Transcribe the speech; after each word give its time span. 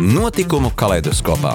Notikumu 0.00 0.72
kaleidoskopā. 0.74 1.52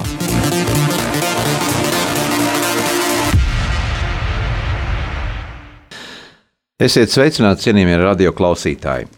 Esiet 6.80 7.12
sveicināti, 7.12 7.66
cienījamie 7.66 7.98
radio 8.00 8.32
klausītāji. 8.32 9.10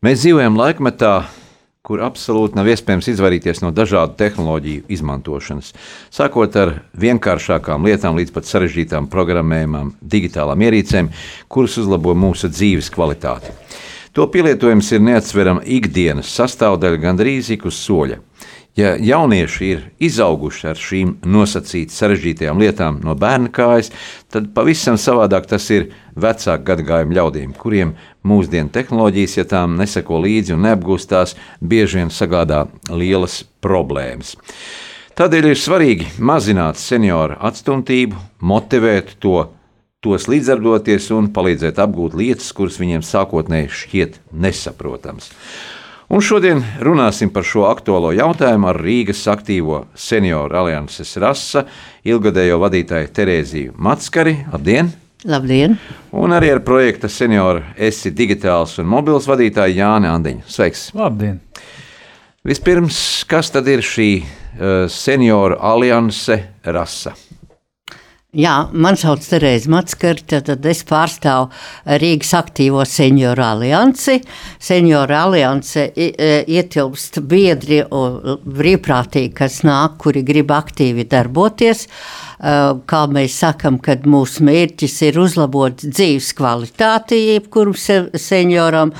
Mēs 0.00 0.22
dzīvojam 0.22 0.56
laikmetā, 0.56 1.12
kur 1.84 2.00
absolūti 2.06 2.56
nav 2.56 2.70
iespējams 2.72 3.10
izvairīties 3.12 3.60
no 3.60 3.74
dažādu 3.76 4.16
tehnoloģiju 4.22 4.88
izmantošanas. 4.88 5.74
Sākot 6.08 6.56
ar 6.56 6.78
vienkāršākām 6.96 7.84
lietām 7.84 8.16
līdz 8.16 8.32
pat 8.38 8.48
sarežģītām 8.48 9.12
programmām, 9.12 9.92
digitālām 10.00 10.64
ierīcēm, 10.64 11.12
kuras 11.52 11.76
uzlabo 11.84 12.16
mūsu 12.16 12.48
dzīves 12.48 12.88
kvalitāti. 12.96 13.52
To 14.12 14.26
pielietojums 14.26 14.88
ir 14.90 15.04
neatsverama 15.06 15.62
ikdienas 15.70 16.32
sastāvdaļa 16.34 16.98
gandrīz 17.04 17.52
ik 17.54 17.68
uz 17.70 17.78
soļa. 17.78 18.18
Ja 18.78 18.94
jaunieši 18.98 19.66
ir 19.66 19.80
izauguši 20.02 20.66
ar 20.70 20.78
šīm 20.78 21.12
nosacīti 21.26 21.94
sarežģītajām 21.94 22.58
lietām 22.62 23.00
no 23.04 23.16
bērna 23.18 23.50
kājas, 23.54 23.90
tad 24.30 24.52
pavisam 24.54 24.98
savādāk 24.98 25.48
tas 25.50 25.66
ir 25.74 25.88
vecāku 26.14 26.66
gadagājumu 26.70 27.16
ļaudīm, 27.18 27.54
kuriem 27.58 27.96
mūsdienu 28.26 28.70
tehnoloģijas, 28.74 29.36
ja 29.40 29.46
tām 29.50 29.74
neseko 29.78 30.22
līdzi 30.22 30.54
un 30.54 30.64
neapgūstās, 30.66 31.34
bieži 31.60 32.00
vien 32.00 32.14
sagādā 32.14 32.64
lielas 32.90 33.42
problēmas. 33.62 34.36
Tādēļ 35.18 35.50
ir 35.50 35.58
svarīgi 35.58 36.06
mazināt 36.24 36.78
senioru 36.80 37.38
atstumtību, 37.46 38.18
motivēt 38.40 39.18
to 39.20 39.50
tos 40.00 40.24
līdzdarboties 40.32 41.10
un 41.12 41.26
palīdzēt 41.28 41.76
apgūt 41.82 42.14
lietas, 42.16 42.48
kuras 42.56 42.78
viņiem 42.80 43.02
sākotnēji 43.04 43.68
šķiet 43.82 44.14
nesaprotamas. 44.32 45.28
Un 46.10 46.24
šodien 46.24 46.62
runāsim 46.82 47.28
par 47.30 47.44
šo 47.46 47.66
aktuālo 47.68 48.08
jautājumu 48.16 48.70
ar 48.72 48.80
Rīgas 48.80 49.20
aktīvo 49.30 49.84
senioru 49.94 50.56
alianses 50.62 51.12
rasa 51.20 51.66
ilgadējo 52.08 52.56
vadītāju 52.64 53.12
Terēziju 53.14 53.76
Matskari. 53.76 54.38
Labdien! 54.50 54.88
Labdien! 55.28 55.76
Un 56.16 56.32
arī 56.32 56.48
ar 56.54 56.62
projekta 56.64 57.10
senioru 57.12 57.60
esi 57.76 58.10
digitāls 58.16 58.78
un 58.80 58.88
mobils 58.88 59.28
vadītāju 59.28 59.82
Jāni 59.82 60.08
Andiņu. 60.10 60.46
Sveiks! 60.48 60.88
Labdien! 60.96 61.42
Vispirms, 62.48 63.02
kas 63.28 63.52
tad 63.52 63.68
ir 63.68 63.84
šī 63.84 64.08
uh, 64.24 64.88
senioru 64.88 65.60
alianse 65.60 66.40
rasa? 66.64 67.12
Jā, 68.30 68.68
man 68.70 68.94
sauc 68.94 69.24
Terēza 69.26 69.66
Matskarta, 69.72 70.38
tad 70.46 70.66
es 70.70 70.84
pārstāvu 70.86 71.48
Rīgas 71.98 72.30
aktīvo 72.38 72.84
senioru 72.86 73.42
aliansi. 73.42 74.20
Senioru 74.62 75.16
alianse 75.18 75.88
ietilpst 75.98 77.18
biedri 77.26 77.80
un 77.90 78.38
brīvprātīgi, 78.46 79.32
kas 79.34 79.64
nāk, 79.66 79.98
kuri 80.04 80.22
grib 80.22 80.54
aktīvi 80.54 81.08
darboties. 81.10 81.88
Uh, 81.88 82.29
kā 82.40 83.00
mēs 83.12 83.34
sakam, 83.42 83.76
kad 83.84 84.06
mūsu 84.08 84.44
mērķis 84.48 84.94
ir 85.10 85.18
uzlabot 85.20 85.82
dzīves 85.82 86.30
kvalitāti 86.38 87.18
jebkuram 87.34 87.74
senioram 87.76 88.94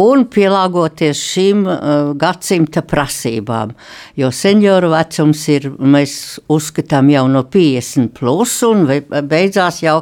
un 0.00 0.24
pielāgoties 0.32 1.20
šīm 1.34 1.66
eh, 1.68 1.92
gadsimta 2.16 2.80
prasībām. 2.88 3.74
Jo 4.16 4.32
senioru 4.32 4.94
vecums 4.94 5.44
ir, 5.52 5.68
mēs 5.76 6.16
uzskatām, 6.48 7.12
jau 7.12 7.26
no 7.28 7.44
50 7.52 8.14
plus 8.16 8.56
un 8.64 8.86
beidzās 8.88 9.82
jau 9.84 10.00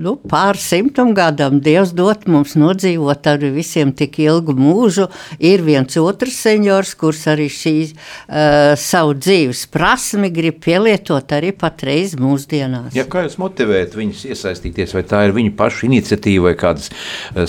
nu, 0.00 0.14
pārsimtam 0.16 1.12
gadam 1.16 1.58
Dievs 1.62 1.92
dot 1.96 2.24
mums 2.30 2.54
nodzīvot 2.56 3.26
ar 3.28 3.42
visiem 3.52 3.92
tik 3.96 4.18
ilgu 4.24 4.54
mūžu. 4.56 5.08
Ir 5.42 5.62
viens 5.66 5.96
otrs 6.00 6.38
seniors, 6.46 6.94
kurš 6.98 7.26
arī 7.34 7.48
šīs 7.52 7.92
uh, 7.92 8.72
savu 8.80 9.14
dzīves 9.18 9.66
prasmi 9.72 10.30
grib 10.32 10.62
pielietot 10.64 11.34
arī 11.36 11.52
patreiz 11.56 12.14
mūsdienās. 12.20 12.96
Ja, 12.96 13.04
kā 13.10 13.26
jūs 13.26 13.36
motivējat 13.42 13.96
viņus 13.98 14.24
iesaistīties, 14.32 14.96
vai 14.96 15.04
tā 15.08 15.24
ir 15.28 15.36
viņu 15.36 15.52
pašu 15.58 15.86
iniciatīva 15.90 16.50
vai 16.50 16.54
kādas 16.58 16.88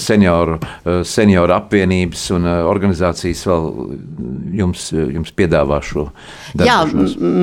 senioru, 0.03 0.59
uh, 0.59 1.02
senioru 1.08 1.56
apvienības 1.56 2.26
un 2.36 2.50
organizācijas 2.52 3.46
vēl 3.48 3.70
jums, 4.59 4.90
jums 4.92 5.34
piedāvā 5.36 5.80
šo 5.86 6.09
darbu? 6.59 6.68
Jā, 6.68 6.78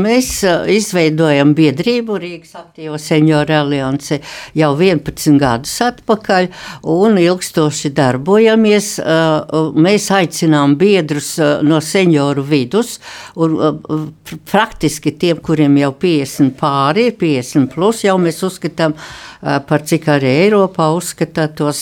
mēs 0.05 0.33
izveidojam 0.77 1.57
biedrību 1.57 2.21
Rīgas 2.21 2.55
aktīvo 2.61 3.01
senioru 3.01 3.57
aliansi 3.63 4.21
jau 4.57 4.75
vienu 4.79 4.90
11 4.91 5.39
gadus 5.41 5.77
atpakaļ 5.85 6.49
un 6.91 7.19
ilgstoši 7.21 7.93
darbojamies. 7.97 8.93
Uh, 9.01 9.71
mēs 9.75 10.11
aicinām 10.15 10.77
biedrus 10.81 11.33
uh, 11.41 11.61
no 11.67 11.81
senioru 11.85 12.45
vidus, 12.47 12.99
un 13.41 13.57
uh, 13.57 14.07
praktiski 14.51 15.15
tiem, 15.19 15.41
kuriem 15.45 15.79
jau 15.81 15.93
50 16.05 16.55
pāri 16.61 17.11
ir, 17.11 17.17
50 17.21 17.71
plus, 17.75 18.05
jau 18.07 18.17
mēs 18.21 18.43
uzskatām 18.47 18.97
par 19.41 19.81
cik 19.89 20.05
arī 20.13 20.31
Eiropā 20.45 20.91
uzskata 20.93 21.47
tos 21.57 21.79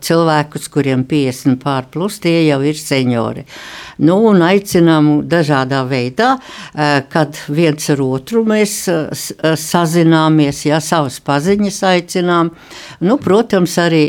cilvēkus, 0.00 0.68
kuriem 0.72 1.02
50 1.08 1.58
pār 1.60 1.88
plus, 1.92 2.16
tie 2.22 2.46
jau 2.46 2.58
ir 2.64 2.78
seniori. 2.78 3.44
Nu, 4.00 4.16
un 4.30 4.40
aicinām 4.46 5.10
dažādā 5.28 5.82
veidā, 5.88 6.30
kad 7.12 7.36
viens 7.52 7.90
ar 7.92 8.00
otru 8.06 8.46
mēs 8.48 8.78
sazināmies, 9.60 10.64
ja 10.70 10.80
savas 10.80 11.20
paziņas 11.24 11.82
aicinām, 11.92 12.51
Nu, 13.02 13.16
protams, 13.22 13.74
arī 13.82 14.02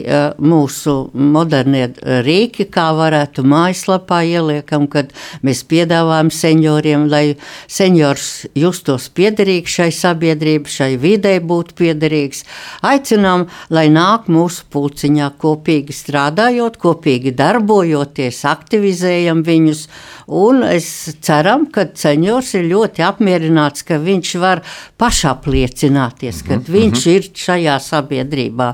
mūsu 0.43 0.95
modernie 1.13 1.87
rīki, 2.25 2.67
kā 2.71 2.89
varētu 2.97 3.45
mājaslapā 3.47 4.21
ieliekam, 4.27 4.87
kad 4.91 5.11
mēs 5.45 5.63
piedāvājam 5.69 6.29
senioriem, 6.33 7.07
lai 7.11 7.23
seniors 7.67 8.45
justos 8.57 9.09
piederīgs 9.13 9.79
šai 9.79 9.89
sabiedrībai, 9.95 10.73
šai 10.73 10.91
videi 11.01 11.39
būtu 11.43 11.77
piederīgs. 11.79 12.43
Aicinām, 12.85 13.47
lai 13.73 13.87
nāk 13.93 14.29
mūsu 14.31 14.67
pulciņā 14.73 15.31
kopīgi 15.41 15.95
strādājot, 15.95 16.77
kopīgi 16.81 17.33
darbojoties, 17.37 18.43
aktivizējam 18.49 19.43
viņus. 19.47 19.87
Un 20.27 20.63
es 20.63 20.87
ceram, 21.21 21.65
ka 21.71 21.87
seniors 21.95 22.53
ir 22.55 22.69
ļoti 22.69 23.03
apmierināts, 23.03 23.83
ka 23.83 23.97
viņš 23.99 24.35
var 24.39 24.63
pašapliecināties, 24.97 26.43
ka 26.47 26.55
mm 26.55 26.61
-hmm. 26.61 26.73
viņš 26.73 27.07
ir 27.15 27.31
šajā 27.45 27.79
sabiedrībā. 27.79 28.73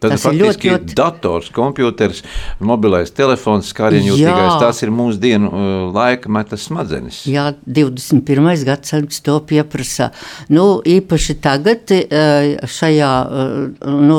Tad 0.00 0.14
tas 0.14 0.24
ir 0.30 0.38
ļoti, 0.40 0.70
ļoti 0.72 0.94
dators, 0.96 1.50
kompjuters, 1.52 2.22
mobilais 2.64 3.12
telefons, 3.12 3.68
skārienjūtīgais. 3.74 4.56
Tas 4.62 4.80
ir 4.80 4.92
mūsu 4.94 5.20
dienu 5.20 5.50
uh, 5.50 5.66
laika 5.92 6.30
metas 6.32 6.64
smadzenes. 6.70 7.22
Jā, 7.28 7.50
21. 7.66 8.48
gadsimts 8.64 9.20
to 9.26 9.36
pieprasa. 9.44 10.08
Nu, 10.48 10.80
īpaši 10.88 11.36
tagad, 11.44 11.92
uh, 11.92 12.64
šajā, 12.78 13.12
uh, 13.28 13.92
nu, 14.00 14.18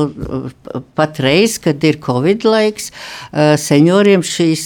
patreiz, 0.97 1.58
kad 1.62 1.81
ir 1.88 1.98
Covid 2.02 2.46
laiks, 2.46 2.92
senioriem 3.62 4.24
šīs 4.25 4.63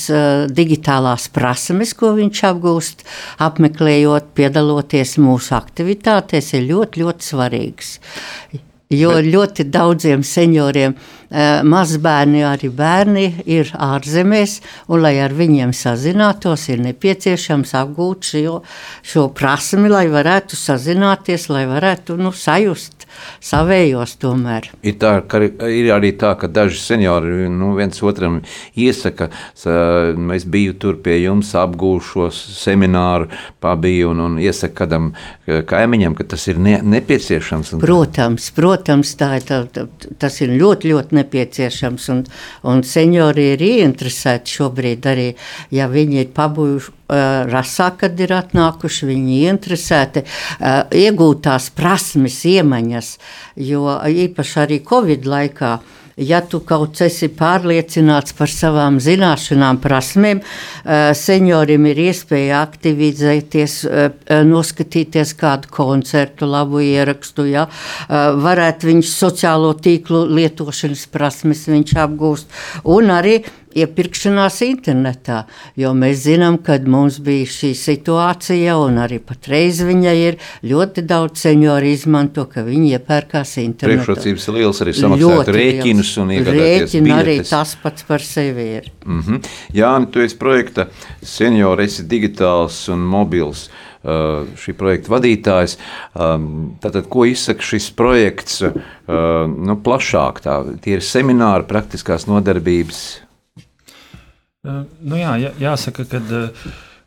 digitālās 0.56 1.28
prasmes, 1.34 1.94
ko 1.98 2.12
viņš 2.18 2.44
apgūst, 2.52 3.04
apmeklējot, 3.46 4.32
piedaloties 4.38 5.18
mūsu 5.22 5.56
aktivitātēs, 5.58 6.54
ir 6.58 6.70
ļoti, 6.70 7.06
ļoti 7.06 7.30
svarīgas. 7.32 7.98
Jo 8.94 9.16
Bet... 9.18 9.30
ļoti 9.34 9.66
daudziem 9.74 10.24
senioriem 10.24 10.94
mazbērni, 11.30 12.44
arī 12.46 12.70
bērni 12.74 13.26
ir 13.50 13.72
ārzemēs, 13.74 14.60
un, 14.90 15.02
lai 15.06 15.16
ar 15.24 15.34
viņiem 15.36 15.74
sazinātos, 15.76 16.68
ir 16.70 16.84
nepieciešams 16.86 17.76
apgūt 17.82 18.32
šo, 18.32 18.60
šo 19.06 19.28
prasmi, 19.36 19.90
lai 19.92 20.06
varētu 20.12 20.58
sazināties, 20.60 21.50
lai 21.54 21.66
varētu 21.70 22.20
nu, 22.22 22.34
sajust 22.36 23.06
savējos 23.44 24.16
tomēr. 24.22 24.70
Ir, 24.86 24.98
tā, 25.00 25.18
ka, 25.28 25.40
ir 25.44 25.90
arī 25.96 26.12
tā, 26.20 26.34
ka 26.40 26.50
daži 26.52 26.80
seniori 26.82 27.50
nu, 27.52 27.74
viens 27.78 28.02
otram 28.06 28.42
iesaka, 28.76 29.30
es 30.36 30.48
biju 30.52 30.76
tur 30.82 31.00
pie 31.04 31.20
jums, 31.24 31.54
apgūšos 31.60 32.40
semināru, 32.60 33.30
pabiju 33.64 34.12
un, 34.14 34.24
un 34.28 34.38
iesaka 34.42 34.84
kādam 34.84 35.12
kaimiņam, 35.46 36.18
ka 36.18 36.28
tas 36.36 36.48
ir 36.52 36.60
ne, 36.62 36.78
nepieciešams. 36.84 37.76
Protams, 37.84 38.50
protams, 38.56 39.16
tā 39.20 39.36
ir, 39.40 39.48
tā, 39.48 39.62
tā, 39.72 39.86
tas 40.22 40.40
ir 40.44 40.54
ļoti, 40.56 40.92
ļoti 40.94 41.15
ļoti 41.16 41.24
nepieciešams. 41.24 42.10
Un, 42.10 42.24
un 42.64 42.84
seniori 42.84 43.54
ir 43.54 43.62
ieinteresēti 43.62 44.58
šobrīd 44.58 45.06
arī, 45.08 45.36
ja 45.72 45.88
viņi 45.88 46.22
ir 46.24 46.32
pabūjuši. 46.36 46.92
Uh, 47.06 47.46
rasā, 47.46 47.92
kad 47.94 48.18
ir 48.18 48.32
atnākuši, 48.34 49.06
viņi 49.06 49.36
ir 49.38 49.52
interesēti 49.54 50.24
iegūt 50.90 51.44
tās 51.46 51.68
prasmes, 51.70 52.40
iemaņas, 52.50 53.12
jo 53.62 54.00
īpaši 54.10 54.58
arī 54.64 54.80
Covid 54.90 55.28
laikā 55.30 55.76
uh, 55.78 56.05
ja 56.18 56.40
tu 56.48 56.62
kaut 56.64 57.02
esi 57.04 57.28
pārliecināts 57.36 58.36
par 58.38 58.52
savām 58.52 59.00
zināšanām, 59.04 59.82
prasmēm, 59.84 60.42
eh, 60.42 61.12
seniorim 61.14 61.86
ir 61.92 62.00
iespēja 62.08 62.62
aktivizēties, 62.64 63.76
eh, 63.86 64.44
noskatīties 64.44 65.36
kādu 65.36 65.70
koncertu, 65.70 66.48
labu 66.48 66.80
ierakstu, 66.80 67.50
ja, 67.52 67.68
eh, 67.68 68.14
varētu 68.48 68.92
viņš 68.92 69.12
sociālo 69.12 69.74
tīklu 69.76 70.28
lietošanas 70.30 71.08
prasmes 71.12 71.66
viņš 71.68 71.94
apgūst, 71.94 72.46
un 72.86 73.04
arī 73.08 73.44
iepirkšanās 73.76 74.62
internetā. 74.66 75.44
Jo 75.80 75.94
mēs 75.98 76.24
zinām, 76.26 76.58
ka 76.64 76.78
mums 76.88 77.20
bija 77.24 77.48
šī 77.50 77.74
situācija, 77.78 78.78
un 78.82 79.00
arī 79.04 79.20
patreiz 79.20 79.82
viņa 79.86 80.16
ir 80.22 80.40
ļoti 80.66 81.06
daudz 81.08 81.46
senioru 81.46 81.92
izmanto, 81.92 82.48
ka 82.52 82.64
viņi 82.66 82.96
iepērkās 82.98 83.58
internetā. 83.64 84.04
Priekšrocības 84.06 84.50
ir 84.50 84.60
liels 84.60 84.84
arī 84.86 84.96
samaksāt 84.96 85.54
rēķinus 85.56 86.14
un 86.24 86.36
iegādāties 86.38 86.96
Rēķini 86.96 87.16
arī 87.16 87.40
tas 87.46 87.76
pats 87.82 88.06
par 88.08 88.24
sevi 88.24 88.68
ir. 88.80 88.92
Mm 89.06 89.22
-hmm. 89.22 89.50
Jāni, 89.74 90.12
tu 90.12 90.22
esi 90.22 90.38
projekta 90.38 90.88
seniori, 91.22 91.86
esi 91.86 92.04
digitāls 92.04 92.88
un 92.90 93.00
mobils. 93.00 93.70
Uh, 94.06 94.46
šī 94.62 94.74
projekta 94.78 95.10
vadītājs. 95.10 95.78
Um, 96.14 96.78
tātad, 96.78 97.08
ko 97.10 97.26
izsaka 97.26 97.62
šis 97.62 97.90
projekts 97.90 98.62
uh, 98.62 98.74
nu, 99.50 99.76
plašāk? 99.82 100.42
Tā, 100.46 100.78
tie 100.78 100.94
ir 100.94 101.02
semināri, 101.02 101.66
praktiskās 101.66 102.28
nodarbības, 102.28 103.25
Nu 104.66 105.20
jā, 105.20 105.36
jā, 105.42 105.54
jāsaka, 105.62 106.08
ka 106.10 106.22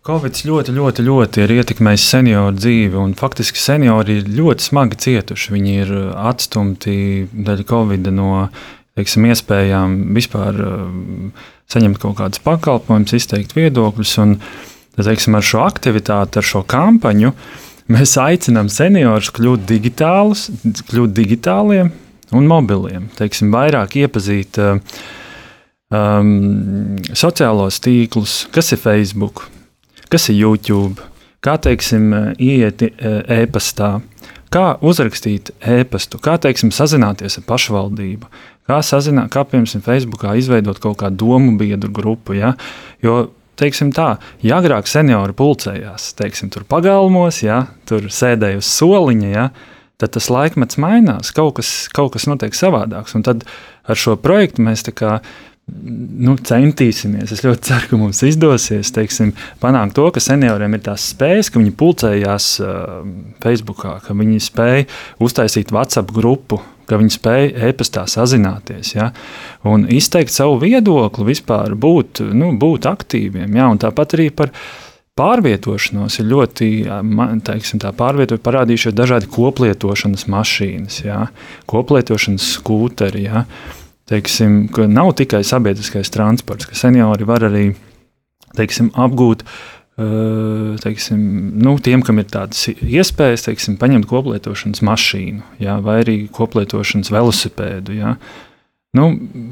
Covid 0.09 0.39
ļoti, 0.49 0.73
ļoti, 0.73 1.05
ļoti 1.05 1.43
ir 1.45 1.53
ietekmējis 1.59 2.07
senioru 2.15 2.57
dzīvi. 2.57 3.05
Faktiski 3.19 3.61
seniori 3.61 4.21
ir 4.23 4.31
ļoti 4.39 4.65
smagi 4.71 4.99
cietuši. 5.05 5.53
Viņi 5.53 5.75
ir 5.83 5.95
atstumti 6.17 6.95
dēļ 7.29 7.65
Covid 7.69 8.09
no 8.17 8.47
teiksim, 8.99 9.29
iespējām 9.29 9.99
vispār 10.17 10.59
saņemt 11.71 12.01
kaut 12.03 12.17
kādus 12.23 12.43
pakalpojumus, 12.47 13.15
izteikt 13.19 13.55
viedokļus. 13.59 14.17
Un, 14.25 14.37
teiksim, 14.99 15.37
ar 15.39 15.45
šo 15.47 15.63
aktivitāti, 15.67 16.41
ar 16.41 16.47
šo 16.47 16.65
kampaņu 16.67 17.35
mēs 17.93 18.17
aicinām 18.21 18.71
seniorus 18.73 19.31
kļūt 19.37 19.69
digitālus, 19.69 20.49
kļūt 20.89 21.15
digitāliem 21.15 21.93
un 22.35 22.49
mobiliem. 22.49 23.07
Teiksim, 23.17 23.53
vairāk 23.55 23.97
iepazīt 24.01 24.59
uh, 24.61 24.81
um, 25.95 26.99
sociālos 27.17 27.81
tīklus, 27.85 28.43
kas 28.55 28.73
ir 28.75 28.83
Facebook, 28.83 29.47
kas 30.13 30.29
ir 30.33 30.41
YouTube, 30.43 31.05
kā 31.45 31.57
teiksim, 31.63 32.11
iet 32.43 32.83
e, 32.85 32.93
e-pastā, 33.41 33.99
kā 34.53 34.67
uzrakstīt 34.85 35.53
e-pastu, 35.61 36.21
kā 36.23 36.37
teiksim, 36.43 36.73
sazināties 36.75 37.39
ar 37.41 37.47
pašvaldību, 37.49 38.31
kā, 38.69 38.81
sazināt, 38.85 39.31
kā 39.35 39.45
piemēram, 39.49 39.85
Facebookā 39.85 40.37
izveidot 40.41 40.81
kaut 40.83 41.01
kādu 41.03 41.25
domu 41.25 41.57
biedru 41.61 41.93
grupu. 41.95 42.37
Ja? 42.39 42.55
Jo, 43.05 43.29
teiksim 43.61 43.93
tā, 43.97 44.17
ja 44.45 44.61
agrāk 44.63 44.89
seniori 44.91 45.37
pulcējās, 45.37 46.13
teiksim, 46.19 46.53
tur 46.55 46.67
pagalmos, 46.69 47.43
ja, 47.45 47.67
tur 47.89 48.09
sēdēja 48.13 48.63
uz 48.63 48.71
soliņa, 48.71 49.29
ja, 49.33 49.49
tad 49.99 50.15
tas 50.15 50.29
laikmets 50.31 50.79
mainās, 50.81 51.33
kaut 51.35 51.59
kas, 51.59 51.73
kaut 51.95 52.15
kas 52.15 52.29
notiek 52.31 52.55
savādāks. 52.55 53.17
Un 53.19 53.27
tad 53.27 53.45
ar 53.89 53.99
šo 53.99 54.15
projektu 54.21 54.63
mēs 54.65 54.87
tā 54.87 54.95
kā 54.95 55.19
nu, 55.69 56.35
centīsimies. 56.49 57.33
Es 57.35 57.45
ļoti 57.45 57.69
ceru, 57.71 57.91
ka 57.91 58.01
mums 58.01 58.23
izdosies 58.27 58.93
teiksim, 58.95 59.35
panākt 59.63 59.97
to, 59.99 60.09
ka 60.15 60.23
senioriem 60.23 60.77
ir 60.77 60.85
tās 60.89 61.11
spējas, 61.13 61.53
ka 61.53 61.61
viņi 61.61 61.75
pulcējās 61.79 62.49
uh, 62.65 63.05
Facebook, 63.45 63.85
ka 64.05 64.17
viņi 64.17 64.41
spēj 64.49 64.85
uztaisīt 65.25 65.75
WhatsApp 65.75 66.13
grupu. 66.15 66.63
Viņi 66.89 67.13
spēja 67.13 67.67
e-pastā 67.69 68.07
sazināties 68.09 68.95
ja? 68.95 69.11
un 69.69 69.83
izteikt 69.93 70.33
savu 70.33 70.55
viedokli, 70.63 71.27
vispār 71.35 71.75
būt, 71.77 72.23
nu, 72.33 72.55
būt 72.57 72.89
aktīviem. 72.89 73.59
Ja? 73.59 73.67
Tāpat 73.83 74.15
arī 74.17 74.31
par 74.33 74.55
pārvietošanos 75.21 76.17
ir 76.23 76.31
ļoti, 76.31 76.69
teiksim, 77.45 77.83
tā 77.83 77.93
pārvietot, 77.93 78.41
parādījušies 78.41 78.97
dažādi 78.97 79.29
koplietošanas 79.35 80.25
mašīnas, 80.33 81.03
ja? 81.05 81.27
koplietošanas 81.69 82.49
skūteri. 82.55 83.27
Ja? 83.27 83.45
Uh, 83.45 83.85
teiksim, 84.09 84.61
ka 84.75 84.87
nav 84.91 85.15
tikai 85.19 85.43
sabiedriskais 85.47 86.13
transports, 86.15 86.69
ka 86.69 86.79
seniori 86.79 87.27
var 87.29 87.47
arī 87.49 87.73
teiksim, 88.59 88.93
apgūt. 88.99 89.45
Teiksim, 90.79 91.23
nu, 91.59 91.73
tiem, 91.83 92.05
kam 92.07 92.21
ir 92.23 92.29
tādas 92.31 92.69
iespējas, 92.71 93.49
teiksim, 93.49 93.75
paņemt 93.81 94.07
koplietošanas 94.07 94.85
mašīnu, 94.87 95.43
jā, 95.59 95.75
vai 95.83 95.97
arī 96.05 96.15
koplietošanas 96.31 97.11
velosipēdu. 97.11 97.97
Jā. 97.99 98.13
Nu, 98.95 99.09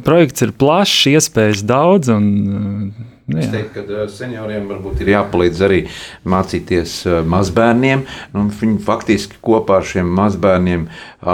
projekts 0.06 0.47
ir 0.47 0.55
plašs, 0.55 1.08
iespējas 1.17 1.64
daudz. 1.67 2.12
Un, 2.14 2.31
Nu, 3.26 3.40
es 3.43 3.49
teiktu, 3.50 3.82
ka 3.82 4.05
senioriem 4.06 4.69
varbūt 4.70 5.00
ir 5.02 5.08
jāpalīdz 5.11 5.62
arī 5.67 5.81
mācīties 6.31 6.93
mazbērniem. 7.26 8.05
Nu, 8.37 8.44
viņi 8.55 8.78
faktiski 8.87 9.40
kopā 9.43 9.81
ar 9.81 9.88
šiem 9.90 10.12
mazbērniem 10.14 10.84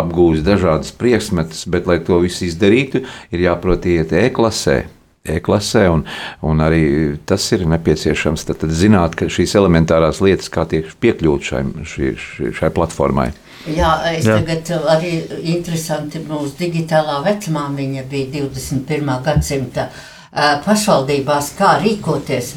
apgūst 0.00 0.46
dažādas 0.46 0.94
priekšmetus, 0.96 1.66
bet, 1.68 1.90
lai 1.90 1.98
to 2.00 2.16
visu 2.22 2.46
izdarītu, 2.46 3.02
ir 3.28 3.44
jāprot 3.44 3.84
iet 3.92 4.14
e-klasē. 4.16 4.78
E-klasē, 5.22 5.82
un, 5.92 6.06
un 6.42 6.62
arī 6.64 6.86
tas 7.28 7.44
ir 7.52 7.66
nepieciešams. 7.70 8.46
Tad, 8.48 8.62
tad 8.64 8.72
zināt, 8.74 9.12
ka 9.18 9.28
šīs 9.30 9.52
elementārās 9.60 10.22
lietas, 10.24 10.48
kā 10.50 10.64
tiek 10.70 10.88
piekļūt 11.04 11.50
šai, 11.50 11.62
šai, 11.92 12.14
šai 12.56 12.72
platformai. 12.72 13.28
Jā, 13.68 13.92
es 14.16 14.24
Jā. 14.26 14.40
tagad 14.40 14.72
arī 14.96 15.12
interesanti, 15.52 16.24
mūsu 16.24 16.56
digitālā 16.64 17.20
vecumā 17.28 17.68
viņa 17.76 18.08
bija 18.10 18.32
21. 18.40 19.12
gadsimta 19.28 19.86
uh, 19.86 20.08
pašvaldībās, 20.32 21.52
kā 21.58 21.75
rīkoties, 21.82 22.55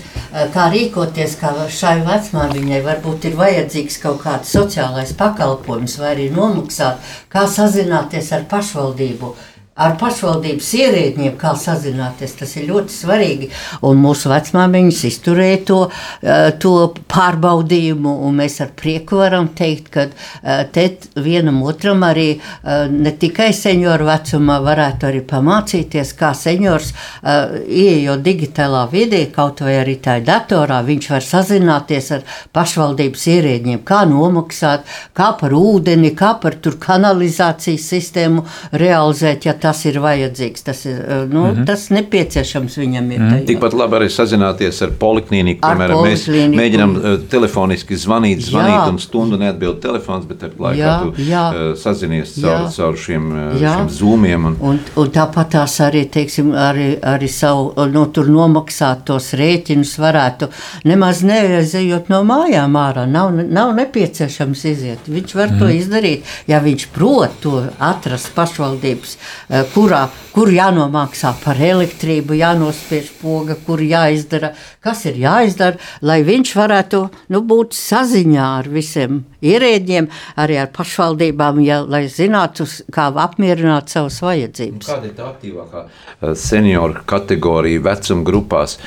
kā 0.53 0.67
rīkoties, 0.71 1.35
kā 1.39 1.51
šai 1.67 1.97
vecmāmiņai 2.07 2.81
varbūt 2.85 3.27
ir 3.29 3.35
vajadzīgs 3.39 3.99
kaut 4.03 4.21
kāds 4.23 4.53
sociālais 4.55 5.11
pakalpojums 5.19 5.97
vai 5.99 6.13
arī 6.13 6.29
nomaksāt, 6.31 7.03
kā 7.29 7.47
sazināties 7.51 8.31
ar 8.35 8.47
pašvaldību 8.51 9.35
ar 9.75 9.97
pašvaldības 9.99 10.67
ierēdņiem, 10.79 11.33
kā 11.35 11.51
sazināties. 11.59 12.37
Tas 12.39 12.53
ir 12.55 12.69
ļoti 12.69 12.93
svarīgi. 12.95 13.49
Un 13.83 13.99
mūsu 13.99 14.29
vecmāmiņas 14.31 15.01
izturēja 15.09 15.57
to, 15.67 15.79
eh, 16.23 16.51
to 16.63 16.93
pārbaudījumu, 17.11 18.13
un 18.23 18.37
mēs 18.39 18.61
ar 18.63 18.69
prieku 18.71 19.19
varam 19.19 19.49
teikt, 19.49 19.89
ka 19.91 20.07
eh, 20.07 20.63
te 20.71 20.85
vienam 21.15 21.61
otram 21.63 22.05
arī 22.07 22.39
eh, 22.39 22.87
ne 22.87 23.11
tikai 23.11 23.51
senioru 23.51 24.07
vecumā 24.07 24.61
varētu 24.63 25.09
arī 25.09 25.21
pamācīties, 25.27 26.15
kā 26.15 26.31
seniors 26.33 26.93
ieejot 27.25 28.21
digitālā 28.23 28.85
vidē, 28.91 29.25
kaut 29.33 29.59
vai 29.59 29.75
arī 29.81 29.97
tā 29.99 30.21
datorā, 30.23 30.79
viņš 30.85 31.09
var 31.09 31.21
sazināties 31.25 32.11
ar 32.11 32.23
pašvaldības 32.53 33.27
ierēdņiem, 33.27 33.83
kā 33.83 34.05
nomaksāt, 34.07 34.85
kā 35.13 35.31
par 35.39 35.51
ūdeni, 35.51 36.15
kā 36.15 36.39
par 36.39 36.55
tur 36.55 36.77
kanalizācijas 36.79 37.89
sistēmu 37.91 38.45
realizēt, 38.71 39.45
ja 39.45 39.55
tas 39.65 39.81
ir 39.87 39.97
vajadzīgs, 40.03 40.63
tas 40.65 40.83
ir 40.85 40.97
eh, 40.99 41.23
nu, 41.29 41.41
mm 41.45 41.55
-hmm. 41.55 41.65
tas 41.65 41.87
nepieciešams 41.89 42.77
viņam. 42.77 43.11
Ir, 43.11 43.19
mm 43.19 43.29
-hmm. 43.29 43.45
Tikpat 43.49 43.73
labi 43.73 43.97
arī 43.99 44.09
sazināties 44.13 44.81
ar 44.85 44.91
poliklīniku. 44.99 45.61
Piemēram, 45.65 46.03
mēs 46.05 46.27
mēģinām 46.53 46.95
uh, 46.95 47.15
telefoniski 47.29 47.97
zvanīt, 47.97 48.43
zvanīt 48.45 48.75
jā. 48.75 48.89
un 48.89 48.99
stundu 48.99 49.37
neatbild 49.41 49.79
telefons, 49.81 50.25
bet 50.29 50.43
ar 50.43 50.51
laiku 50.59 50.81
jā, 50.81 50.95
tu 51.01 51.21
jā. 51.31 51.45
Uh, 51.49 51.77
sazinies 51.77 52.35
caur, 52.41 52.67
caur 52.75 52.97
šiem, 53.05 53.31
uh, 53.31 53.57
šiem 53.59 53.89
zūmiem. 53.99 54.45
Un... 54.45 54.57
Un, 54.61 54.79
un 54.95 55.11
tāpat 55.17 55.49
tās 55.57 55.79
arī, 55.81 56.05
teiksim, 56.17 56.51
arī, 56.51 56.89
arī 57.01 57.29
savu, 57.29 57.73
nu, 57.91 58.05
tur 58.05 58.29
nomaksāt 58.29 59.05
tos 59.05 59.33
rēķinus 59.33 59.95
varētu 59.99 60.49
nemaz 60.83 61.23
neizejot 61.23 62.09
no 62.09 62.21
mājām 62.23 62.77
ārā. 62.77 63.07
Nav, 63.09 63.31
nav 63.49 63.73
nepieciešams 63.75 64.65
iziet. 64.65 64.99
Viņš 65.07 65.35
var 65.35 65.49
mm. 65.49 65.59
to 65.59 65.65
mhm. 65.65 65.75
izdarīt, 65.77 66.23
ja 66.47 66.59
viņš 66.59 66.87
prot 66.93 67.41
to 67.41 67.63
atrast 67.79 68.33
pašvaldības 68.35 69.15
Eh, 69.54 69.54
kurā, 69.73 70.05
kur 70.35 70.49
jānomaksā 70.51 71.31
par 71.43 71.59
elektrību, 71.61 72.35
jānospiež 72.39 73.11
poga, 73.21 73.55
kur 73.65 73.81
jāizdara, 73.83 74.51
kas 74.83 75.05
ir 75.09 75.19
jāizdara, 75.21 75.79
lai 76.01 76.19
viņš 76.27 76.53
varētu 76.57 77.01
nu, 77.31 77.41
būt 77.47 77.77
saziņā 77.77 78.49
ar 78.59 78.69
visiem 78.71 79.23
ierēģiem, 79.45 80.09
arī 80.41 80.59
ar 80.63 80.71
pašvaldībām, 80.75 81.61
ja, 81.65 81.81
lai 81.87 82.05
zinātu, 82.11 82.67
kā 82.93 83.07
apmierināt 83.25 83.93
savas 83.93 84.19
vajadzības. 84.25 84.91
Kāda 84.91 85.11
ir 85.11 85.17
tā 85.17 85.29
aktīvākā 85.31 85.85
eh, 85.85 86.31
senioru 86.39 87.05
kategorija 87.07 87.85
vecuma 87.85 88.25
grupās? 88.27 88.79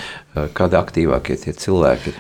Kādi 0.55 0.77
aktīvākie 0.79 1.35
tie 1.41 1.53
cilvēki 1.57 2.13
ir? 2.13 2.19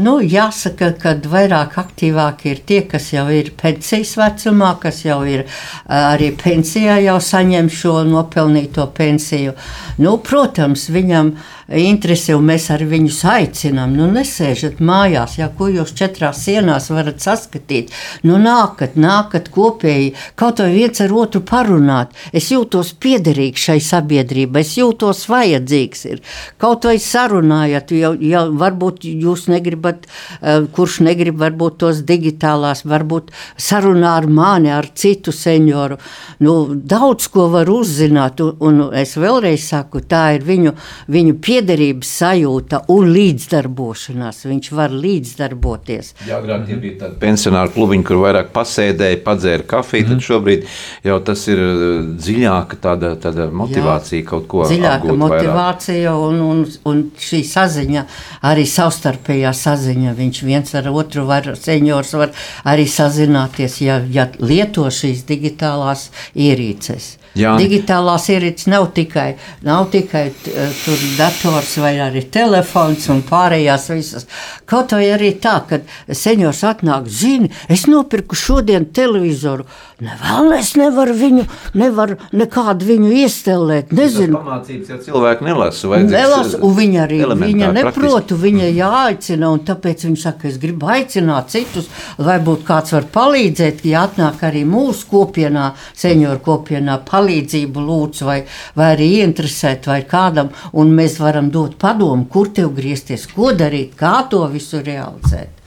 Nu, 0.00 0.14
jāsaka, 0.22 0.92
ka 1.00 1.12
vairāk 1.28 1.74
aktīvāki 1.82 2.52
ir 2.54 2.62
tie, 2.64 2.78
kas 2.88 3.10
jau 3.12 3.26
ir 3.34 3.50
pensijas 3.58 4.14
vecumā, 4.16 4.70
kas 4.80 5.02
jau 5.04 5.18
ir 5.28 5.44
arī 5.90 6.30
pensijā, 6.38 7.00
jau 7.02 7.18
saņem 7.20 7.68
šo 7.68 7.98
nopelnīto 8.08 8.86
pensiju. 8.96 9.56
Nu, 9.98 10.16
protams, 10.24 10.86
viņam 10.94 11.34
ir 11.34 11.57
interesi, 11.76 12.32
un 12.32 12.46
mēs 12.48 12.68
ar 12.72 12.82
viņus 12.88 13.18
aicinām. 13.28 13.92
Nu, 13.96 14.06
nesēžat 14.12 14.78
mājās, 14.80 15.36
ja 15.38 15.50
ko 15.52 15.68
jūs 15.68 15.92
četrās 15.96 16.40
sienās 16.46 16.88
varat 16.88 17.20
saskatīt. 17.20 17.92
Nu, 18.24 18.38
nākat, 18.40 18.96
nākat 18.96 19.50
kopēji, 19.52 20.14
kaut 20.38 20.62
vai 20.62 20.70
viens 20.72 21.02
ar 21.04 21.12
otru 21.12 21.42
parunāt. 21.44 22.14
Es 22.32 22.48
jūtos 22.52 22.94
piederīgs 22.96 23.66
šai 23.68 23.78
sabiedrībai, 23.84 24.62
es 24.64 24.76
jūtos 24.78 25.26
vajadzīgs. 25.28 26.04
Ir. 26.08 26.22
Kaut 26.60 26.88
vai 26.88 26.96
sarunājat, 27.02 27.92
jau, 27.92 28.14
jau 28.16 28.44
varbūt 28.56 29.04
jūs 29.04 29.48
negribat, 29.52 30.08
uh, 30.40 30.64
kurš 30.72 31.02
negrib 31.04 31.36
varbūt 31.42 31.78
tos 31.84 32.00
digitālās, 32.08 32.86
varbūt 32.88 33.30
sarunā 33.60 34.16
ar 34.22 34.30
mani, 34.32 34.72
ar 34.72 34.88
citu 34.96 35.36
senioru. 35.36 36.00
Nu, 36.40 36.56
daudz 36.72 37.28
ko 37.32 37.50
var 37.52 37.68
uzzināt, 37.68 38.40
un, 38.40 38.56
un 38.64 38.96
es 38.96 39.18
vēlreiz 39.20 39.68
saku, 39.68 40.00
tā 40.08 40.24
ir 40.38 40.48
viņu, 40.48 40.72
viņu 41.12 41.36
piederība 41.36 41.57
piederības 41.58 42.10
sajūta 42.20 42.80
un 42.92 43.10
līdzdarbošanās. 43.14 44.44
Viņš 44.48 44.70
var 44.76 44.94
līdzdarboties. 44.94 46.12
Jā, 46.28 46.38
agrāk 46.38 46.66
tie 46.68 46.78
bija 46.80 46.98
tādi 47.02 47.18
pensionāri 47.22 47.72
klubiņi, 47.74 48.06
kur 48.06 48.20
vairāk 48.22 48.52
pasēdēja, 48.54 49.20
padzēra 49.26 49.66
kafiju. 49.68 50.06
Mm. 50.06 50.12
Tad 50.12 50.26
šobrīd 50.28 50.66
jau 51.08 51.18
tas 51.26 51.44
ir 51.50 51.62
uh, 51.64 51.82
dziļāka 52.18 52.80
tāda, 52.84 53.12
tāda 53.20 53.48
motivācija 53.50 54.22
Jā, 54.22 54.28
kaut 54.30 54.48
ko 54.50 54.64
dziļāka 54.68 55.18
motivācija 55.18 56.14
un, 56.28 56.42
un, 56.46 56.64
un 56.88 57.04
šī 57.28 57.42
saziņa, 57.48 58.06
arī 58.50 58.66
savstarpējā 58.68 59.54
saziņa. 59.64 60.16
Viņš 60.18 60.42
viens 60.46 60.74
ar 60.78 60.90
otru 60.92 61.26
var, 61.28 61.54
seniors 61.58 62.14
var 62.18 62.34
arī 62.68 62.86
sazināties, 62.90 63.80
ja, 63.84 64.00
ja 64.12 64.28
lieto 64.38 64.86
šīs 64.92 65.26
digitālās 65.28 66.08
ierīces. 66.38 67.16
Jā. 67.38 67.54
Digitālās 67.60 68.28
ierīces 68.32 68.68
nav 68.72 68.88
tikai, 68.96 69.32
nav 69.66 69.88
tikai 69.92 70.24
tur 70.40 71.02
dators 71.18 71.74
vai 71.82 71.96
arī 72.02 72.24
telefons 72.32 73.08
un 73.12 73.20
pārējās 73.26 73.88
visas. 73.92 74.28
Kaut 74.68 74.94
vai 74.96 75.04
arī 75.12 75.34
tā, 75.42 75.58
kad 75.68 75.84
seniors 76.08 76.64
atnāk, 76.66 77.08
zini, 77.08 77.52
es 77.68 77.86
nopirku 77.90 78.38
šodien 78.38 78.88
televizoru. 78.96 79.68
Vēl 79.98 80.52
es 80.54 80.76
nevaru 80.78 81.10
viņu, 81.18 81.44
nevaru 81.74 82.14
nekādu 82.38 82.86
viņu 82.86 83.08
iestelēt. 83.18 83.90
Nezinu. 83.98 84.38
Pamācības 84.38 84.92
jau 84.92 84.98
cilvēki 85.08 85.46
nelasa. 85.48 85.90
Nelasa, 86.06 86.60
un 86.62 86.76
viņa 86.76 87.00
arī 87.02 87.18
viņa 87.40 87.72
neprotu, 87.74 88.38
viņa 88.38 88.68
jāaicina, 88.76 89.50
un 89.50 89.64
tāpēc 89.66 90.06
viņa 90.06 90.22
saka, 90.22 90.46
es 90.52 90.60
gribu 90.62 90.86
aicināt 90.94 91.50
citus, 91.50 91.90
lai 92.22 92.38
būtu 92.46 92.62
kāds 92.70 92.94
var 92.94 93.10
palīdzēt, 93.18 93.82
ja 93.90 94.06
atnāk 94.06 94.46
arī 94.46 94.62
mūsu 94.70 95.10
kopienā, 95.10 95.72
senioru 95.98 96.44
kopienā, 96.46 97.00
palīdzību 97.08 97.86
lūdzu, 97.90 98.28
vai, 98.30 98.40
vai 98.78 98.92
arī 98.94 99.12
ieinteresēt, 99.18 99.90
vai 99.90 100.04
kādam, 100.06 100.54
un 100.78 100.94
mēs 100.94 101.18
varam 101.18 101.50
dot 101.50 101.74
padomu, 101.82 102.30
kur 102.30 102.54
tev 102.54 102.70
griezties, 102.78 103.26
ko 103.34 103.50
darīt, 103.50 103.98
kā 103.98 104.20
to 104.30 104.46
visu 104.52 104.78
realizēt. 104.78 105.58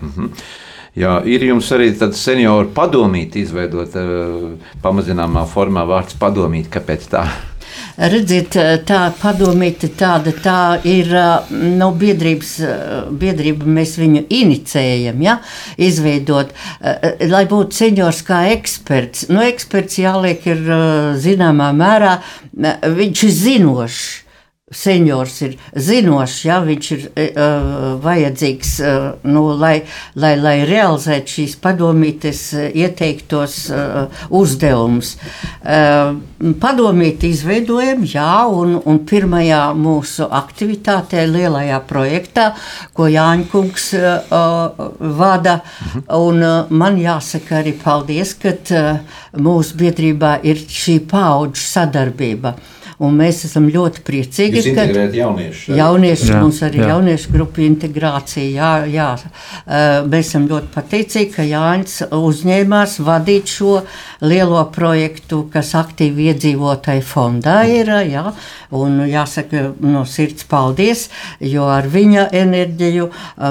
Mm 0.00 0.12
-hmm. 0.16 0.64
Jā, 0.96 1.18
ir 1.28 1.42
jums 1.44 1.66
arī 1.76 1.90
tāds 1.92 2.22
senioru 2.24 2.70
padomīt, 2.72 3.36
izveidot 3.36 3.98
uh, 4.00 4.54
pamazināmā 4.80 5.42
formā 5.50 5.84
vārds 5.88 6.16
padomīt. 6.16 6.70
Kāpēc 6.72 7.04
tā? 7.12 7.26
Redziet, 7.96 8.56
tā 8.88 9.00
padomīte 9.16 9.88
tāda 9.96 10.32
tā 10.44 10.58
ir 10.88 11.08
no 11.50 11.90
biedrības, 11.96 12.50
biedrība, 13.20 13.68
mēs 13.78 13.94
viņu 14.00 14.26
inicējam, 14.32 15.22
ja, 15.24 15.38
izveidot, 15.80 16.52
lai 17.28 17.44
būtu 17.48 17.76
seniors 17.76 18.20
kā 18.24 18.42
eksperts. 18.52 19.30
Nu, 19.32 19.40
eksperts 19.44 20.00
jāliek 20.00 20.44
ir 20.48 20.62
zināmā 21.20 21.72
mērā, 21.76 22.18
viņš 22.56 23.26
ir 23.28 23.36
zinošs 23.40 24.04
seniors 24.74 25.36
ir 25.46 25.52
zinošs, 25.78 26.40
ja 26.42 26.56
viņš 26.58 26.86
ir 26.96 27.02
uh, 27.06 27.66
vajadzīgs, 28.02 28.72
uh, 28.82 29.04
nu, 29.30 29.44
lai, 29.54 29.84
lai, 30.18 30.32
lai 30.42 30.54
realizētu 30.66 31.36
šīs 31.36 31.54
padomītes 31.62 32.40
ieteiktos 32.74 33.60
uh, 33.70 34.24
uzdevumus. 34.34 35.12
Uh, 35.62 36.18
padomīti 36.58 37.30
izveidojam, 37.30 38.02
jā, 38.10 38.26
un, 38.50 38.74
un 38.82 38.98
pirmajā 39.06 39.62
mūsu 39.78 40.26
aktivitātē, 40.34 41.28
lielajā 41.30 41.78
projektā, 41.86 42.50
ko 42.90 43.06
Jāņkungs 43.06 43.90
uh, 44.02 44.86
vada, 44.98 45.60
un 46.10 46.42
uh, 46.42 46.72
man 46.74 46.98
jāsaka 46.98 47.60
arī 47.62 47.78
paldies, 47.86 48.34
ka 48.42 48.58
uh, 48.58 49.20
mūsu 49.38 49.78
biedrībā 49.78 50.40
ir 50.42 50.66
šī 50.66 51.04
paudžu 51.06 51.70
sadarbība. 51.70 52.58
Uh, 52.58 52.72
Un 53.02 53.16
mēs 53.18 53.42
esam 53.44 53.66
ļoti 53.68 54.00
priecīgi, 54.06 54.62
Jūs 54.62 54.76
ka 54.76 54.86
jaunieši, 55.12 55.74
jaunieši 55.76 56.30
jā, 56.30 56.38
mums 56.40 56.62
arī 56.64 56.80
jā. 56.80 56.86
jauniešu 56.94 57.32
grupu 57.34 57.60
integrācija. 57.66 58.46
Jā, 58.56 58.70
jā. 58.88 59.08
Mēs 60.08 60.30
esam 60.30 60.46
ļoti 60.48 60.70
pateicīgi, 60.72 61.28
ka 61.34 61.44
Jānis 61.44 61.98
uzņēmās 62.08 62.96
vadīt 63.04 63.52
šo 63.52 63.74
lielo 64.24 64.62
projektu, 64.72 65.42
kas 65.52 65.74
aktīvi 65.76 66.30
iedzīvotāji 66.32 67.04
fondā 67.04 67.58
ir. 67.68 67.92
Jā. 68.08 68.30
Un 68.76 69.02
jāsaka 69.10 69.68
no 69.84 70.06
sirds 70.08 70.48
paldies, 70.48 71.06
jo 71.44 71.68
ar 71.68 71.86
viņa 71.92 72.30
enerģiju 72.32 73.10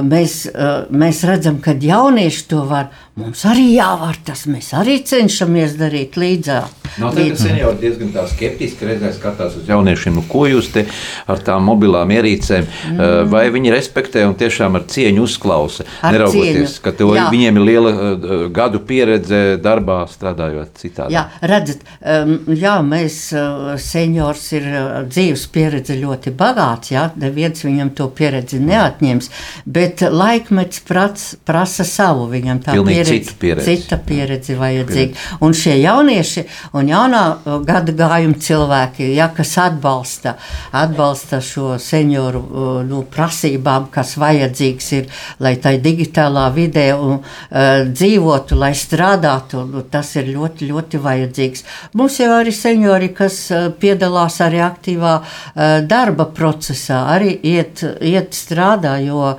mēs, 0.10 0.42
mēs 0.90 1.22
redzam, 1.30 1.62
ka 1.62 1.78
jaunieši 1.78 2.48
to 2.50 2.66
var. 2.66 2.90
Mums 3.16 3.46
arī 3.48 3.70
jāvar 3.78 4.18
tas, 4.28 4.42
mēs 4.52 4.74
arī 4.76 4.98
cenšamies 5.08 5.78
darīt 5.80 6.18
līdzāk. 6.20 6.82
No, 7.00 7.10
līdz... 7.16 7.40
Seniori 7.40 7.80
diezgan 7.80 8.10
tā 8.12 8.26
skeptiski 8.28 8.88
redzēs, 8.88 9.18
skatās 9.20 9.56
uz 9.60 9.70
jauniešiem, 9.72 10.16
nu, 10.16 10.24
ko 10.28 10.46
jūs 10.48 10.68
te 10.72 10.86
ar 11.32 11.40
tām 11.44 11.64
mobilām 11.68 12.12
ierīcēm, 12.12 12.66
mm. 12.68 13.00
uh, 13.00 13.16
vai 13.32 13.46
viņi 13.56 13.72
respektē 13.72 14.26
un 14.28 14.36
tiešām 14.40 14.76
ar 14.80 14.84
cieņu 14.92 15.24
uzklausa, 15.24 15.86
ar 16.04 16.16
neraugoties, 16.16 16.76
cieņu. 16.76 16.84
ka 16.84 16.94
to, 16.96 17.08
viņiem 17.32 17.60
ir 17.60 17.66
liela 17.70 17.94
uh, 17.96 18.34
gadu 18.56 18.82
pieredze 18.88 19.42
darbā 19.64 20.02
strādājot 20.12 20.76
citādi. 20.80 21.16
Jā, 21.16 21.26
redzat, 21.44 21.88
jā, 22.52 22.76
mēs, 22.84 23.20
uh, 23.36 23.74
seniors 23.80 24.46
ir 24.56 24.68
dzīves 25.08 25.48
pieredze 25.56 25.96
ļoti 26.00 26.36
bagāts, 26.36 26.92
jā, 26.96 27.08
neviens 27.20 27.64
viņam 27.64 27.92
to 27.96 28.10
pieredzi 28.16 28.60
neatņems, 28.64 29.32
bet 29.68 30.04
laikmets 30.12 30.84
prats, 30.88 31.28
prasa 31.48 31.88
savu, 31.88 32.28
viņam 32.32 32.64
tā 32.64 32.76
Pilnīgi 32.80 33.05
pieredze, 33.05 33.05
pieredze. 33.40 33.76
cita 33.76 34.00
pieredze 34.00 34.56
vajadzīga. 34.60 35.28
Un 35.46 35.54
šie 35.58 35.76
jaunieši, 35.82 36.46
un 36.74 36.86
un 36.86 36.92
jaunā 36.92 37.24
gada 37.66 37.94
gājuma 37.96 38.38
cilvēki, 38.42 39.10
ja, 39.16 39.30
kas 39.34 39.56
atbalsta, 39.62 40.36
atbalsta 40.76 41.42
šo 41.44 41.76
senioru 41.82 42.42
uh, 42.42 42.68
nu, 42.86 43.04
prasībām, 43.10 43.90
kas 43.94 44.16
vajadzīgs 44.22 44.92
ir, 45.00 45.10
lai 45.42 45.56
tai 45.62 45.78
digitālā 45.84 46.46
vidē 46.56 46.88
un, 46.98 47.18
uh, 47.20 47.86
dzīvotu, 47.90 48.58
lai 48.60 48.74
strādātu, 48.78 49.66
nu, 49.72 49.84
tas 49.90 50.14
ir 50.20 50.30
ļoti, 50.34 50.70
ļoti 50.70 51.02
vajadzīgs. 51.02 51.66
Mums 51.98 52.20
jau 52.22 52.32
arī 52.38 52.54
seniori, 52.56 53.12
kas 53.16 53.40
uh, 53.52 53.68
piedalās 53.80 54.40
arī 54.46 54.62
aktīvā 54.66 55.16
uh, 55.18 55.80
darba 55.90 56.30
procesā, 56.36 57.06
arī 57.16 57.34
iet, 57.56 57.84
iet 58.02 58.38
strādā, 58.38 58.98
jo, 59.06 59.36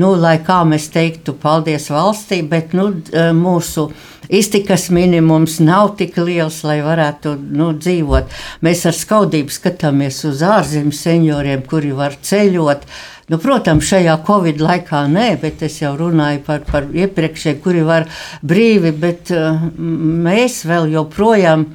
nu, 0.00 0.12
lai 0.20 0.36
kā 0.44 0.60
mēs 0.68 0.90
teiktu, 0.92 1.36
paldies 1.40 1.88
valstī, 1.92 2.42
bet 2.46 2.74
nu, 2.76 2.90
mūsu 3.36 3.88
iztikas 4.30 4.88
minimums 4.94 5.58
nav 5.62 5.94
tik 5.98 6.18
liels, 6.20 6.60
lai 6.66 6.80
varētu 6.84 7.34
nu, 7.56 7.70
dzīvot. 7.78 8.30
Mēs 8.64 8.84
ar 8.88 8.96
skaudību 8.96 9.54
skatāmies 9.54 10.22
uz 10.28 10.44
ārzemju 10.46 10.94
senioriem, 10.94 11.64
kuri 11.66 11.90
var 11.96 12.14
ceļot. 12.14 12.86
Nu, 13.30 13.38
protams, 13.38 13.86
šajā 13.86 14.16
Covid 14.26 14.62
laikā 14.62 15.04
nē, 15.10 15.28
bet 15.42 15.62
es 15.62 15.80
jau 15.82 15.92
runāju 15.98 16.42
par, 16.46 16.64
par 16.66 16.88
iepriekšējiem, 16.90 17.60
kuri 17.62 17.84
var 17.86 18.08
brīvi, 18.42 18.90
bet 18.90 19.30
uh, 19.34 19.68
mēs 19.78 20.64
vēl 20.66 20.90
joprojām. 20.96 21.68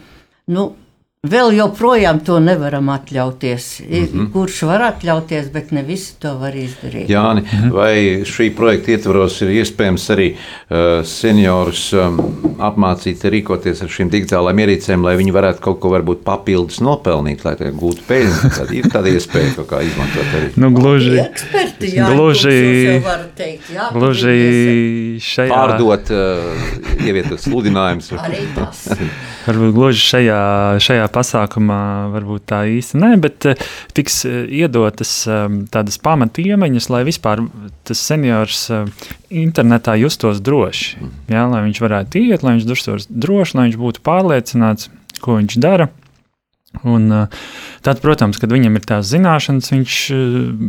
Nu, 0.51 0.73
Vēl 1.25 1.55
joprojām 1.57 2.19
to 2.25 2.39
nevaram 2.43 2.89
atļauties. 2.93 3.67
Mm 3.81 4.05
-hmm. 4.05 4.31
Kurš 4.33 4.61
var 4.69 4.81
atļauties, 4.91 5.49
bet 5.53 5.71
ne 5.71 5.83
visi 5.83 6.13
to 6.19 6.35
var 6.39 6.55
izdarīt. 6.55 7.09
Jāni, 7.09 7.43
vai 7.71 8.23
šī 8.25 8.51
projekta 8.55 8.91
ietvaros 8.91 9.41
ir 9.41 9.49
iespējams 9.61 10.09
arī 10.15 10.27
uh, 10.35 11.05
seniorus 11.05 11.93
um, 11.93 12.19
apmācīt, 12.59 13.23
rīkoties 13.23 13.81
ar 13.81 13.89
šīm 13.89 14.09
digitālajām 14.13 14.61
ierīcēm, 14.63 15.05
lai 15.05 15.15
viņi 15.19 15.33
varētu 15.35 15.61
kaut 15.61 15.79
ko 15.79 15.91
varbūt 15.93 16.23
papildus 16.27 16.81
nopelnīt, 16.81 17.45
lai 17.45 17.55
gūtu 17.71 18.05
peļņu? 18.07 18.51
Tad 18.57 18.71
ir 18.75 18.89
tāda 18.93 19.13
iespēja 19.13 19.55
kaut 19.55 19.69
kā 19.69 19.81
izmantot 19.85 20.37
arī. 20.39 20.51
Nu, 20.55 20.71
gluži, 20.75 21.17
eksperti, 21.25 21.91
jā, 21.95 22.09
gluži, 22.11 22.55
teikt, 23.35 23.71
jā, 23.73 23.89
gluži 23.95 25.19
šajā. 25.23 25.49
Pārdot, 25.51 26.11
uh, 26.13 26.95
ievietot 27.05 27.41
sludinājumus. 27.41 28.11
arī 28.19 28.45
tas. 28.55 28.85
Varbūt 29.45 29.75
gluži 29.75 30.01
šajā, 30.01 30.39
šajā 30.81 31.07
pasākumā 31.15 31.81
varbūt 32.13 32.45
tā 32.51 32.61
īsti 32.75 32.99
nē, 33.01 33.11
bet 33.23 33.47
tiks 33.95 34.21
iedotas 34.27 35.13
tādas 35.73 35.99
pamatiemaņas, 36.03 36.89
lai 36.93 37.03
vispār 37.07 37.45
tas 37.87 38.05
seniors 38.11 38.67
internetā 39.31 39.97
justos 39.99 40.43
droši. 40.43 41.09
Jā, 41.31 41.47
lai 41.51 41.65
viņš 41.65 41.83
varētu 41.87 42.23
iet, 42.27 42.45
lai 42.45 42.57
viņš 42.57 42.71
justos 42.75 43.09
droši, 43.09 43.57
lai 43.57 43.69
viņš 43.69 43.79
būtu 43.81 44.03
pārliecināts, 44.05 44.91
ko 45.23 45.39
viņš 45.39 45.61
dara. 45.63 45.89
Un, 46.83 47.07
tad, 47.85 48.01
protams, 48.03 48.39
kad 48.41 48.51
viņam 48.51 48.75
ir 48.75 48.87
tās 48.87 49.07
zināšanas, 49.07 49.71
viņš, 49.71 49.99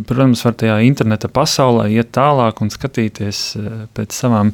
protams, 0.06 0.44
var 0.46 0.54
tajā 0.60 0.76
interneta 0.86 1.30
pasaulē 1.32 1.88
iet 1.96 2.12
tālāk 2.14 2.62
un 2.62 2.70
skatīties 2.70 3.40
pēc 3.96 4.14
savām 4.14 4.52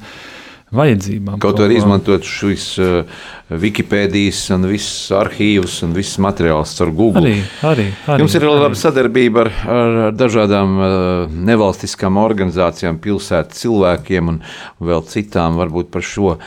vajadzībām. 0.73 1.39
Kaut 1.43 1.61
arī 1.61 1.77
izmantot 1.79 2.25
šīs 2.27 2.67
uh, 2.81 3.25
Wikipēdijas 3.53 4.41
un 4.55 4.65
visas 4.71 5.11
arhīvus 5.17 5.75
un 5.85 5.93
visas 5.97 6.17
materiālus 6.25 6.73
ar 6.81 6.93
Google. 6.97 7.23
Arī, 7.27 7.35
arī, 7.69 7.87
arī, 8.07 8.23
Jums 8.23 8.37
ir 8.39 8.47
arī. 8.47 8.53
laba 8.65 8.79
sadarbība 8.81 9.45
ar, 9.45 9.51
ar, 9.75 9.97
ar 10.07 10.17
dažādām 10.17 10.79
uh, 10.79 11.35
nevalstiskām 11.51 12.21
organizācijām, 12.23 13.01
pilsētu 13.05 13.59
cilvēkiem 13.59 14.33
un 14.33 14.39
vēl 14.81 15.05
citām 15.11 15.59
varbūt 15.61 15.91
par 15.93 16.07
šo 16.07 16.37
uh, 16.37 16.39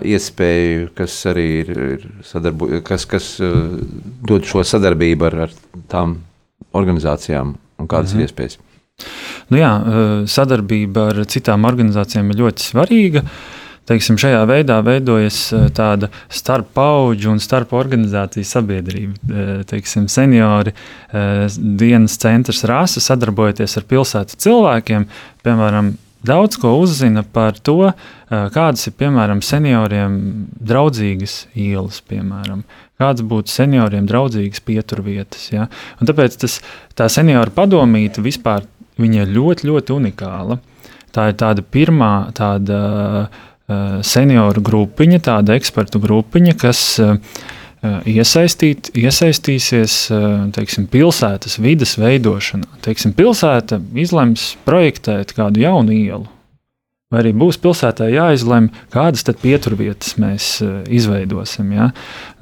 iespēju, 0.00 0.88
kas 0.96 1.18
arī 1.32 1.48
ir, 1.64 1.74
ir 1.98 2.06
sadarbu, 2.24 2.70
kas, 2.86 3.04
kas 3.10 3.34
uh, 3.44 3.76
dod 4.26 4.48
šo 4.48 4.64
sadarbību 4.64 5.28
ar, 5.28 5.38
ar 5.48 5.84
tām 5.92 6.20
organizācijām 6.76 7.52
un 7.56 7.90
kādas 7.90 8.16
mhm. 8.16 8.24
ir 8.24 8.30
iespējas. 8.30 8.58
Nu 9.52 9.58
jā, 9.60 9.68
sadarbība 10.32 11.10
ar 11.10 11.18
citām 11.28 11.66
organizācijām 11.68 12.30
ir 12.32 12.38
ļoti 12.40 12.64
svarīga. 12.64 13.20
Uh, 13.20 13.56
teiksim, 13.86 14.18
šajā 14.20 14.42
veidā 14.48 14.78
veidojas 14.84 15.40
eh, 15.54 15.66
tāda 15.74 16.10
starp 16.32 16.72
paudžu 16.76 17.32
un 17.34 17.42
starp 17.42 17.74
organizāciju 17.76 18.46
sabiedrība. 18.46 19.18
Eh, 19.26 19.52
teiksim, 19.70 20.08
seniori, 20.12 20.74
eh, 21.10 21.44
dienas 21.56 22.18
centrs 22.22 22.64
rasa 22.68 23.02
sadarbojoties 23.04 23.78
ar 23.78 23.86
pilsētu 23.88 24.40
cilvēkiem, 24.46 25.06
piemēram, 25.46 25.94
daudz 26.26 26.58
ko 26.58 26.72
uzzina 26.80 27.22
par 27.22 27.54
to, 27.62 27.92
kādas 28.26 28.88
ir 28.88 28.96
piemēram 28.98 29.38
senioriem 29.46 30.16
draudzīgas 30.58 31.44
ielas, 31.54 32.00
piemēram. 32.02 32.64
Kādas 32.98 33.22
būtu 33.22 33.52
senioriem 33.52 34.08
draudzīgas 34.10 34.64
pieturvietas. 34.66 35.44
Ja? 35.52 35.68
Un 36.00 36.10
tāpēc 36.10 36.40
tas, 36.42 36.56
tā 36.98 37.06
seniora 37.12 37.54
padomīte 37.54 38.24
vispār 38.24 38.66
ir 38.98 39.30
ļoti, 39.30 39.68
ļoti 39.70 39.94
unikāla. 39.94 40.58
Tā 41.14 41.28
ir 41.30 41.38
tāda 41.38 41.62
pirmā 41.62 42.32
tāda 42.34 42.80
senioru 44.06 44.62
grupiņa, 44.62 45.20
tāda 45.26 45.56
ekspertu 45.58 45.98
grupiņa, 46.02 46.54
kas 46.60 46.82
eh, 47.02 47.16
iesaistīt, 48.12 48.92
iesaistīsies 48.94 49.96
eh, 50.14 50.28
teiksim, 50.54 50.86
pilsētas 50.92 51.58
vidas 51.62 51.96
veidošanā. 51.98 52.78
Teiksim, 52.86 53.16
pilsēta 53.18 53.80
izlems 53.98 54.52
projektēt 54.68 55.34
kādu 55.36 55.64
jaunu 55.64 55.96
ielu. 55.96 56.30
Vai 57.10 57.20
arī 57.22 57.30
būs 57.38 57.58
pilsētā 57.62 58.08
jāizlemj, 58.10 58.72
kādas 58.90 59.22
pieturvietas 59.38 60.16
mēs 60.18 60.56
izveidosim. 60.90 61.68
Ja? 61.76 61.92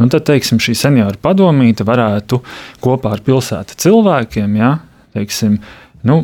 Nu, 0.01 0.09
tad, 0.09 0.25
teiksim, 0.31 0.57
šī 0.57 0.73
senioru 0.81 1.21
padomīte 1.21 1.85
varētu 1.85 2.41
kopā 2.85 3.13
ar 3.19 3.21
pilsētas 3.27 3.77
cilvēkiem 3.85 4.57
ja, 4.57 4.79
teiksim, 5.13 5.59
nu, 6.09 6.23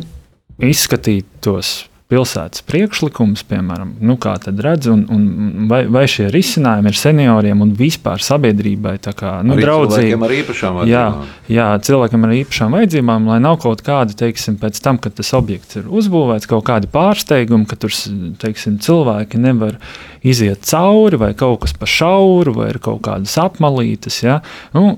izskatīt 0.57 1.29
tos 1.45 1.83
pilsētas 2.11 2.63
priekšlikums, 2.67 3.45
piemēram, 3.47 3.93
nu, 4.03 4.17
kā 4.19 4.33
tad 4.43 4.59
redz, 4.63 4.89
un, 4.91 5.05
un 5.11 5.67
vai, 5.71 5.85
vai 5.91 6.03
šie 6.11 6.27
risinājumi 6.33 6.91
ir 6.91 6.97
senioriem 6.99 7.63
un 7.63 7.71
vispār 7.77 8.23
sabiedrībai 8.25 8.97
kā, 9.07 9.37
nu, 9.47 9.55
draudzīgi. 9.59 10.11
Cilvēkiem 10.11 10.25
ar 10.27 10.35
īpašām 10.35 10.79
vajadzībām. 10.81 10.91
Jā, 10.91 11.55
jā, 11.55 11.69
cilvēkiem 11.87 12.27
ar 12.27 12.35
īpašām 12.41 12.77
vajadzībām, 12.77 13.31
lai 13.31 13.39
nav 13.47 13.57
kaut 13.63 13.83
kādi, 13.87 14.17
teiksim, 14.19 14.59
pēc 14.59 14.81
tam, 14.83 14.99
kad 15.01 15.15
tas 15.21 15.31
objekts 15.37 15.79
ir 15.79 15.87
uzbūvēts, 15.87 16.51
kaut 16.51 16.67
kādi 16.67 16.91
pārsteigumi, 16.91 17.69
ka 17.69 17.79
tur, 17.79 17.95
teiksim, 18.43 18.81
cilvēki 18.83 19.39
nevar 19.39 19.79
iziet 20.27 20.67
cauri, 20.67 21.21
vai 21.21 21.31
kaut 21.37 21.63
kas 21.63 21.77
pa 21.79 21.87
šauru, 21.87 22.59
vai 22.59 22.73
ir 22.73 22.83
kaut 22.83 23.05
kādas 23.07 23.39
apmalītes, 23.39 24.19
ja? 24.27 24.41
nu, 24.75 24.97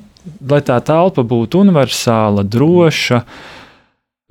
lai 0.49 0.63
tā 0.65 0.81
telpa 0.81 1.21
būtu 1.27 1.61
universāla, 1.61 2.47
droša. 2.47 3.21
Mm 3.21 3.61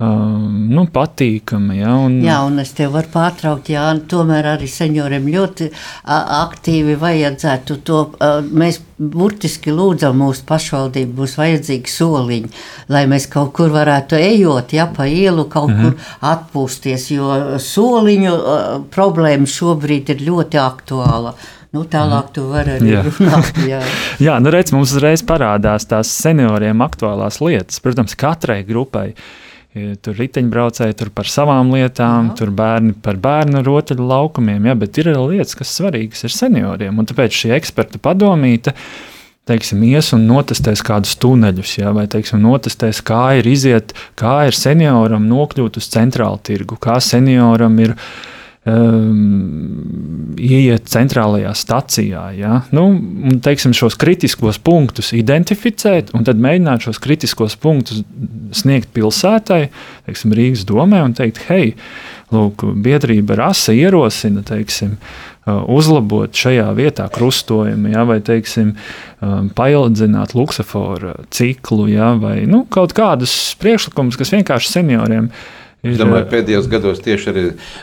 Um, 0.01 0.71
nu, 0.73 0.87
patīkami. 0.89 1.75
Ja, 1.77 1.91
un... 2.01 2.15
Jā, 2.25 2.39
un 2.47 2.57
es 2.63 2.71
te 2.73 2.87
varu 2.89 3.11
pārtraukt, 3.13 3.69
Jā, 3.69 3.85
tomēr 4.09 4.47
arī 4.55 4.65
senioriem 4.67 5.27
ļoti 5.29 5.67
aktīvi 6.09 6.95
vajadzētu 6.97 7.77
to. 7.85 7.99
Mēs 8.49 8.79
burtiski 8.97 9.69
lūdzam 9.75 10.17
mūsu 10.17 10.47
pašvaldību, 10.49 11.13
būs 11.19 11.37
vajadzīgi 11.37 11.93
soliņi, 11.93 12.49
lai 12.89 13.03
mēs 13.11 13.29
kaut 13.31 13.53
kur 13.59 13.69
varētu 13.75 14.17
ejot, 14.17 14.73
ja 14.73 14.87
pa 14.89 15.05
ielu 15.05 15.45
kaut 15.53 15.69
mhm. 15.75 15.93
kur 15.93 16.31
atpūsties, 16.33 17.07
jo 17.13 17.59
soliņu 17.61 18.33
problēma 18.93 19.45
šobrīd 19.45 20.09
ir 20.15 20.25
ļoti 20.25 20.61
aktuāla. 20.63 21.37
Nu, 21.73 21.85
tālāk 21.89 22.33
tu 22.35 22.49
vari 22.51 22.75
arī 22.75 22.91
jā. 22.91 23.05
runāt. 23.07 23.55
Jā, 23.71 23.79
jā 24.21 24.33
nu 24.41 24.51
redz, 24.53 24.69
mums 24.75 24.91
uzreiz 24.93 25.23
parādās 25.25 25.87
tās 25.89 26.11
senioriem 26.21 26.83
aktuālās 26.85 27.39
lietas. 27.41 27.81
Protams, 27.81 28.13
katrai 28.13 28.59
grupai 28.67 29.07
uh, 29.15 29.23
Tur 29.73 30.13
riteņbraucēji 30.19 30.93
tur 30.99 31.09
par 31.09 31.25
savām 31.25 31.71
lietām, 31.73 32.27
Jā. 32.29 32.35
tur 32.37 32.51
bērni 32.53 32.93
par 33.01 33.17
bērnu 33.17 33.63
rotaļu 33.65 34.05
laukumiem, 34.05 34.67
ja, 34.69 34.75
bet 34.77 34.99
ir 35.01 35.09
arī 35.09 35.31
lietas, 35.31 35.55
kas 35.57 35.71
svarīgas 35.79 36.27
ir 36.27 36.35
senioriem. 36.35 36.99
Un 37.01 37.09
tāpēc 37.09 37.33
šī 37.39 37.55
eksperta 37.55 37.97
padomīte 37.97 38.75
teiksim, 39.49 39.81
ies 39.89 40.11
un 40.13 40.27
notestēs 40.29 40.83
kādus 40.85 41.17
tuneļus, 41.19 41.73
ja, 41.81 41.89
vai 41.95 42.05
teiksim, 42.11 42.43
notestēs, 42.45 43.01
kā 43.03 43.39
ir 43.39 43.49
iziet, 43.49 43.95
kā 44.19 44.43
ir 44.47 44.55
senioram 44.55 45.25
nokļūt 45.31 45.81
uz 45.81 45.89
centrālu 45.91 46.37
tirgu, 46.45 46.77
kā 46.77 46.99
senioram 47.03 47.81
ir 47.81 47.97
ielikās 47.97 48.42
um, 48.65 50.35
ieiet 50.39 50.87
centrālajā 50.91 51.51
stacijā. 51.57 52.23
Ja? 52.37 52.61
Nu, 52.75 52.87
un, 52.93 53.39
teiksim, 53.43 53.75
šos 53.75 53.97
kritiskos 53.99 54.59
punktus 54.63 55.13
identificēt, 55.15 56.13
un 56.15 56.25
tad 56.27 56.41
mēģināt 56.43 56.87
šos 56.87 57.01
kritiskos 57.03 57.57
punktus 57.59 58.03
sniegt 58.55 58.93
pilsētai, 58.95 59.67
teiksim, 60.07 60.35
Rīgas 60.37 60.65
domē, 60.69 61.03
un 61.05 61.15
teikt, 61.17 61.43
hei, 61.49 61.73
lūk, 62.33 62.65
biedrība 62.85 63.37
rasa 63.39 63.75
ierosina, 63.75 64.43
teiksim, 64.47 64.95
uh, 65.45 65.63
uzlabot 65.73 66.33
šajā 66.37 66.69
vietā 66.77 67.09
krustojumu, 67.13 67.91
ja, 67.93 68.05
vai 68.09 68.19
teiksim, 68.25 68.75
um, 69.19 69.49
paildzināt 69.57 70.37
luksusforu 70.37 71.17
ciklu, 71.33 71.89
ja, 71.91 72.13
vai 72.19 72.43
nu, 72.49 72.63
kaut 72.73 72.95
kādus 72.97 73.35
priekšlikumus, 73.61 74.17
kas 74.19 74.33
vienkārši 74.37 74.77
senioriem 74.79 75.29
ir 75.29 75.51
Es 75.83 75.97
domāju, 75.99 76.29
pēdējos 76.31 76.67
gados 76.71 77.01
tieši 77.03 77.27
arī 77.27 77.41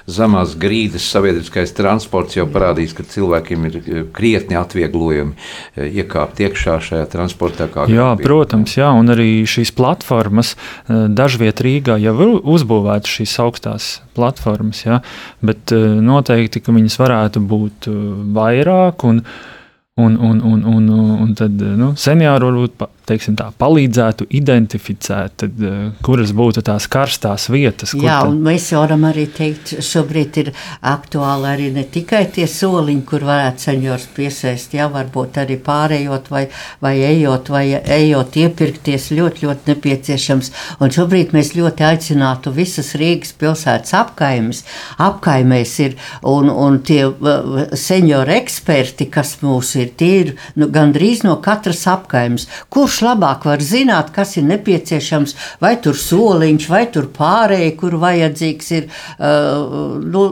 zemās 0.09 0.55
grīdas 0.61 1.05
sabiedriskais 1.13 1.75
transports 1.77 2.39
jau 2.39 2.47
parādīs, 2.49 2.95
ka 2.97 3.05
cilvēkiem 3.05 3.67
ir 3.69 3.77
eh, 3.77 3.99
krietni 4.17 4.57
atvieglojumi 4.57 5.35
eh, 5.37 5.91
iekāpt 6.01 6.41
iekšā 6.41 6.79
šajā 6.87 7.11
transportā. 7.13 7.69
Jā, 7.93 8.09
protams, 8.23 8.79
jā, 8.79 8.89
un 8.97 9.13
arī 9.13 9.29
šīs 9.45 9.75
platformas 9.77 10.55
eh, 10.57 11.11
dažviet 11.13 11.61
Rīgā 11.61 11.99
jau 12.01 12.17
ir 12.25 12.33
uzbūvētas 12.41 13.19
šīs 13.21 13.37
augstās 13.45 13.91
platformas, 14.17 14.81
jā, 14.87 15.03
bet 15.45 15.69
noteikti, 16.01 16.65
ka 16.65 16.73
viņas 16.73 16.97
varētu 17.05 17.45
būt 17.53 17.93
vairāk 18.37 19.09
un 19.13 19.25
Un, 20.01 20.15
un, 20.17 20.39
un, 20.41 20.63
un, 20.65 20.85
un 21.21 21.33
tad 21.37 21.61
nu, 21.77 21.91
seniori 21.99 22.47
varbūt 22.47 22.85
teiksim, 23.11 23.37
tā, 23.39 23.51
palīdzētu 23.61 24.27
identificēt, 24.39 25.35
tad, 25.43 25.65
kuras 26.07 26.33
būtu 26.37 26.63
tās 26.65 26.87
karstās 26.91 27.49
vietas. 27.53 27.93
Jā, 27.99 28.21
tad... 28.23 28.31
un 28.33 28.41
mēs 28.47 28.71
varam 28.77 29.05
arī 29.11 29.27
teikt, 29.35 29.75
šobrīd 29.85 30.39
ir 30.43 30.53
aktuāli 30.87 31.51
arī 31.51 31.69
ne 31.75 31.85
tikai 31.85 32.23
tie 32.33 32.47
soliņi, 32.51 33.05
kur 33.09 33.27
varētu 33.29 33.67
seniors 33.67 34.07
piesēst, 34.17 34.77
jā, 34.79 34.89
varbūt 34.93 35.41
arī 35.43 35.59
pārējot 35.67 36.31
vai, 36.33 36.47
vai 36.81 36.95
ejot, 37.11 37.53
vai 37.53 37.65
ejot 37.77 38.41
iepirkties 38.41 39.11
ļoti, 39.19 39.47
ļoti 39.47 39.75
nepieciešams. 39.75 40.53
Un 40.81 40.95
šobrīd 40.95 41.37
mēs 41.37 41.53
ļoti 41.59 41.87
aicinātu 41.91 42.55
visas 42.57 42.95
Rīgas 43.01 43.35
pilsētas 43.37 43.93
apkaimes, 44.01 44.65
apkaimēs 45.03 45.77
ir 45.85 45.99
un, 46.25 46.49
un 46.49 46.81
tie 46.87 47.03
senioru 47.77 48.39
eksperti, 48.41 49.11
kas 49.13 49.37
mūs 49.45 49.75
ir 49.77 49.91
ir 49.91 49.97
tīri 49.99 50.37
nu, 50.59 50.69
gandrīz 50.73 51.25
no 51.27 51.37
katras 51.43 51.83
apkaimes. 51.91 52.47
Kurš 52.73 53.00
labāk 53.05 53.47
var 53.49 53.65
zināt, 53.65 54.13
kas 54.15 54.37
ir 54.41 54.47
nepieciešams, 54.51 55.37
vai 55.63 55.77
tur 55.83 55.99
soliņš, 55.99 56.71
vai 56.71 56.85
tur 56.95 57.11
pārējai, 57.17 57.75
kur 57.81 57.99
vajadzīgs 58.01 58.73
ir. 58.79 58.89
Uh, 59.19 60.01
nu, 60.05 60.25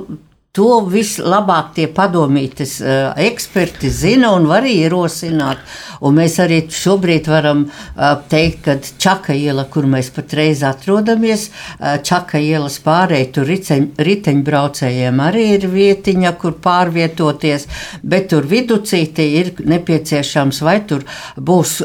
to 0.59 0.81
vislabāk 0.91 1.71
tie 1.77 1.87
padomītes 1.95 2.79
uh, 2.83 3.13
eksperti 3.29 3.91
zina 3.95 4.33
un 4.35 4.49
var 4.51 4.67
ierosināt. 4.67 5.63
Un 6.03 6.15
mēs 6.19 6.37
arī 6.43 6.61
šobrīd 6.71 7.29
varam 7.31 7.65
uh, 7.69 8.19
teikt, 8.31 8.65
ka 8.67 8.77
Čaka 8.99 9.35
iela, 9.39 9.65
kur 9.71 9.87
mēs 9.91 10.11
patreiz 10.15 10.65
atrodamies, 10.67 11.49
uh, 11.49 11.97
Čaka 12.03 12.41
ielas 12.43 12.81
pārēj 12.83 13.29
tur 13.37 13.47
riteņ, 13.51 13.87
riteņbraucējiem 14.09 15.23
arī 15.23 15.45
ir 15.55 15.69
vietiņa, 15.71 16.35
kur 16.43 16.57
pārvietoties, 16.63 17.69
bet 18.03 18.29
tur 18.33 18.47
viducīti 18.49 19.29
ir 19.39 19.53
nepieciešams 19.63 20.63
vai 20.67 20.79
tur 20.89 21.05
būs 21.37 21.79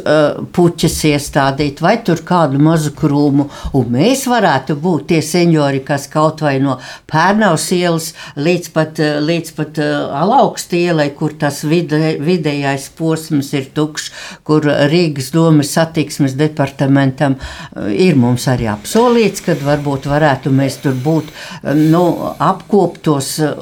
puķis 0.53 0.97
iestādīt, 1.11 1.81
vai 1.83 1.95
tur 2.05 2.21
kādu 2.25 2.61
mazu 2.61 2.93
krūmu. 2.97 3.47
Un 3.77 3.89
mēs 3.93 4.25
varētu 4.29 4.77
būt 4.81 5.09
tie 5.11 5.21
seniori, 5.25 5.83
kas 5.85 6.07
kaut 6.11 6.43
vai 6.45 6.57
no 6.63 6.77
Pērnavas 7.09 7.69
ielas 7.75 8.11
līdz 8.39 8.62
pat, 8.73 8.99
līdz 8.99 9.53
pat 9.57 9.81
uh, 9.83 10.13
alaugstielai, 10.23 11.09
kur 11.17 11.35
tas 11.39 11.63
vide, 11.67 12.15
vidējais 12.23 12.89
posms 12.97 13.53
ir 13.57 13.69
tukšs 13.75 14.11
kur 14.47 14.65
Rīgas 14.91 15.31
domas 15.33 15.71
satiksmes 15.75 16.35
departamentam 16.39 17.35
eh, 17.37 17.91
ir 18.07 18.17
mums 18.19 18.47
arī 18.51 18.69
apsolīts, 18.71 19.43
ka 19.45 19.55
varbūt 19.59 20.07
varētu 20.11 20.53
mēs 20.53 20.79
tur 20.83 20.97
būt 21.05 21.31
eh, 21.31 21.71
nu, 21.77 22.03
apkoptos, 22.51 23.33
eh, 23.43 23.53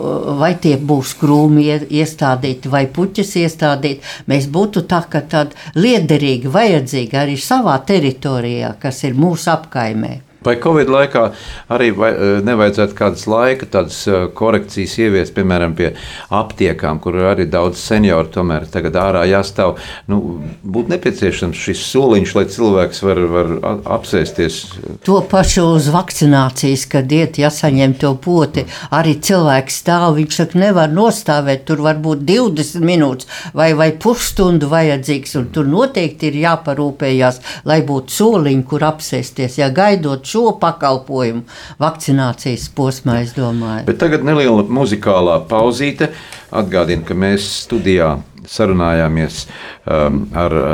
vai 0.41 0.53
tie 0.61 0.77
būs 0.77 1.15
krūmi 1.21 1.67
iestādīti 2.01 2.71
vai 2.71 2.85
puķis 2.95 3.35
iestādīti. 3.45 4.01
Mēs 4.31 4.49
būtu 4.51 4.85
tā, 4.89 5.03
ka 5.11 5.23
tad 5.35 5.55
liederīgi, 5.75 6.51
vajadzīgi 6.51 7.23
arī 7.23 7.37
savā 7.39 7.77
teritorijā, 7.87 8.75
kas 8.81 9.03
ir 9.07 9.17
mūsu 9.17 9.51
apkaimē. 9.53 10.30
Vai 10.41 10.55
Covid 10.57 10.89
laikā 10.89 11.21
arī 11.69 11.91
vai, 11.93 12.07
e, 12.17 12.29
nevajadzētu 12.41 12.95
kādas 12.97 13.27
laika 13.29 13.67
tādas 13.69 13.99
e, 14.09 14.23
korekcijas 14.33 14.95
ieviest, 15.03 15.35
piemēram, 15.35 15.75
pie 15.77 15.91
aptiekām, 16.33 16.97
kur 17.03 17.19
arī 17.29 17.45
daudz 17.45 17.77
senioru 17.77 18.31
tomēr 18.33 18.65
tagad 18.73 18.97
ārā 18.97 19.21
jāstāv? 19.29 19.75
Nu, 20.09 20.39
būtu 20.65 20.95
nepieciešams 20.95 21.59
šis 21.61 21.83
soliņš, 21.91 22.33
lai 22.39 22.45
cilvēks 22.55 23.03
var, 23.05 23.21
var 23.35 23.51
apsēsties. 23.99 24.57
To 25.05 25.19
pašu 25.29 25.67
uz 25.75 25.91
vakcinācijas, 25.93 26.87
kad 26.89 27.13
iet 27.13 27.37
jāsaņem 27.37 27.93
to 28.01 28.15
poti, 28.25 28.65
arī 28.97 29.19
cilvēks 29.21 29.77
stāv, 29.83 30.15
viņš 30.17 30.41
saka, 30.41 30.63
nevar 30.63 30.89
nostāvēt, 30.89 31.67
tur 31.69 31.85
var 31.85 32.01
būt 32.01 32.25
20 32.25 32.81
minūtes 32.89 33.29
vai, 33.53 33.75
vai 33.77 33.91
pusstundu 33.93 34.73
vajadzīgs, 34.73 35.37
un 35.37 35.53
tur 35.53 35.69
noteikti 35.69 36.31
ir 36.33 36.41
jāparūpējās, 36.47 37.39
lai 37.69 37.83
būtu 37.85 38.17
soliņi, 38.17 38.67
kur 38.73 38.89
apsēsties, 38.89 39.61
ja 39.61 39.69
gaidot 39.69 40.30
šo 40.31 40.55
pakalpojumu 40.61 41.45
vakcinācijas 41.81 42.69
posmā, 42.75 43.21
es 43.25 43.35
domāju. 43.37 43.85
Bet 43.89 44.01
tagad 44.01 44.25
neliela 44.27 44.65
muzikālā 44.67 45.41
pauzīte. 45.51 46.11
Atgādinu, 46.51 47.05
ka 47.07 47.15
mēs 47.15 47.45
studijā 47.61 48.17
sarunājāmies 48.49 49.43
um, 49.45 50.23
ar 50.37 50.55
uh, 50.57 50.65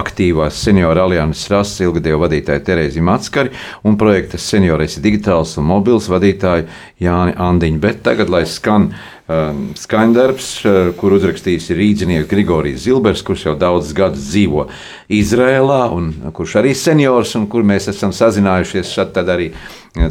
aktīvās 0.00 0.58
senioru 0.64 1.04
alianses 1.04 1.50
rases 1.52 1.84
ilgadēju 1.84 2.20
vadītāju 2.22 2.64
Terēzi 2.66 3.04
Matskari 3.04 3.52
un 3.86 3.98
projekta 4.00 4.40
Senioris 4.40 4.98
digitāls 5.04 5.56
un 5.60 5.68
mobils 5.68 6.08
vadītāju 6.12 6.66
Jāni 7.02 7.36
Andiņu. 7.36 7.82
Bet 7.82 8.02
tagad, 8.06 8.32
lai 8.32 8.44
skan 8.48 8.90
um, 9.28 9.62
skaņdarbs, 9.78 10.50
uh, 10.64 10.76
kur 10.98 11.16
uzrakstījis 11.16 11.70
rīdzinieks 11.76 12.30
Grigorijs 12.30 12.84
Zilbers, 12.86 13.24
kurš 13.26 13.48
jau 13.48 13.56
daudzus 13.58 13.96
gadus 13.96 14.28
dzīvo 14.30 14.68
Izrēlā 15.12 15.82
un 15.94 16.12
kurš 16.36 16.58
arī 16.62 16.74
seniors 16.76 17.34
un 17.38 17.48
kur 17.50 17.66
mēs 17.66 17.90
esam 17.92 18.14
sazinājušies 18.14 18.94
šad 18.96 19.20
arī 19.24 19.50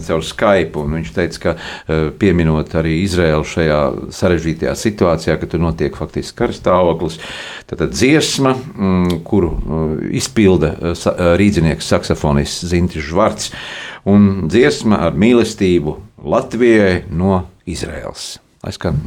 caur 0.06 0.24
Skype. 0.26 0.84
Viņš 0.92 1.12
teica, 1.16 1.42
ka 1.42 1.54
eh, 1.56 2.08
pieminot 2.20 2.74
arī 2.80 2.98
Izraēlu 3.04 3.46
šajā 3.48 3.82
sarežģītajā 4.16 4.76
situācijā, 4.80 5.38
ka 5.42 5.50
tur 5.50 5.64
notiek 5.64 5.98
faktiski 5.98 6.38
karstāvoklis, 6.42 7.20
tad 7.70 7.86
dziesma, 7.94 8.56
mm, 8.56 9.20
kuru 9.28 9.54
izpilda 10.16 10.76
rīznieks 11.40 11.92
saksofonists 11.92 12.66
Zintis 12.72 13.06
Žvarts, 13.10 13.52
un 14.10 14.48
dziesma 14.50 15.04
ar 15.08 15.20
mīlestību 15.20 16.00
Latvijai 16.26 17.06
no 17.14 17.44
Izraēlas. 17.70 18.45
Lai 18.66 18.74
skan 18.74 18.98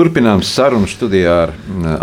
Turpinām 0.00 0.40
sarunu 0.40 0.86
studijā 0.88 1.32
ar 1.42 1.50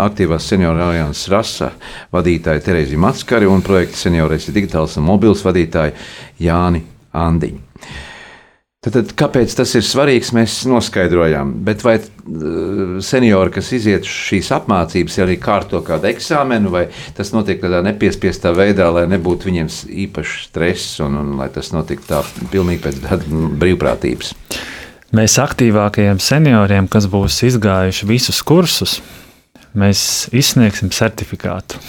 aktīvās 0.04 0.44
senioru 0.46 0.84
alianses 0.84 1.24
rasa 1.32 1.72
vadītāju 2.14 2.62
Terēziju 2.62 3.00
Matskari 3.02 3.48
un 3.50 3.64
projekta 3.66 3.98
seniorais 3.98 4.46
digitāls 4.54 4.94
un 5.00 5.06
mobils 5.08 5.42
vadītāju 5.42 5.96
Jāni 6.44 6.84
Andiņu. 7.18 7.58
Tad, 8.86 9.10
kāpēc 9.18 9.50
tas 9.58 9.74
ir 9.74 9.82
svarīgs, 9.82 10.30
mēs 10.30 10.60
noskaidrojām. 10.70 11.56
Bet 11.66 11.82
vai 11.82 11.96
seniori, 13.02 13.56
kas 13.58 13.72
iziet 13.74 14.06
šīs 14.06 14.52
apmācības, 14.54 15.18
arī 15.26 15.34
kārto 15.42 15.82
kādu 15.82 16.12
eksāmenu, 16.12 16.70
vai 16.70 16.86
tas 17.18 17.34
notiek 17.34 17.58
tādā 17.66 17.82
nepiespiestā 17.82 18.54
veidā, 18.54 18.92
lai 18.94 19.08
nebūtu 19.10 19.50
viņiem 19.50 19.74
īpašs 20.06 20.40
stress 20.52 21.02
un, 21.02 21.18
un 21.18 21.38
lai 21.42 21.50
tas 21.50 21.74
notiktu 21.74 22.12
tā 22.14 22.22
pilnīgi 22.54 22.86
pēc 22.86 23.26
brīvprātības? 23.58 24.36
Mēs 25.16 25.38
aktīvākajiem 25.40 26.18
senioriem, 26.20 26.88
kas 26.92 27.06
būs 27.08 27.38
izgājuši 27.48 28.08
visus 28.10 28.42
kursus, 28.44 28.98
mēs 29.72 30.28
izsniegsim 30.36 30.90
certifikātu. 30.92 31.80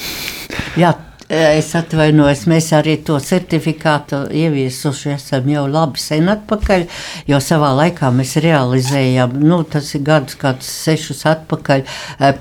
Jā, 0.79 0.93
Es 1.29 1.75
atvainojos, 1.77 2.47
mēs 2.49 2.71
arī 2.73 2.95
to 3.05 3.19
certifikātu 3.21 4.23
ieviesuši 4.33 5.11
esam 5.13 5.45
jau 5.51 5.67
labi 5.69 6.01
sen 6.01 6.25
atpakaļ, 6.33 6.85
jo 7.29 7.37
savā 7.37 7.67
laikā 7.77 8.09
mēs 8.17 8.31
realizējām, 8.41 9.35
nu, 9.43 9.59
tas 9.61 9.91
ir 9.93 10.01
gadus, 10.07 10.39
kādus 10.41 10.71
sešus 10.87 11.21
atpakaļ, 11.29 11.83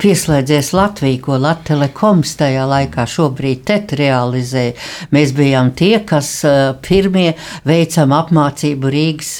pieslēdzies 0.00 0.70
Latviju, 0.72 1.20
ko 1.26 1.36
Latvijas 1.36 2.32
tajā 2.40 2.64
laikā 2.70 3.04
šobrīd 3.12 3.66
TET 3.68 3.92
realizēja. 4.00 4.72
Mēs 5.12 5.36
bijām 5.36 5.74
tie, 5.76 5.98
kas 6.08 6.32
pirmie 6.80 7.34
veicam 7.68 8.16
apmācību 8.16 8.94
Rīgas, 8.96 9.34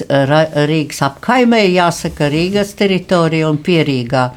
Rīgas 0.69 1.01
apkaimē, 1.09 1.63
jāsaka, 1.73 2.29
Rīgas 2.29 2.75
teritorija 2.77 3.49
un 3.49 3.57
pierīgā. 3.65 4.29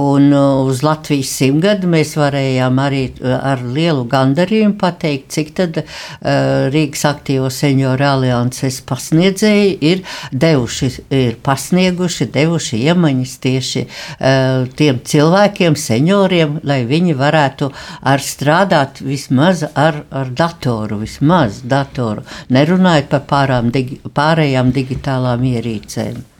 Un 0.00 0.32
uz 0.32 0.80
Latvijas 0.82 1.36
simtgadu 1.42 1.92
mēs 1.92 2.16
varējām 2.16 2.80
arī 2.82 3.04
ar 3.36 3.60
lielu 3.60 4.08
gandarījumu 4.08 4.45
darījumu 4.46 4.76
pateikt, 4.78 5.30
cik 5.34 5.52
tad 5.56 5.80
uh, 5.82 6.68
Rīgas 6.72 7.04
aktīvo 7.08 7.50
senioru 7.52 8.06
alianses 8.06 8.80
pasniedzēji 8.86 9.76
ir 9.90 10.02
devuši, 10.32 10.90
ir 11.14 11.38
pasnieguši, 11.46 12.28
devuši 12.34 12.82
iemaņas 12.86 13.34
tieši 13.42 13.84
uh, 13.86 14.66
tiem 14.78 15.00
cilvēkiem, 15.04 15.76
senioriem, 15.76 16.60
lai 16.66 16.84
viņi 16.88 17.16
varētu 17.18 17.70
ar 18.06 18.22
strādāt 18.22 19.02
vismaz 19.04 19.64
ar, 19.74 20.04
ar 20.10 20.30
datoru, 20.30 21.02
vismaz 21.02 21.62
datoru, 21.66 22.24
nerunājot 22.52 23.10
par 23.10 23.26
pārām, 23.32 23.74
digi, 23.74 24.00
pārējām 24.14 24.72
digitālām 24.76 25.44
ierīcēm. 25.54 26.35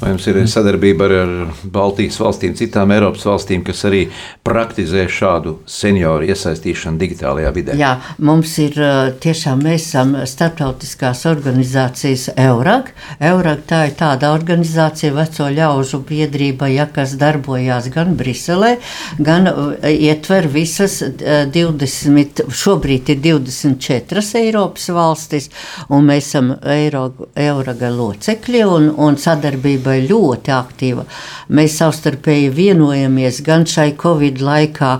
Vai 0.00 0.10
jums 0.10 0.26
ir 0.26 0.38
sadarbība 0.50 1.06
ar, 1.06 1.32
Baltijas 1.72 2.16
valstīm, 2.18 2.56
citām 2.58 2.90
Eiropas 2.94 3.24
valstīm, 3.28 3.62
kas 3.66 3.84
arī 3.86 4.02
praktizē 4.46 5.04
šādu 5.10 5.58
senioru 5.70 6.26
iesaistīšanu 6.32 6.98
digitālajā 6.98 7.52
vidē? 7.54 7.76
Jā, 7.78 7.92
mums 8.18 8.54
ir 8.62 8.78
tiešām 9.22 9.62
mēs 9.66 9.86
esam 9.90 10.14
starptautiskās 10.26 11.22
organizācijas 11.30 12.28
EURAG. 12.34 12.90
EURAG 13.22 13.62
tā 13.70 13.82
ir 13.90 13.96
tāda 14.00 14.32
organizācija 14.34 15.14
veco 15.14 15.46
ļaužu 15.52 16.02
biedrība, 16.08 16.70
ja, 16.72 16.88
kas 16.90 17.14
darbojās 17.20 17.90
gan 17.94 18.16
Briselē, 18.18 18.76
gan 19.22 19.50
ietver 19.86 20.48
visas 20.50 20.98
20, 21.02 22.44
šobrīd 22.62 23.14
ir 23.14 23.22
24 23.28 24.26
Eiropas 24.42 24.88
valstis, 24.94 25.50
un 25.92 26.10
mēs 26.10 26.32
esam 26.32 26.52
EURAGA 26.62 27.90
locekļi 27.92 28.62
un, 28.66 28.90
un 28.96 29.18
sadarbība 29.20 29.81
sabiedrībai 29.82 30.06
ļoti 30.08 30.52
aktīva. 30.54 31.04
Mēs 31.52 31.76
savstarpēji 31.80 32.50
vienojamies 32.54 33.42
gan 33.44 33.64
šai 33.66 33.94
Covid 33.98 34.40
laikā. 34.40 34.92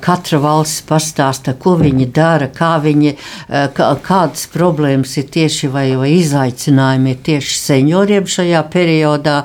Katra 0.00 0.38
valsts 0.40 0.84
pastāsta, 0.88 1.54
ko 1.54 1.76
viņi 1.76 2.10
dara, 2.12 2.48
kā 2.48 2.78
viņi, 2.82 3.16
kādas 4.02 4.48
problēmas 4.52 5.16
ir 5.18 5.28
tieši 5.30 5.68
vai, 5.68 5.94
vai 5.96 6.12
izaicinājumi 6.18 7.10
ir 7.10 7.22
tieši 7.24 7.58
senioriem 7.58 8.26
šajā 8.26 8.62
periodā. 8.72 9.44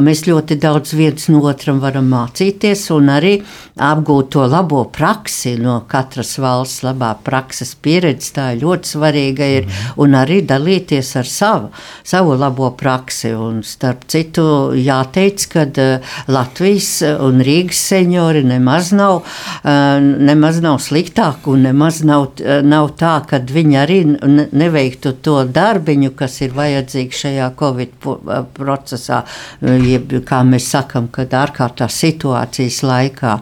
Mēs 0.00 0.26
ļoti 0.26 0.58
daudz 0.58 0.94
viens 0.94 1.28
no 1.28 1.42
otram 1.48 1.80
varam 1.80 2.08
mācīties 2.08 2.88
un 2.94 3.08
arī 3.12 3.38
apgūt 3.78 4.32
to 4.34 4.46
labo 4.50 4.84
praksi 4.90 5.56
no 5.58 5.82
katras 5.88 6.36
valsts, 6.42 6.82
labā 6.82 7.12
prakses 7.24 7.74
pieredzi. 7.78 8.32
Tā 8.34 8.52
ir 8.54 8.62
ļoti 8.64 8.92
svarīga 8.94 9.46
ir, 9.58 9.68
un 10.02 10.16
arī 10.18 10.40
dalīties 10.46 11.14
ar 11.18 11.28
savu, 11.28 11.70
savu 12.04 12.34
labo 12.38 12.72
praksi. 12.78 13.34
Un 13.38 13.62
starp 13.66 13.97
citu, 14.06 14.44
jāteic, 14.78 15.46
ka 15.52 15.64
uh, 15.68 16.14
Latvijas 16.30 16.90
un 17.24 17.42
Rīgas 17.44 17.80
seniori 17.90 18.44
nemaz 18.46 18.92
nav, 18.96 19.22
uh, 19.24 19.98
nemaz 20.00 20.60
nav 20.64 20.78
sliktāki 20.84 21.52
un 21.52 21.66
nemaz 21.68 22.02
nav, 22.06 22.28
nav 22.64 22.92
tā, 23.00 23.14
ka 23.28 23.40
viņi 23.42 23.78
arī 23.80 23.98
neveiktu 24.08 25.14
to 25.24 25.40
darbiņu, 25.44 26.12
kas 26.18 26.40
ir 26.46 26.54
vajadzīgs 26.56 27.24
šajā 27.24 27.50
Covid 27.58 28.08
procesā, 28.56 29.22
jeb, 29.62 30.12
kā 30.28 30.42
mēs 30.46 30.70
sakam, 30.74 31.08
kad 31.12 31.34
ārkārtās 31.34 31.98
situācijas 32.04 32.82
laikā. 32.86 33.38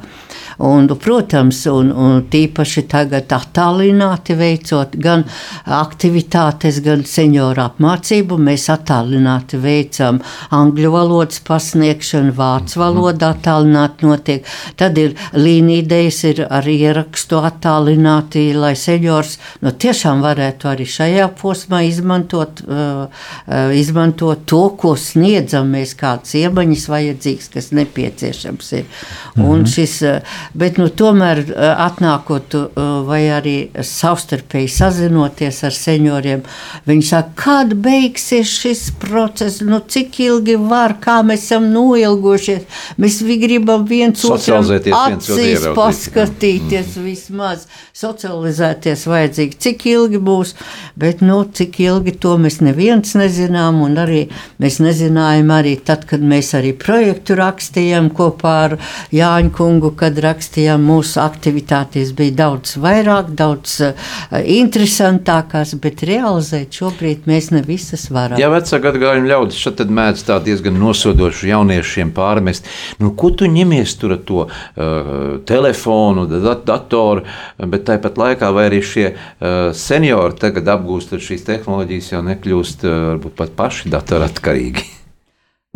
Un, 0.59 0.89
protams, 0.97 1.59
un, 1.69 1.91
un 1.93 2.23
tīpaši 2.33 2.87
tagad 2.89 3.33
attālināti 3.37 4.37
veicot 4.39 4.95
gan 4.97 5.25
aktivitātes, 5.69 6.79
gan 6.85 7.03
senioru 7.05 7.61
apmācību, 7.67 8.39
mēs 8.41 8.65
attālināti 8.73 9.61
veicam 9.61 10.23
angļu 10.57 10.93
valodas 10.95 11.43
pasniegšanu, 11.45 12.33
vācu 12.37 12.81
valoda 12.81 13.35
attālināti 13.35 14.09
notiek. 14.09 14.49
Tad 14.81 14.97
ir 15.01 15.13
līnijas, 15.37 16.23
ir 16.31 16.41
ar 16.49 16.65
ierakstu 16.65 17.43
attālināti, 17.45 18.47
lai 18.57 18.73
seniors 18.81 19.37
nu, 19.61 19.75
tiešām 19.77 20.25
varētu 20.25 20.73
arī 20.73 20.89
šajā 20.89 21.29
posmā 21.37 21.83
izmantot, 21.85 22.65
uh, 22.65 23.05
uh, 23.45 23.77
izmantot 23.77 24.47
to, 24.49 24.63
ko 24.81 24.95
sniedzam 24.97 25.69
mēs, 25.77 25.93
kādas 26.01 26.33
iemaņas 26.41 26.89
vajadzīgas, 26.93 27.53
kas 27.53 27.71
nepieciešams 27.77 28.73
ir. 28.81 28.89
Un 29.37 29.61
mhm. 29.61 29.71
šis 29.77 30.01
uh, 30.09 30.37
Bet 30.55 30.79
nu, 30.81 30.89
tomēr 30.89 31.43
eh, 31.45 31.69
atnākot 31.87 32.55
eh, 32.59 32.83
vai 33.07 33.23
arī 33.33 33.57
savstarpēji 33.75 34.71
sazinoties 34.73 35.63
ar 35.67 35.75
senioriem, 35.75 36.45
viņi 36.87 37.07
saka, 37.09 37.33
kad 37.37 37.75
beigsies 37.83 38.51
šis 38.61 38.85
process, 39.03 39.61
nu, 39.65 39.81
cik 39.81 40.21
ilgi 40.25 40.57
var, 40.61 40.97
kā 41.03 41.19
mēs 41.27 41.47
esam 41.47 41.69
noilgošies. 41.75 42.65
Mēs 43.03 43.21
gribam 43.41 43.87
viens 43.89 44.25
otram 44.27 44.65
acīs 44.67 45.67
paskatīties 45.77 46.97
mm. 46.97 47.07
vismaz, 47.07 47.67
socializēties 47.97 49.07
vajadzīgi, 49.11 49.59
cik 49.67 49.87
ilgi 49.93 50.21
būs, 50.23 50.55
bet 50.99 51.23
nu, 51.25 51.43
cik 51.57 51.81
ilgi 51.85 52.17
to 52.23 52.37
mēs 52.41 52.61
neviens 52.65 53.17
nezinām, 53.19 53.83
un 53.85 53.99
arī 54.01 54.23
mēs 54.63 54.81
nezinājām 54.85 55.53
arī 55.55 55.77
tad, 55.87 56.07
kad 56.09 56.25
mēs 56.25 56.53
arī 56.59 56.73
projektu 56.77 57.37
rakstījām 57.39 58.11
kopā 58.17 58.57
ar 58.67 58.79
Jāņu 59.15 59.53
kungu, 59.57 59.93
kad 59.99 60.19
rakstījām 60.23 60.36
rakstījām, 60.37 60.85
mūsu 60.85 61.19
aktivitātes 61.25 62.13
bija 62.17 62.35
daudz 62.45 62.77
vairāk, 62.83 63.33
daudz 63.37 63.79
uh, 63.89 64.09
interesantākās, 64.37 65.75
bet 65.83 66.05
realizēt 66.07 66.77
šobrīd 66.77 67.27
mēs 67.31 67.51
ne 67.55 67.63
visas 67.67 68.09
varam. 68.13 68.39
Jā, 68.41 68.51
vecā 68.53 68.81
gadagājuma 68.85 69.31
ļaudis 69.33 69.61
šeit 69.65 69.83
mēdz 69.97 70.27
tā 70.29 70.39
diezgan 70.45 70.77
nosodoši 70.81 71.51
jauniešiem 71.53 72.13
pārmest. 72.17 72.69
Nu, 73.01 73.13
ko 73.17 73.33
tu 73.33 73.49
ņemies 73.51 73.97
tur 74.01 74.17
ar 74.19 74.23
to 74.29 74.45
uh, 74.47 75.39
telefonu, 75.49 76.27
dat 76.31 76.67
datoru, 76.69 77.25
bet 77.57 77.87
tāpat 77.89 78.21
laikā 78.21 78.53
vai 78.57 78.69
arī 78.71 78.83
šie 78.85 79.09
uh, 79.13 79.73
seniori 79.77 80.37
tagad 80.41 80.69
apgūstot 80.77 81.25
šīs 81.25 81.47
tehnoloģijas 81.49 82.13
jau 82.13 82.23
nekļūst 82.27 82.87
uh, 82.87 83.01
varbūt 83.15 83.41
pat 83.41 83.57
paši 83.59 83.93
datoratkarīgi. 83.95 84.93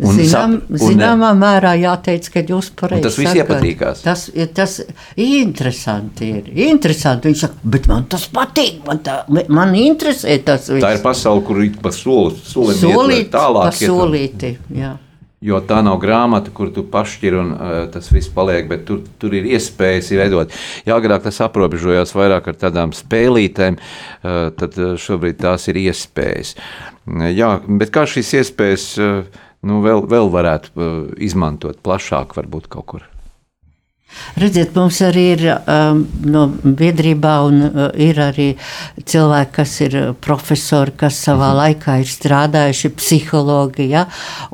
Zinām, 0.01 0.55
sap, 0.57 0.69
un, 0.73 0.79
zināmā 0.81 1.29
mērā 1.37 1.75
jāteic, 1.77 2.25
ka 2.33 2.41
jūs 2.49 2.71
pareizi 2.79 3.05
tas 3.05 3.17
viss 3.19 3.37
iepatīkās. 3.37 4.01
Tas, 4.01 4.23
tas 4.57 4.79
interesanti 5.21 6.31
ir. 6.39 6.49
Interesanti. 6.71 7.29
Viņš 7.29 7.43
saka, 7.45 7.61
bet 7.75 7.85
man 7.91 8.07
tas 8.09 8.25
patīk, 8.33 8.81
man, 8.87 9.03
tā, 9.05 9.19
man 9.29 9.75
interesē 9.77 10.39
tas 10.47 10.71
viss. 10.71 10.81
Tā 10.81 10.95
ir 10.97 11.03
pasaule, 11.05 11.45
kur 11.45 11.61
ir 11.61 11.77
pa 11.83 11.93
soli, 11.93 12.33
solim 12.49 12.79
solīt, 12.81 13.29
tālāk. 13.35 13.69
Pa 13.69 13.77
solīti, 13.77 14.55
jā. 14.73 14.95
Jo 15.41 15.57
tā 15.65 15.79
nav 15.81 15.95
grāmata, 16.01 16.51
kur 16.53 16.69
tu 16.73 16.83
pašķir 16.85 17.37
un 17.41 17.53
uh, 17.55 17.69
tas 17.93 18.11
viss 18.13 18.29
paliek, 18.33 18.67
bet 18.69 18.83
tur, 18.85 18.99
tur 19.21 19.33
ir 19.33 19.47
iespējas 19.49 20.11
veidot. 20.13 20.53
Jā, 20.85 20.97
agrāk 20.97 21.25
tas 21.25 21.39
aprobežojās 21.45 22.13
vairāk 22.13 22.51
ar 22.51 22.59
tādām 22.61 22.93
spēlītēm, 22.93 23.77
uh, 23.77 24.49
tad 24.57 24.77
šobrīd 25.01 25.41
tās 25.41 25.65
ir 25.69 25.81
iespējas. 25.81 26.53
Jā, 27.33 27.55
bet 27.65 27.89
kā 27.93 28.05
šīs 28.09 28.35
iespējas 28.37 28.85
uh, 29.01 29.41
nu, 29.67 29.81
vēl, 29.85 30.05
vēl 30.09 30.31
varētu 30.33 30.73
uh, 30.75 30.93
izmantot 31.21 31.81
plašāk, 31.85 32.35
varbūt 32.37 32.69
kaut 32.71 32.87
kur? 32.93 33.07
Redziet, 34.39 34.75
mums 34.75 35.01
arī 35.03 35.23
ir 35.33 35.41
um, 35.51 36.03
no 36.23 36.45
biedrībā, 36.63 37.33
un 37.47 37.61
uh, 37.67 37.79
ir 37.99 38.19
arī 38.21 38.47
cilvēki, 38.97 39.51
kas 39.57 39.73
ir 39.83 39.97
profesori, 40.23 40.93
kas 41.03 41.17
savā 41.25 41.51
mhm. 41.51 41.59
laikā 41.59 41.97
ir 42.01 42.11
strādājuši 42.11 42.91
psihologi. 42.95 43.89
Ja? 43.91 44.05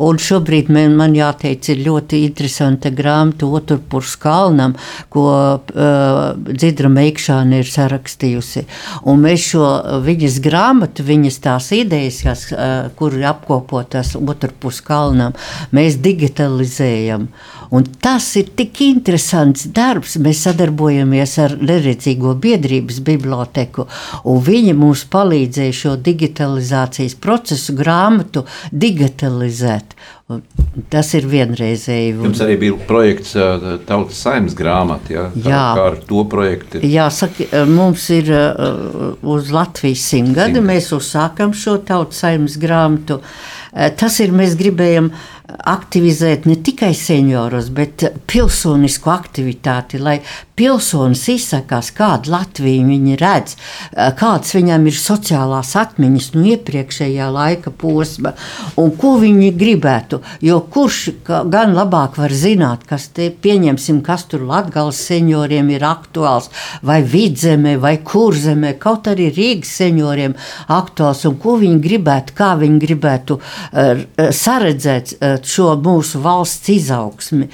Un 0.02 0.22
šobrīd 0.22 0.72
man, 0.74 0.96
man 0.98 1.16
jāteic, 1.18 1.70
ir 1.74 1.84
ļoti 1.86 2.24
interesanta 2.26 2.92
grāmata 2.94 3.50
Oturpurs 3.60 4.16
kalnam, 4.22 4.76
ko 5.14 5.28
uh, 5.30 6.24
Dzidra 6.48 6.92
Meikšāna 6.94 7.62
ir 7.62 7.70
sarakstījusi. 7.70 8.66
Un 9.08 9.22
mēs 9.26 9.50
šo 9.52 9.68
viņas 10.06 10.40
grāmatu, 10.44 11.06
viņas 11.06 11.42
tās 11.44 11.70
idejas, 11.78 12.24
kas, 12.26 12.48
uh, 12.56 12.90
kur 12.98 13.14
ir 13.18 13.28
apkopotas 13.30 14.16
Oturpurs 14.18 14.82
kalnam, 14.86 15.38
mēs 15.76 16.02
digitalizējam. 16.02 17.30
Un 17.70 17.88
tas 18.02 18.30
ir 18.40 18.52
tik 18.56 18.82
interesants 18.86 19.68
darbs. 19.76 20.18
Mēs 20.24 20.46
sadarbojamies 20.48 21.38
ar 21.44 21.58
Neredzīgo 21.60 22.36
biedrības 22.42 23.02
biblioteku, 23.08 23.88
un 24.28 24.44
viņi 24.44 24.76
mums 24.78 25.04
palīdzēja 25.12 25.80
šo 25.82 25.96
digitalizācijas 26.04 27.18
procesu 27.20 27.76
grāmatu 27.78 28.46
digitalizēt. 28.72 29.98
Un 30.28 30.42
tas 30.92 31.08
ir 31.16 31.24
vienreizēji. 31.32 32.10
Jums 32.20 32.42
arī 32.44 32.58
bija 32.60 32.80
projekts 32.90 33.32
Tautas 33.88 34.20
saimnes 34.20 34.58
grāmata. 34.60 35.14
Ja? 35.14 35.24
Jā, 35.40 35.62
kā 35.78 35.86
ar 35.94 35.96
to 36.10 36.26
projektu? 36.28 36.82
Jā, 36.84 37.06
saka, 37.16 37.48
mums 37.72 38.10
ir 38.12 38.34
uz 39.24 39.54
Latvijas 39.56 40.04
simtgadi. 40.12 40.60
Mēs 40.64 40.92
uzsākam 40.96 41.56
šo 41.56 41.78
Tautas 41.88 42.20
saimnes 42.26 42.60
grāmatu. 42.60 43.22
Tas 43.72 44.20
ir, 44.24 44.34
mēs 44.36 44.58
gribējam 44.60 45.12
uh, 45.14 45.37
aktivizēt 45.48 46.46
ne 46.48 46.58
tikai 46.60 46.92
seniorus, 46.98 47.70
bet 47.72 48.04
pilsonisku 48.28 49.12
aktivitāti, 49.14 50.00
lai 50.02 50.18
pilsonis 50.58 51.22
izsakās, 51.32 51.92
kādu 51.96 52.34
Latviju 52.34 52.88
viņi 52.90 53.16
redz, 53.22 53.56
kādas 54.20 54.56
viņam 54.58 54.88
ir 54.90 54.98
sociālās 54.98 55.72
atmiņas 55.80 56.32
no 56.36 56.44
iepriekšējā 56.52 57.30
laika 57.32 57.72
posma 57.72 58.34
un 58.82 58.92
ko 59.00 59.14
viņi 59.22 59.54
gribētu. 59.56 60.20
Jo 60.44 60.60
kurš 60.74 61.00
gan 61.28 61.76
labāk 61.78 62.18
var 62.20 62.34
zināt, 62.34 62.84
kas 62.90 63.08
te 63.16 63.30
pieņemsim, 63.32 64.02
kas 64.04 64.26
tur 64.28 64.44
Latgales 64.50 65.00
senioriem 65.08 65.72
ir 65.78 65.86
aktuāls, 65.88 66.50
vai 66.84 67.00
vidzemē, 67.06 67.78
vai 67.80 67.98
kurzemē, 68.04 68.74
kaut 68.82 69.08
arī 69.14 69.30
Rīgas 69.32 69.78
senioriem 69.80 70.36
aktuāls 70.74 71.24
un 71.30 71.40
ko 71.40 71.56
viņi 71.62 71.80
gribētu, 71.88 72.36
kā 72.36 72.52
viņi 72.60 72.84
gribētu 72.84 73.40
uh, 73.40 74.06
saredzēt 74.34 75.16
uh, 75.16 75.37
šo 75.46 75.76
mūsu 75.84 76.22
valsts 76.24 76.70
izaugsmi, 76.74 77.50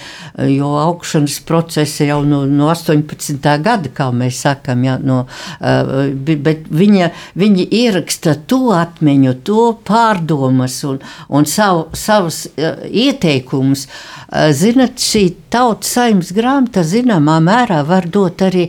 jo 0.53 0.69
augšanas 0.79 1.39
procesi 1.47 2.07
jau 2.07 2.21
no, 2.27 2.43
no 2.49 2.69
18. 2.71 3.39
gada, 3.63 3.91
kā 3.93 4.09
mēs 4.15 4.43
sakam, 4.45 4.83
ja, 4.87 4.97
no, 5.01 5.23
bet 5.59 6.67
viņa, 6.69 7.11
viņa 7.39 7.67
ieraksta 7.83 8.37
to 8.47 8.73
atmiņu, 8.77 9.35
to 9.47 9.69
pārdomas 9.87 10.79
un, 10.87 10.99
un 11.29 11.49
savu, 11.49 11.87
savus 11.97 12.45
ieteikumus. 12.57 13.87
Zinat, 14.57 14.97
šī 14.97 15.27
tautas 15.53 15.91
saimnes 15.93 16.31
grāmata 16.33 16.81
zināmā 16.87 17.35
mērā 17.43 17.83
var 17.85 18.07
dot 18.09 18.41
arī 18.41 18.63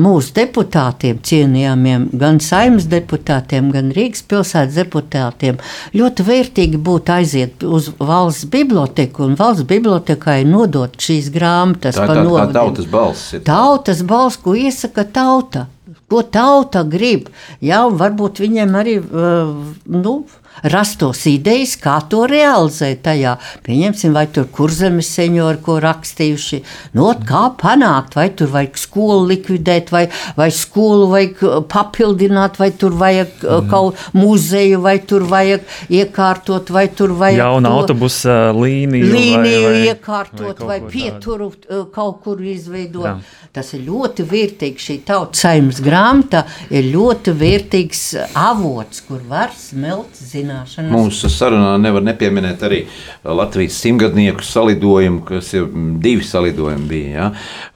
mūsu 0.00 0.32
deputātiem, 0.34 1.20
cienījamiem, 1.22 2.08
gan 2.18 2.40
saimnes 2.42 2.88
deputātiem, 2.90 3.70
gan 3.74 3.92
Rīgas 3.94 4.24
pilsētas 4.26 4.74
deputātiem. 4.80 5.60
Ļoti 5.94 6.26
vērtīgi 6.26 6.80
būtu 6.82 7.14
aiziet 7.14 7.62
uz 7.62 7.92
valsts 7.98 8.37
biblioteku, 8.46 9.24
un 9.26 9.34
valsts 9.38 9.66
bibliotekai 9.68 10.42
nodot 10.48 10.94
šīs 11.00 11.30
grāmatas. 11.34 11.98
Tā 11.98 12.06
ir 12.06 12.20
tā, 12.20 12.24
tā 12.28 12.46
tautas 12.54 12.88
balss. 12.92 13.34
Tautas 13.46 14.04
balss, 14.06 14.40
ko 14.42 14.54
iesaka 14.58 15.04
tauta. 15.04 15.66
Ko 16.08 16.22
tauta 16.24 16.84
grib? 16.88 17.28
Jā, 17.64 17.82
varbūt 17.92 18.40
viņiem 18.40 18.76
arī 18.80 18.96
uh, 19.00 19.50
nu, 19.92 20.14
rastos 20.62 21.24
idejas, 21.30 21.76
kā 21.80 21.98
to 22.10 22.24
realizēt. 22.30 23.02
Tajā. 23.08 23.36
Pieņemsim, 23.66 24.12
vai 24.16 24.26
tur 24.32 24.48
kurzemes 24.52 25.08
seniori, 25.14 25.60
ko 25.62 25.78
rakstījuši, 25.82 26.60
no 26.98 27.08
nu, 27.12 27.26
kā 27.28 27.44
panākt, 27.60 28.16
vai 28.18 28.28
tur 28.36 28.50
vajag 28.52 28.78
skolu 28.80 29.28
likvidēt, 29.30 29.92
vai, 29.94 30.06
vai 30.36 30.48
skolu 30.54 31.08
vajag 31.12 31.42
uh, 31.46 31.58
papildināt, 31.68 32.58
vai 32.60 32.70
tur 32.74 32.96
vajag 32.98 33.44
mm. 33.44 33.70
kaut 33.70 34.02
muzeju, 34.16 34.82
vai 34.84 34.98
tur 34.98 35.26
vajag 35.28 35.64
iekārtot, 35.94 36.72
vai 36.74 36.86
tur 36.90 37.14
vajag 37.18 37.42
jaunu 37.42 37.72
autobusu 37.78 38.34
līniju, 38.58 39.10
līniju 39.14 39.62
vai, 39.62 39.72
vai, 39.72 39.82
iekārtot, 39.92 40.64
vai, 40.64 40.80
vai 40.82 40.92
pieturu 40.92 41.50
tādu. 41.54 41.86
kaut 41.94 42.22
kur 42.24 42.42
izveidot. 42.42 43.06
Jā. 43.08 43.16
Tas 43.54 43.72
ir 43.74 43.86
ļoti 43.86 44.26
vērtīgs. 44.28 44.84
Šī 44.88 44.98
tautas 45.06 45.42
saimnes 45.42 45.80
grāmata 45.84 46.44
ir 46.70 46.90
ļoti 46.92 47.34
vērtīgs 47.36 48.02
avots, 48.38 49.02
kur 49.08 49.22
var 49.28 49.52
smelt 49.56 50.16
zināšanas 50.18 50.47
zināšanas. 50.48 50.92
Mūsu 50.92 51.30
sarunā 51.32 51.76
nevar 51.80 52.04
nepieminēt 52.06 52.62
arī 52.66 52.82
Latvijas 53.24 53.78
simtgadnieku 53.82 54.44
salidojumu, 54.44 55.22
kas 55.28 55.52
ir 55.54 55.68
divi 56.02 56.24
salidojumi 56.24 56.88
bija. 56.88 57.10
Ja? 57.18 57.28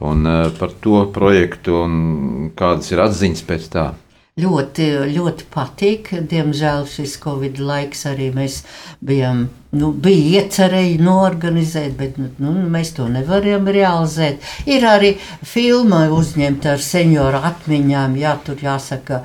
Un, 0.09 0.27
uh, 0.27 0.49
par 0.59 0.73
to 0.83 1.05
projektu 1.15 1.83
un 1.85 2.53
kādas 2.59 2.93
ir 2.93 3.05
atziņas 3.05 3.45
pēc 3.49 3.69
tā. 3.73 3.91
Ļoti, 4.41 4.85
ļoti 5.13 5.45
patīk. 5.53 6.07
Diemžēl 6.25 6.87
šis 6.89 7.19
Covid 7.21 7.59
laiks 7.61 8.07
arī 8.09 8.31
mēs 8.33 8.63
bijām, 9.05 9.43
nu, 9.77 9.91
bija 9.93 10.41
iecerēji 10.41 10.95
norganizēt, 11.05 11.93
bet 11.99 12.17
nu, 12.17 12.31
nu, 12.41 12.55
mēs 12.73 12.95
to 12.97 13.11
nevaram 13.13 13.69
realizēt. 13.69 14.41
Ir 14.65 14.89
arī 14.89 15.11
filma 15.45 16.07
uzņemta 16.17 16.73
ar 16.79 16.81
senioru 16.81 17.45
atmiņām, 17.45 18.17
jā, 18.25 18.33
tur 18.47 18.65
jāsaka, 18.65 19.21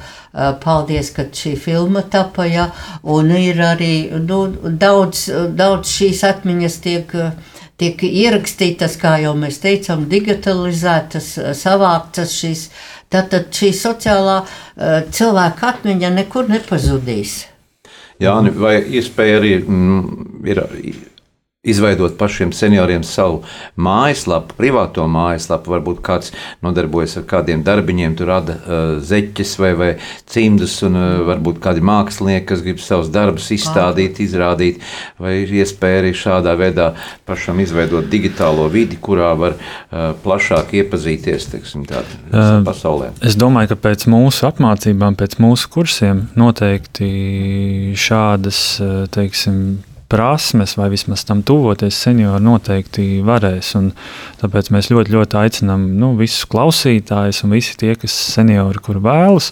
paldies, 0.66 1.14
ka 1.16 1.30
šī 1.32 1.56
filma 1.56 2.04
tapa, 2.04 2.44
jā, 2.52 2.68
un 3.08 3.32
ir 3.32 3.64
arī, 3.64 3.94
nu, 4.28 4.44
daudz, 4.68 5.30
daudz 5.56 6.02
šīs 6.02 6.28
atmiņas 6.36 6.84
tiek 6.84 7.22
tiek 7.78 8.02
ierakstītas, 8.02 8.96
kā 8.98 9.20
jau 9.22 9.36
mēs 9.38 9.60
teicām, 9.62 10.08
digitalizētas, 10.10 11.28
savāktas 11.60 12.34
šīs 12.34 12.64
Tātad 13.14 13.52
šī 13.56 13.72
sociālā 13.76 14.40
uh, 14.44 14.98
cilvēka 15.12 15.74
atmiņa 15.74 16.12
nekur 16.18 16.50
nepazudīs. 16.52 17.46
Jā, 18.20 18.34
vai 18.58 18.80
iespēja 18.98 19.38
arī 19.40 19.54
mm, 19.62 20.42
ir 20.50 20.64
izveidot 21.68 22.18
pašiem 22.20 22.54
senioriem 22.56 23.04
savu 23.06 23.42
mājaslapu, 23.80 24.56
privāto 24.58 25.06
mājaslapu. 25.12 25.74
Varbūt 25.76 26.02
kāds 26.06 26.34
nodarbojas 26.66 27.18
ar 27.20 27.26
kādiem 27.30 27.64
darbiņiem, 27.68 28.16
tur 28.18 28.32
rada 28.32 28.58
uh, 28.58 28.86
zeķes 29.04 29.56
vai, 29.62 29.74
vai 29.78 29.90
cimdus, 30.30 30.80
un 30.88 30.98
uh, 30.98 31.08
varbūt 31.28 31.62
kādi 31.64 31.84
mākslinieki, 31.86 32.48
kas 32.52 32.64
grib 32.66 32.82
savus 32.84 33.12
darbus 33.14 33.50
izstādīt, 33.56 34.22
izrādīt, 34.24 34.84
vai 35.22 35.42
ir 35.44 35.54
iespēja 35.62 36.04
arī 36.04 36.14
šādā 36.18 36.56
veidā 36.60 36.92
pašam 37.28 37.60
izveidot 37.64 38.08
digitālo 38.12 38.68
vidi, 38.72 39.00
kurā 39.02 39.34
var 39.40 39.58
uh, 39.58 40.14
plašāk 40.24 40.76
iepazīties 40.82 41.52
teiksim, 41.54 41.86
tādā, 41.90 42.22
uh, 42.32 42.54
pasaulē. 42.68 43.12
Es 43.26 43.38
domāju, 43.40 43.74
ka 43.74 43.82
pēc 43.90 44.08
mūsu 44.12 44.48
apmācībām, 44.50 45.18
pēc 45.20 45.38
mūsu 45.44 45.72
kursiem 45.74 46.28
noteikti 46.40 47.12
šādas, 47.98 48.64
teiksim, 49.14 49.62
prasmes, 50.12 50.76
vai 50.80 50.90
vismaz 50.94 51.26
tam 51.28 51.44
tuvoties, 51.46 51.98
seniori 52.08 52.44
noteikti 52.44 53.20
varēs. 53.28 53.74
Un 53.80 53.92
tāpēc 54.42 54.72
mēs 54.76 54.92
ļoti, 54.94 55.14
ļoti 55.18 55.40
aicinām 55.42 55.90
nu, 56.00 56.14
visus 56.20 56.48
klausītājus 56.50 57.44
un 57.46 57.56
visi 57.58 57.78
tie, 57.80 57.94
kas 58.00 58.16
seniori, 58.38 58.82
kur 58.84 59.02
vēlas. 59.04 59.52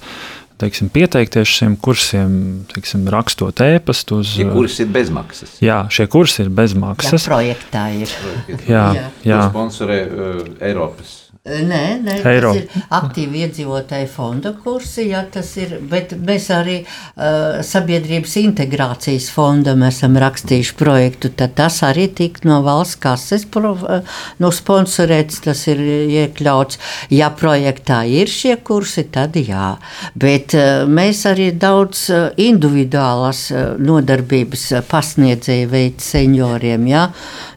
Teiksim, 0.56 0.88
pieteikties 0.88 1.52
šiem 1.52 1.74
kursiem, 1.84 2.38
teiksim, 2.72 3.04
rakstot 3.12 3.60
ēpastu 3.60 4.22
uz. 4.22 4.38
Šie 4.38 4.48
kursi 4.48 4.86
ir 4.86 4.94
bezmaksas. 4.96 5.58
Jā, 5.60 5.82
šie 5.92 6.08
kursi 6.08 6.46
ir 6.46 6.54
bezmaksas. 6.56 7.28
Jā, 7.28 7.34
projektā 7.34 7.84
ir. 7.92 8.16
Jā, 8.64 8.88
jā. 8.96 9.06
jā. 9.28 9.44
sponsorē 9.50 10.00
uh, 10.08 10.42
Eiropas 10.64 11.25
Nē, 11.46 12.00
nē 12.02 12.14
tas 12.26 12.56
ir 12.58 12.80
aktīvi 12.98 13.44
iedzīvotāju 13.46 14.08
fonda 14.10 14.50
kursi, 14.64 15.04
jā, 15.12 15.20
tas 15.30 15.52
ir, 15.62 15.76
bet 15.92 16.16
mēs 16.18 16.48
arī 16.50 16.80
uh, 16.82 17.60
sabiedrības 17.62 18.34
integrācijas 18.42 19.28
fondam 19.30 19.84
esam 19.86 20.18
rakstījuši 20.18 20.74
projektu, 20.80 21.30
tad 21.38 21.54
tas 21.60 21.78
arī 21.86 22.08
tik 22.18 22.40
no 22.50 22.64
valsts 22.66 22.98
kases 22.98 23.46
pro, 23.46 23.76
uh, 23.78 24.18
no 24.42 24.50
sponsorēts, 24.50 25.44
tas 25.46 25.62
ir 25.70 25.86
iekļauts. 25.86 26.82
Ja 27.14 27.30
projektā 27.30 28.02
ir 28.10 28.26
šie 28.26 28.58
kursi, 28.66 29.06
tad 29.14 29.38
jā, 29.38 29.76
bet 30.18 30.58
uh, 30.58 30.90
mēs 30.90 31.28
arī 31.30 31.52
daudz 31.54 32.08
uh, 32.10 32.32
individuālas 32.42 33.52
uh, 33.54 33.76
nodarbības 33.78 34.72
pasniedzēju 34.90 35.70
veids 35.78 36.10
senioriem, 36.16 36.90
jā. 36.90 37.06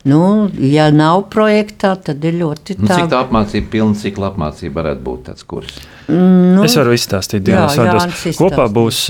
Nu, 0.09 0.23
ja 0.63 0.89
nav 0.95 1.27
projektā, 1.33 1.93
tad 2.01 2.25
ir 2.25 2.39
ļoti 2.41 2.79
tā. 2.79 2.87
Nu, 2.87 2.91
cik 2.95 3.11
tā 3.13 3.21
apmācība 3.27 3.73
pilna 3.75 3.99
cikla 3.99 4.33
apmācība 4.33 4.81
varētu 4.81 5.05
būt 5.05 5.25
tāds 5.29 5.47
kurs? 5.49 5.79
Nu, 6.09 6.63
es 6.65 6.77
varu 6.79 6.97
izstāstīt 6.97 7.45
divas 7.45 7.77
vārdas. 7.77 8.25
Kopā 8.39 8.69
būs 8.73 9.05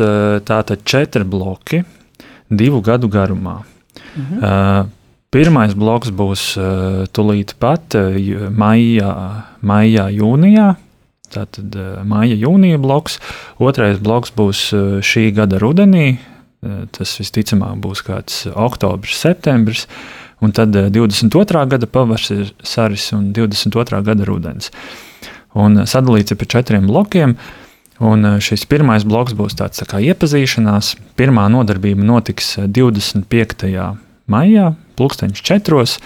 tātad 0.49 0.83
četri 0.89 1.27
bloki 1.29 1.85
divu 2.49 2.83
gadu 2.85 3.11
garumā. 3.13 3.61
Mhm. 4.15 4.39
Uh, 4.43 4.87
Pirmais 5.29 5.75
bloks 5.77 6.09
būs 6.09 6.43
uh, 6.57 7.03
tūlīt 7.13 7.53
pat 7.61 7.93
uh, 7.99 8.15
maijā, 8.49 9.11
maijā, 9.61 10.07
jūnijā. 10.17 10.71
Tātad 11.29 11.75
uh, 11.77 11.99
maija, 12.09 12.39
jūnija 12.41 12.79
bloks. 12.81 13.19
Otrais 13.61 14.01
bloks 14.01 14.33
būs 14.33 14.63
uh, 14.73 14.87
šī 15.05 15.27
gada 15.37 15.61
rudenī. 15.61 16.15
Uh, 16.65 16.87
tas 16.97 17.13
visticamāk 17.21 17.77
būs 17.85 18.01
kāds 18.07 18.47
oktobris, 18.49 19.21
septembris. 19.21 19.85
Un 20.45 20.53
tad 20.55 20.77
uh, 20.77 20.89
22. 20.93 21.65
gada 21.71 21.87
pavasaris 21.87 23.13
un 23.17 23.31
22. 23.33 24.03
gada 24.07 24.29
rudens. 24.29 24.73
Un 25.59 25.83
uh, 25.83 25.89
sadalīts 25.89 26.35
ir 26.35 26.41
pa 26.41 26.49
četriem 26.57 26.87
blokiem. 26.91 27.37
Un 27.99 28.23
šis 28.39 28.63
pirmais 28.71 29.03
bloks 29.03 29.35
būs 29.35 29.57
tāds 29.59 29.81
tā 29.81 29.87
kā 29.91 29.99
iepazīšanās. 29.99 30.93
Pirmā 31.19 31.49
nodarbība 31.51 32.05
notiks 32.07 32.55
25. 32.63 33.73
maijā, 34.31 34.69
pulksteņš 34.95 35.43
četros. 35.43 35.97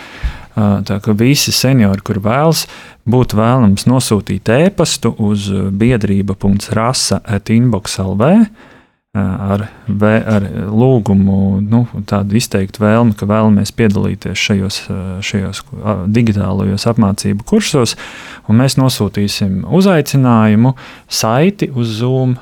Tā 0.56 0.98
kā 1.04 1.14
visi 1.16 1.52
seniori, 1.52 2.00
kur 2.04 2.20
vēlas, 2.24 2.66
būtu 3.08 3.36
vēlams 3.36 3.84
nosūtīt 3.88 4.48
e-pastu 4.52 5.14
uz 5.20 5.50
biedrība.rasa 5.52 7.20
atinbox.lv 7.36 8.32
ar, 9.12 9.66
ar 10.00 10.44
lūgumu, 10.72 11.60
nu, 11.60 11.82
tādu 12.08 12.38
izteiktu 12.40 12.80
vēlmi, 12.80 13.12
ka 13.18 13.28
vēlamies 13.28 13.74
piedalīties 13.76 14.40
šajos, 14.40 14.78
šajos 15.28 15.60
digitālajos 16.08 16.86
apmācību 16.88 17.44
kursos, 17.48 17.92
un 18.48 18.62
mēs 18.62 18.78
nosūtīsim 18.80 19.66
uzaicinājumu 19.68 20.72
saiti 21.12 21.68
uz 21.76 21.92
Zoom 21.98 22.38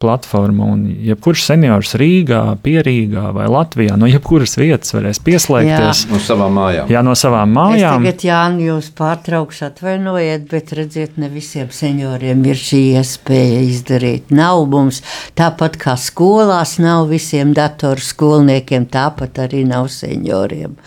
platforma. 0.00 0.64
Un 0.64 0.86
jebkurš 1.04 1.42
seniors 1.44 1.92
Rīgā, 2.00 2.40
Pierīgā 2.64 3.26
vai 3.36 3.48
Latvijā 3.52 3.98
no 4.00 4.08
jebkuras 4.08 4.56
vietas 4.56 4.94
varēs 4.96 5.20
pieslēgties. 5.26 6.04
Jā. 6.06 6.12
No 6.14 6.20
savām 6.24 6.56
mājām. 6.56 6.88
Jā, 6.92 7.02
no 7.04 7.16
savām 7.18 7.52
mājām. 7.56 8.06
Es 8.06 8.08
tagad, 8.08 8.24
Jāni, 8.30 8.66
jūs 8.70 8.88
pārtraukšu 8.96 9.66
atvainojiet, 9.68 10.48
bet 10.48 10.72
redziet, 10.78 11.20
ne 11.20 11.28
visiem 11.32 11.68
senioriem 11.74 12.40
ir 12.48 12.60
šī 12.60 12.82
iespēja 13.02 13.60
izdarīt. 13.68 14.32
Nav 14.32 14.64
mums 14.72 15.02
tāpat 15.38 15.76
kā 15.80 15.98
skolās, 16.00 16.78
nav 16.80 17.10
visiem 17.12 17.52
datoru 17.56 18.00
skolniekiem, 18.00 18.88
tāpat 18.88 19.44
arī 19.44 19.66
nav 19.68 19.92
senioriem. 19.92 20.78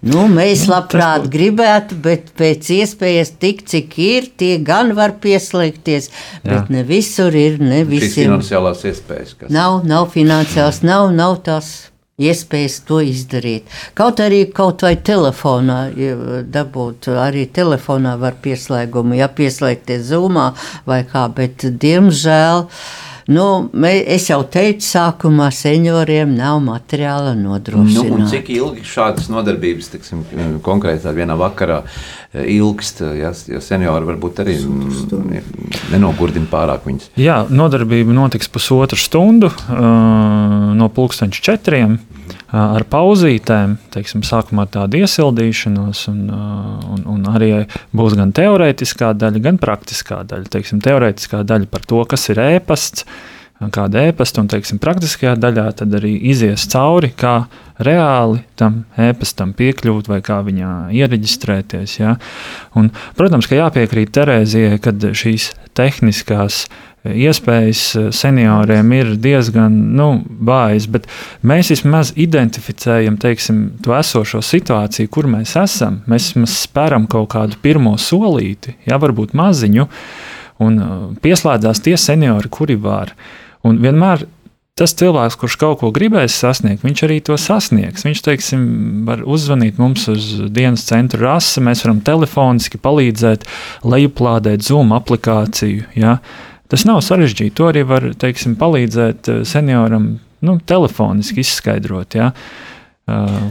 Nu, 0.00 0.24
mēs 0.32 0.64
nu, 0.64 0.72
labprāt 0.72 1.26
gribētu, 1.32 1.98
bet 2.00 2.30
pēc 2.38 2.70
iespējas 2.78 3.34
tik, 3.42 3.66
cik 3.68 3.98
ir, 4.00 4.30
tie 4.40 4.54
gan 4.64 4.94
var 4.96 5.18
pieslēgties, 5.20 6.08
bet 6.46 6.56
Jā. 6.56 6.64
ne 6.72 6.84
visur 6.88 7.36
ir, 7.36 7.60
ne 7.60 7.82
visiem. 7.84 8.30
Finansiālās 8.30 8.86
iespējas. 8.88 9.36
Kas... 9.36 9.52
Nav, 9.52 9.82
nav 9.88 10.08
finansiāls, 10.14 10.80
nav, 10.88 11.10
nav 11.12 11.36
tās 11.44 11.90
iespējas 12.20 12.78
to 12.88 13.02
izdarīt. 13.04 13.68
Kaut 13.96 14.22
arī 14.24 14.46
kaut 14.56 14.86
vai 14.86 14.94
telefonā 14.96 15.78
dabūt, 16.48 17.10
arī 17.20 17.46
telefonā 17.52 18.16
var 18.20 18.40
pieslēgumu, 18.40 19.18
ja 19.20 19.28
pieslēgties 19.28 20.08
zumā 20.14 20.50
vai 20.88 21.02
kā, 21.08 21.28
bet 21.36 21.68
diemžēl. 21.80 22.68
Nu, 23.30 23.46
es 23.86 24.26
jau 24.26 24.40
teicu, 24.42 24.82
sākumā 24.82 25.50
senioriem 25.54 26.32
nav 26.34 26.58
materiāla 26.64 27.36
nodrošinājuma. 27.38 28.24
Nu, 28.24 28.28
cik 28.30 28.50
ilgi 28.56 28.82
šādas 28.90 29.28
nodarbības, 29.30 29.92
tiksim, 29.92 30.24
konkrēti 30.66 31.12
vienā 31.14 31.36
vakarā, 31.38 31.84
ilgst, 32.34 33.04
ja, 33.20 33.30
jo 33.54 33.62
seniori 33.62 34.08
varbūt 34.08 34.42
arī 34.42 34.56
nenogurdina 35.92 36.50
pārāk 36.50 36.90
viņus. 36.90 37.12
Jā, 37.20 37.44
nodarbība 37.50 38.14
notiks 38.16 38.50
pusotru 38.50 38.98
stundu 38.98 39.52
no 39.70 40.90
pulksteņa 40.94 41.44
četriem 41.50 42.00
ar 42.56 42.84
pauzītēm, 42.90 43.76
teiksim, 43.94 44.24
sākumā 44.26 44.66
tādu 44.72 45.00
iesildīšanos, 45.02 46.04
un, 46.12 46.22
un, 46.30 47.04
un 47.14 47.28
arī 47.32 47.50
būs 47.96 48.16
gan 48.18 48.34
teorētiskā 48.36 49.12
daļa, 49.18 49.44
gan 49.48 49.60
praktiskā 49.62 50.22
daļa. 50.30 50.50
Teiksim, 50.56 50.82
teorētiskā 50.84 51.42
daļa 51.46 51.70
par 51.70 51.86
to, 51.88 52.02
kas 52.10 52.28
ir 52.32 52.42
ēpasts, 52.44 53.06
kāda 53.68 54.06
ēpasta, 54.08 54.40
un 54.40 54.48
teiksim, 54.48 54.80
praktiskajā 54.80 55.34
daļā 55.36 55.66
tad 55.82 55.96
arī 55.98 56.14
izies 56.32 56.64
cauri, 56.72 57.12
kā 57.12 57.42
reāli 57.84 58.40
tam 58.56 58.84
ēpastam 59.00 59.52
piekļūt 59.56 60.08
vai 60.08 60.20
kā 60.24 60.40
viņā 60.46 60.72
iereģistrēties. 60.96 61.98
Ja? 62.00 62.16
Un, 62.76 62.88
protams, 63.20 63.48
ka 63.50 63.58
jāpiekrīt 63.60 64.14
Terēzijai, 64.16 64.80
kad 64.80 65.04
šīs 65.16 65.50
tehniskās 65.76 66.64
iespējas 67.00 68.12
senioriem 68.12 68.90
ir 68.92 69.12
diezgan 69.20 69.76
nu, 69.96 70.08
vājas, 70.44 70.88
bet 70.92 71.08
mēs 71.46 71.72
vismaz 71.72 72.12
identificējam 72.20 73.16
teiksim, 73.20 73.62
to 73.84 73.94
esošo 73.96 74.42
situāciju, 74.44 75.08
kur 75.12 75.28
mēs 75.30 75.56
esam. 75.60 76.02
Mēs 76.10 76.30
vismaz 76.30 76.58
spēram 76.66 77.08
kaut 77.10 77.30
kādu 77.36 77.60
pirmo 77.62 77.96
solīti, 78.00 78.76
ja 78.88 79.00
varbūt 79.00 79.32
maziņu, 79.36 79.88
un 80.60 80.82
pieslēdzās 81.24 81.80
tie 81.86 81.96
seniori, 82.00 82.52
kuri 82.52 82.76
var. 82.80 83.14
Un 83.66 83.80
vienmēr 83.82 84.24
tas 84.80 84.94
cilvēks, 84.96 85.36
kurš 85.40 85.56
kaut 85.60 85.80
ko 85.82 85.90
gribēs 85.92 86.38
sasniegt, 86.40 86.84
viņš 86.86 87.02
arī 87.04 87.18
to 87.24 87.36
sasniegs. 87.40 88.06
Viņš, 88.06 88.22
teiksim, 88.24 88.62
var 89.08 89.24
uzzvanīt 89.28 89.80
mums 89.80 90.06
uz 90.08 90.30
dienas 90.48 90.86
centra 90.88 91.34
rasa, 91.34 91.60
mēs 91.64 91.84
varam 91.84 92.00
telefoniski 92.04 92.80
palīdzēt, 92.80 93.44
lejuplādēt 93.84 94.64
Zoom 94.64 94.94
aplikāciju. 94.96 95.90
Ja? 96.00 96.16
Tas 96.72 96.86
nav 96.88 97.02
sarežģīti. 97.04 97.56
To 97.58 97.68
arī 97.68 97.84
var, 97.88 98.08
teiksim, 98.20 98.56
palīdzēt 98.60 99.28
eh, 99.28 99.40
senioram 99.48 100.12
nu, 100.46 100.58
telefoniski 100.64 101.44
izskaidrot. 101.44 102.16
Ja? 102.16 102.30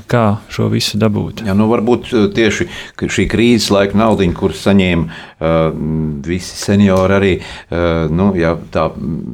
Kā 0.09 0.25
šo 0.51 0.69
visu 0.73 0.99
dabūt. 1.01 1.43
Jā, 1.47 1.55
nu 1.57 1.69
varbūt 1.71 2.11
tieši 2.35 2.67
šī 2.99 3.25
krīzes 3.31 3.69
laika 3.73 3.97
nauda, 3.99 4.27
kur 4.37 4.55
saņēma 4.55 5.05
uh, 5.05 5.57
visi 6.25 6.59
seniori, 6.59 7.15
arī 7.19 7.33
nu, 8.13 8.31
jā, 8.37 8.55
tā 8.73 8.89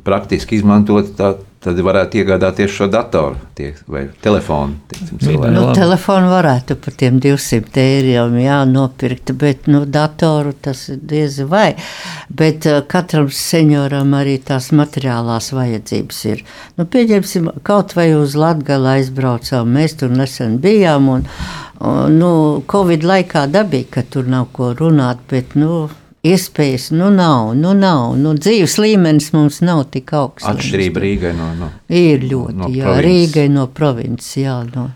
praktiski 0.06 0.60
izmantot. 0.60 1.12
Tā, 1.18 1.36
tad 1.66 1.80
varētu 1.82 2.20
iegādāties 2.22 2.74
šo 2.76 2.88
datoru 2.94 3.40
tie, 3.58 3.72
vai 3.90 4.04
telefonu. 4.22 4.78
Nu, 5.26 5.64
telefonu 5.74 6.30
varētu 6.30 6.78
par 6.82 6.96
tiem 7.00 7.18
200 7.24 7.82
eiro 7.82 8.28
jā, 8.38 8.60
nopirkt, 8.70 9.34
bet 9.42 9.66
nu, 9.72 9.82
datoru 9.90 10.54
tas 10.54 10.86
diez 10.96 11.40
vai. 11.50 11.74
Bet 12.30 12.70
uh, 12.70 12.84
katram 12.90 13.32
senioram 13.34 14.14
arī 14.18 14.38
tās 14.46 14.70
materiālās 14.78 15.52
vajadzības 15.58 16.24
ir. 16.30 16.46
Nu, 16.78 16.86
pieņemsim, 16.86 17.52
kaut 17.66 17.98
vai 17.98 18.12
uz 18.18 18.38
Latgala 18.38 19.00
aizbraucām, 19.00 19.74
mēs 19.74 19.98
tur 20.02 20.14
nesen 20.14 20.60
bijām, 20.62 21.10
un, 21.18 21.28
un 21.82 22.18
nu, 22.20 22.32
Covid 22.70 23.06
laikā 23.06 23.48
dabīgi, 23.52 23.92
ka 23.98 24.06
tur 24.10 24.30
nav 24.30 24.52
ko 24.54 24.76
runāt, 24.78 25.26
bet, 25.32 25.58
nu, 25.58 25.88
iespējas 26.26 26.90
nu 26.96 27.12
nav. 27.14 27.54
Nu 27.60 27.74
nav. 27.78 28.16
Nu, 28.20 28.34
dzīves 28.38 28.78
līmenis 28.82 29.32
mums 29.36 29.62
nav 29.66 29.86
tik 29.94 30.14
augsts. 30.18 30.48
Atšķirība 30.50 31.04
Rīgai 31.04 31.34
no, 31.38 31.54
no 31.60 31.72
Ir 31.90 32.26
ļoti, 32.26 32.58
no 32.60 32.70
jā, 32.74 32.98
Rīgai 33.06 33.48
no 33.54 33.68
provinces, 33.72 34.36
jā. 34.42 34.60
No. 34.74 34.90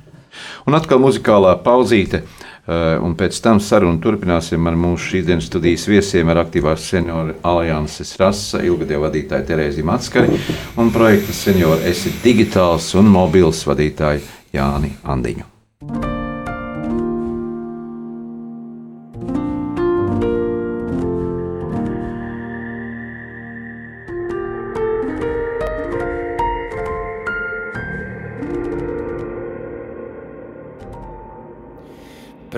Un 0.68 0.78
atkal 0.80 1.02
muzikālā 1.04 1.58
pauzīte. 1.66 2.24
Uh, 2.70 3.00
un 3.02 3.16
pēc 3.18 3.34
tam 3.42 3.58
sarunu 3.58 3.98
turpināsim 3.98 4.68
ar 4.70 4.76
mūsu 4.78 5.16
šīsdienas 5.16 5.48
studijas 5.50 5.88
viesiem, 5.90 6.30
ar 6.30 6.44
aktīvās 6.44 6.86
senioru 6.92 7.34
alianses 7.50 8.14
rasa, 8.22 8.62
ilgadēju 8.62 9.02
vadītāju 9.08 9.50
Terēzi 9.50 9.86
Matskari 9.90 10.38
un 10.78 10.94
projekta 10.94 11.34
senioru 11.34 11.82
esi 11.90 12.14
digitāls 12.22 12.94
un 13.00 13.10
mobils 13.10 13.66
vadītāju 13.66 14.22
Jāni 14.54 14.94
Andiņu. 15.02 15.59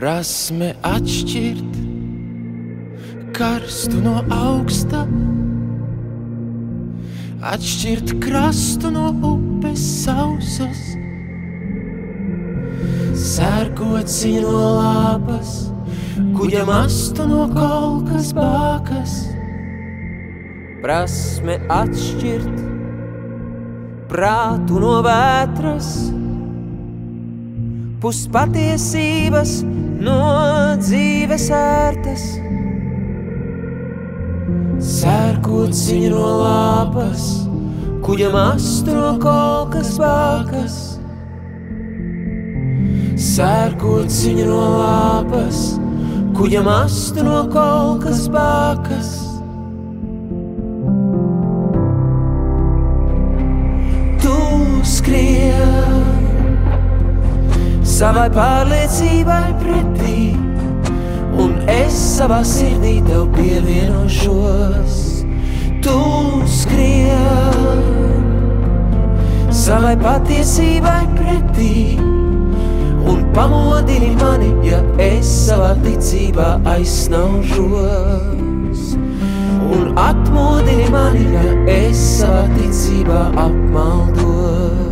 Prasme 0.01 0.71
atšķirt 0.81 1.75
karstu 3.37 3.99
no 4.01 4.15
augsta, 4.33 5.03
atšķirt 7.45 8.15
krastu 8.23 8.89
no 8.95 9.11
upes 9.29 9.83
sausas, 9.99 10.79
sērkot 13.13 14.09
ziņu 14.09 14.41
no 14.47 14.71
lāpas, 14.79 15.51
kuģa 16.33 16.63
mastu 16.65 17.27
no 17.29 17.43
kolkas 17.53 18.31
bākas. 18.33 19.13
Prasme 20.81 21.59
atšķirt 21.77 22.63
prātu 24.09 24.81
no 24.81 24.95
vētras, 25.05 25.91
puspatiesības 28.01 29.53
no 30.01 30.19
dzīves 30.81 31.47
ērtas. 31.55 32.25
Sērkot 34.81 35.73
ziņu 35.77 36.11
no 36.15 36.29
lapas, 36.41 37.25
kuģa 38.05 38.31
mastu 38.33 38.95
no 38.97 39.11
kolkas 39.21 39.93
vākas. 40.01 40.77
Sērkot 43.21 44.09
ciņu 44.09 44.47
no 44.49 44.61
lāpas, 44.81 45.65
kuģam 46.37 46.69
astu 46.73 47.25
no 47.27 47.43
kolkas 47.53 48.25
bākas. 48.33 49.30
Savai 58.01 58.31
pārliecībai 58.33 59.51
pretī, 59.61 60.33
un 61.37 61.51
es 61.69 61.93
savā 62.17 62.39
sirdī 62.49 62.95
tev 63.05 63.27
pievienošos. 63.35 64.95
Tu 65.85 65.97
skrien 66.49 67.83
savai 69.53 69.93
patiesībai 70.01 71.03
pretī 71.19 72.01
un 73.11 73.21
pamodini 73.35 74.17
mani, 74.17 74.49
ja 74.65 74.81
es 74.97 75.29
savā 75.45 75.77
ticībā 75.85 76.49
aizsnaužos. 76.73 77.61
Un 79.77 79.93
atmodini 80.07 80.89
mani, 80.89 81.25
ja 81.37 81.45
es 81.77 82.01
savā 82.17 82.49
ticībā 82.57 83.21
apmaldos. 83.45 84.90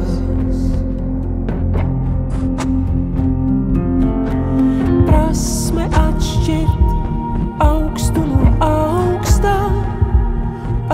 Prasme 5.70 5.86
atšķirt 5.94 7.62
augstu 7.62 8.24
no 8.26 8.48
augstā, 8.66 9.52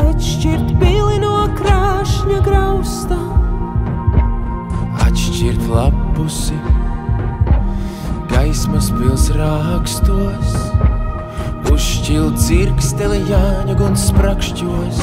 atšķirt 0.02 0.74
pili 0.82 1.22
no 1.22 1.46
krāšņa 1.56 2.40
graustā, 2.44 3.20
atšķirt 5.06 5.64
lapusi 5.72 6.58
gaismas 8.34 8.90
pils 8.98 9.30
rakstos, 9.38 10.58
uzšķilt 11.72 12.44
cirksteli 12.44 13.22
jāņa 13.32 13.78
un 13.88 13.96
sprakšķos. 14.04 15.02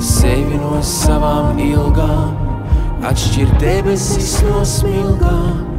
Sevi 0.00 0.64
no 0.64 0.80
savām 0.80 1.60
ilgām, 1.68 2.32
atšķirt 3.12 3.60
debesis 3.60 4.38
no 4.48 4.64
smilgām. 4.64 5.73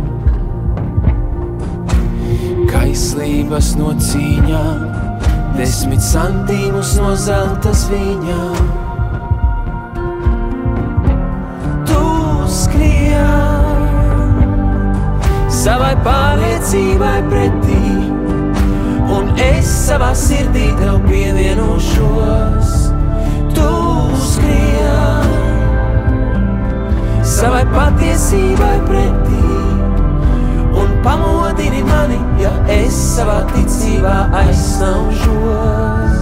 Kaislības 2.96 3.74
no 3.76 3.89
cīņām, 4.00 4.84
desmit 5.58 6.00
santīmus 6.00 6.93
no 6.96 7.10
zelta 7.20 7.74
zviņām. 7.76 8.70
Tu 11.89 12.04
skrien 12.56 14.32
savai 15.52 15.91
pārliecībai 16.08 17.20
pretī, 17.28 17.91
un 19.18 19.28
es 19.43 19.68
savā 19.89 20.16
sirdī 20.16 20.72
tev 20.80 21.04
pievienošos. 21.10 22.72
Tu 23.60 23.76
skrien 24.32 25.36
savai 27.36 27.68
patiesībai 27.76 28.78
pretī, 28.88 29.24
un 30.82 30.89
pamodini 31.03 31.82
mani, 31.84 32.19
ja 32.41 32.51
es 32.71 32.95
savā 33.15 33.39
ticībā 33.53 34.15
aizsnaužos. 34.41 36.15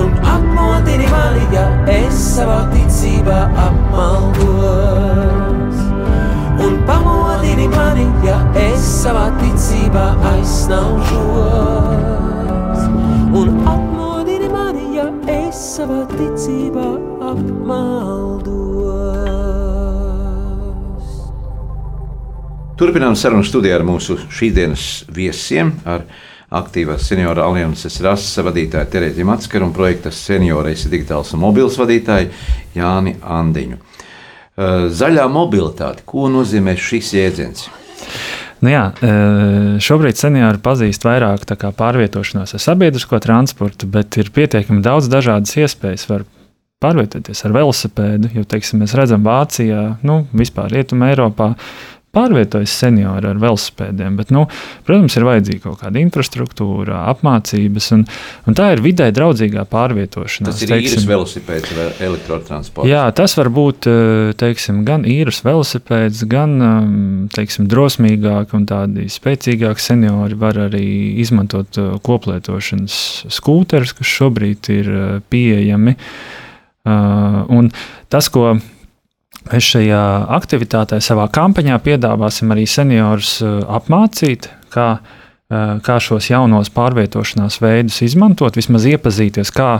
Un 0.00 0.10
apmodini 0.34 1.08
mani, 1.12 1.44
ja 1.54 1.66
es 1.90 2.14
savā 2.36 2.60
ticībā 2.72 3.40
apmaldos. 3.66 4.56
Un 6.66 6.74
pamodini 6.88 7.68
mani, 7.76 8.06
ja 8.26 8.38
es 8.66 8.82
savā 9.04 9.30
ticībā 9.42 10.06
aizsnaužos. 10.34 11.65
Turpinām 22.76 23.14
sarunu 23.16 23.40
studijā 23.40 23.78
ar 23.78 23.86
mūsu 23.88 24.18
šīsdienas 24.36 25.06
viesiem, 25.16 25.70
ar 25.88 26.02
aktīvās 26.52 27.06
senioru 27.08 27.40
alianses 27.40 27.96
rases 28.04 28.36
vadītāju 28.44 28.90
Terēģi 28.92 29.24
Matskaru 29.24 29.64
un 29.64 29.72
projekta 29.72 30.12
seniorais 30.12 30.84
digitāls 30.92 31.32
un 31.32 31.40
mobils 31.40 31.78
vadītāju 31.80 32.28
Jāni 32.76 33.16
Andiņu. 33.24 33.80
Eh, 33.80 34.84
Zaļā 34.92 35.24
mobilitāte, 35.32 36.04
ko 36.04 36.28
nozīmē 36.28 36.76
šis 36.76 37.14
jēdziens? 37.16 37.64
Nu 38.64 38.72
jā, 38.72 38.84
e, 39.04 39.08
šobrīd 39.84 40.16
seniori 40.16 40.60
pazīst 40.64 41.04
vairāk 41.04 41.44
pārvietošanos 41.76 42.54
ar 42.56 42.62
sabiedrisko 42.62 43.20
transportu, 43.20 43.88
bet 43.88 44.16
ir 44.16 44.32
pietiekami 44.32 44.80
daudz 44.84 45.10
dažādas 45.12 45.52
iespējas. 45.60 46.06
Var 46.08 46.24
pārvietoties 46.80 47.44
ar 47.44 47.52
velosipēdu, 47.56 48.30
jo, 48.36 48.44
teiksim, 48.48 48.80
mēs 48.80 48.96
redzam, 48.96 49.24
Vācijā, 49.24 49.82
nu, 50.08 50.22
vispār 50.36 50.72
Rietumē, 50.72 51.12
Eiropā 51.12 51.52
pārvietojas 52.16 52.72
seniori 52.80 53.28
ar 53.30 53.40
velosipēdiem. 53.40 54.16
Bet, 54.18 54.32
nu, 54.34 54.46
protams, 54.86 55.16
ir 55.18 55.26
vajadzīga 55.26 55.62
kaut 55.66 55.80
kāda 55.82 56.00
infrastruktūra, 56.00 57.02
apmācības, 57.12 57.90
un, 57.96 58.04
un 58.48 58.56
tā 58.56 58.70
ir 58.74 58.82
vidē 58.84 59.08
draudzīgā 59.16 59.66
pārvietošanās. 59.72 60.56
Tas 60.56 60.64
ir 60.64 60.74
īres 60.78 61.06
velosipēds 61.08 61.74
vai 61.76 61.88
elektrotransports. 62.08 62.90
Jā, 62.90 63.04
tas 63.16 63.36
var 63.38 63.50
būt 63.54 63.90
eh, 63.90 64.32
teiksim, 64.40 64.82
gan 64.88 65.06
īres 65.08 65.42
velosipēds, 65.46 66.24
gan 66.30 66.56
um, 66.60 66.94
teiksim, 67.32 67.68
drosmīgāki 67.70 68.56
un 68.58 68.68
tādi 68.68 69.08
spēcīgāki 69.12 69.82
seniori 69.82 70.38
var 70.38 70.60
arī 70.68 70.86
izmantot 71.22 71.80
uh, 71.82 71.96
koplietošanas 72.06 72.96
skūterus, 73.36 73.96
kas 73.98 74.16
šobrīd 74.18 74.72
ir 74.74 74.92
uh, 74.92 75.04
pieejami. 75.32 75.96
Uh, 76.86 77.42
un 77.50 77.72
tas, 78.12 78.28
ko 78.30 78.54
Mēs 78.54 78.75
šajā 79.50 80.02
aktivitātē, 80.36 80.98
savā 81.02 81.26
kampaņā 81.32 81.78
piedāvāsim 81.84 82.50
arī 82.54 82.66
seniorus 82.68 83.38
apmācīt, 83.42 84.48
kā, 84.74 84.88
kā 85.86 85.98
šos 86.02 86.30
jaunos 86.30 86.72
pārvietošanās 86.74 87.60
veidus 87.62 88.00
izmantot, 88.06 88.58
vismaz 88.58 88.88
iepazīties, 88.90 89.52
kā 89.54 89.70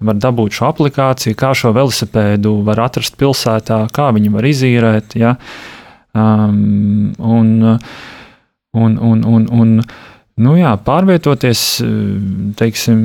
var 0.00 0.18
dabūt 0.20 0.58
šo 0.58 0.68
aplikāciju, 0.70 1.36
kā 1.38 1.52
šo 1.56 1.72
velosipēdu 1.76 2.58
var 2.66 2.84
atrast 2.86 3.16
pilsētā, 3.20 3.86
kā 3.94 4.10
viņu 4.16 4.34
var 4.34 4.48
izīrēt. 4.48 5.16
Ja? 5.18 5.36
Um, 6.16 7.14
un, 7.18 7.78
un, 8.76 8.98
un, 8.98 9.24
un, 9.24 9.48
un, 9.52 9.74
nu 10.36 10.54
jā, 10.58 10.76
pārvietoties, 10.84 11.64
teiksim, 12.60 13.02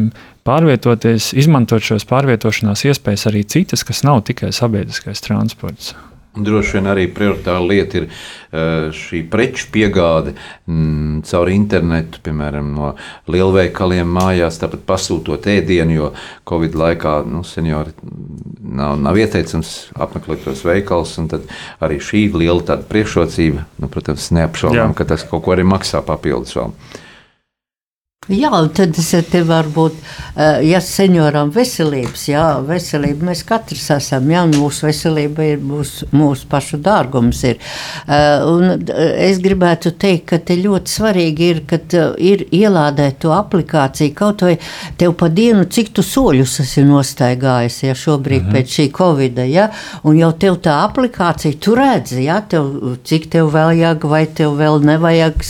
pārvietoties, 0.47 1.31
izmantot 1.37 1.83
šos 1.85 2.07
pārvietošanās 2.09 2.85
iespējas 2.89 3.27
arī 3.31 3.45
citas, 3.47 3.85
kas 3.87 4.03
nav 4.07 4.23
tikai 4.27 4.51
sabiedriskais 4.55 5.23
transports. 5.23 5.93
Droši 6.31 6.77
vien 6.77 6.85
arī 6.87 7.09
prioritāra 7.11 7.59
lieta 7.59 7.97
ir 7.99 8.05
šī 8.95 9.19
preču 9.31 9.65
piegāde 9.73 10.31
m, 10.63 11.19
caur 11.27 11.51
internetu, 11.51 12.21
piemēram, 12.23 12.69
no 12.71 12.93
lielveikaliem 13.31 14.07
mājās, 14.07 14.61
tāpat 14.61 14.85
pasūtot 14.87 15.49
ēdienu, 15.51 15.97
jo 15.97 16.09
Covid 16.47 16.77
laikā 16.79 17.17
nu, 17.27 17.43
seniori 17.47 17.91
nav, 18.63 18.95
nav 19.03 19.19
ieteicams 19.19 19.91
apmeklēt 19.99 20.47
tos 20.47 20.63
veikalus. 20.67 21.17
Tad 21.31 21.51
arī 21.83 21.99
šī 21.99 22.29
liela 22.31 22.79
priekšrocība, 22.87 23.67
nu, 23.83 23.91
protams, 23.91 24.31
neapšaubām, 24.35 24.95
ka 24.95 25.07
tas 25.11 25.27
kaut 25.27 25.43
ko 25.43 25.55
arī 25.57 25.67
maksā 25.67 25.99
papildus 26.07 26.55
vēl. 26.55 26.71
Jā, 28.29 28.51
tad 28.77 28.93
te 29.31 29.39
varu 29.41 29.71
būt, 29.73 29.95
ja 30.61 30.77
senioram 30.85 31.49
veselības, 31.49 32.27
jā, 32.29 32.43
veselība 32.61 33.31
mēs 33.31 33.39
katrs 33.49 33.87
esam, 33.95 34.27
jā, 34.29 34.43
mūsu 34.45 34.85
veselība 34.85 35.47
ir 35.55 35.63
mūsu, 35.65 36.05
mūsu 36.13 36.45
pašu 36.51 36.77
dārgums 36.85 37.39
ir. 37.49 37.57
Un 38.45 38.85
es 38.93 39.39
gribētu 39.41 39.95
teikt, 39.97 40.27
ka 40.29 40.37
te 40.37 40.53
ļoti 40.59 40.93
svarīgi 40.93 41.47
ir, 41.47 41.61
kad 41.71 41.95
ir 42.21 42.43
ielādēt 42.53 43.17
to 43.25 43.31
aplikāciju, 43.33 44.13
kaut 44.13 44.45
vai 44.45 44.53
tev 45.01 45.15
pa 45.17 45.31
dienu, 45.33 45.65
cik 45.65 45.89
tu 45.97 46.05
soļus 46.05 46.59
esi 46.61 46.85
nostaigājis, 46.85 47.79
ja 47.87 47.97
šobrīd 47.97 48.45
mhm. 48.45 48.53
pēc 48.53 48.77
šī 48.77 48.87
covida, 48.99 49.47
ja, 49.49 49.71
un 50.05 50.21
jau 50.21 50.29
tev 50.37 50.61
tā 50.61 50.77
aplikācija, 50.83 51.57
tu 51.57 51.73
redzi, 51.73 52.21
ja, 52.27 52.37
tev, 52.45 53.01
cik 53.01 53.31
tev 53.33 53.49
vēl 53.57 53.81
jāg, 53.81 54.05
vai 54.13 54.27
tev 54.29 54.61
vēl 54.61 54.77
nevajag 54.93 55.41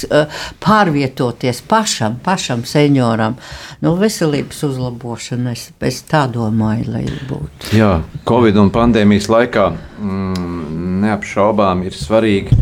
pārvietoties 0.64 1.66
pašam, 1.68 2.16
pašam 2.24 2.61
katram 2.62 2.66
senioram. 2.66 3.36
Nu, 3.82 3.96
veselības 3.96 4.64
uzlabošana, 4.64 5.52
es, 5.52 5.72
es 5.82 6.04
tā 6.04 6.28
domāju, 6.32 6.92
lai 6.92 7.06
būtu. 7.30 7.76
Jā, 7.76 8.04
Covid 8.28 8.58
un 8.58 8.72
pandēmijas 8.72 9.30
laikā 9.30 9.72
mm, 9.72 11.02
neapšaubām 11.02 11.84
ir 11.86 11.94
svarīgi 11.94 12.56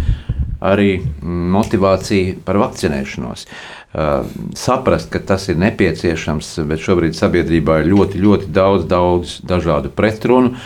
arī 0.61 1.01
motivācija 1.23 2.39
par 2.45 2.57
vakcinēšanos. 2.59 3.45
Uh, 3.89 4.25
saprast, 4.55 5.09
ka 5.09 5.19
tas 5.19 5.47
ir 5.49 5.57
nepieciešams, 5.57 6.59
bet 6.67 6.79
šobrīd 6.83 7.15
sabiedrībā 7.15 7.79
ir 7.81 7.89
ļoti, 7.89 8.19
ļoti 8.21 8.51
daudz, 8.53 8.85
daudz 8.85 9.39
dažādu 9.41 9.89
pretrunu. 9.89 10.57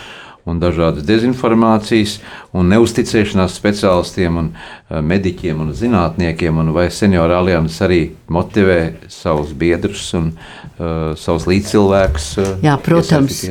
Un 0.50 0.60
dažādas 0.60 1.06
dezinformācijas, 1.08 2.18
un 2.56 2.68
neusticēšanās 2.74 3.56
speciālistiem, 3.60 4.40
un 4.42 4.50
uh, 4.52 5.00
mediķiem 5.00 5.62
un 5.64 5.72
zinātniekiem, 5.78 6.60
un 6.60 6.74
vai 6.76 6.90
seniora 6.92 7.40
alianses 7.40 7.80
arī 7.86 8.02
motivē 8.28 8.80
savus 9.12 9.54
biedrus 9.56 10.10
un 10.20 10.34
uh, 10.34 11.14
savus 11.20 11.48
līdzcilvēkus. 11.50 12.30
Uh, 12.42 12.52
Jā, 12.66 12.76
protams, 12.84 13.44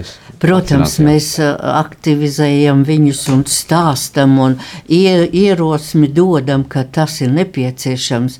protams 0.42 0.96
mēs 1.02 1.28
uh, 1.38 1.54
aktivizējam 1.78 2.82
viņus 2.86 3.20
un 3.32 3.44
stāstam 3.46 4.34
un 4.42 4.56
ierosmi 4.90 6.08
dodam, 6.10 6.64
ka 6.66 6.82
tas 6.84 7.20
ir 7.22 7.30
nepieciešams. 7.36 8.38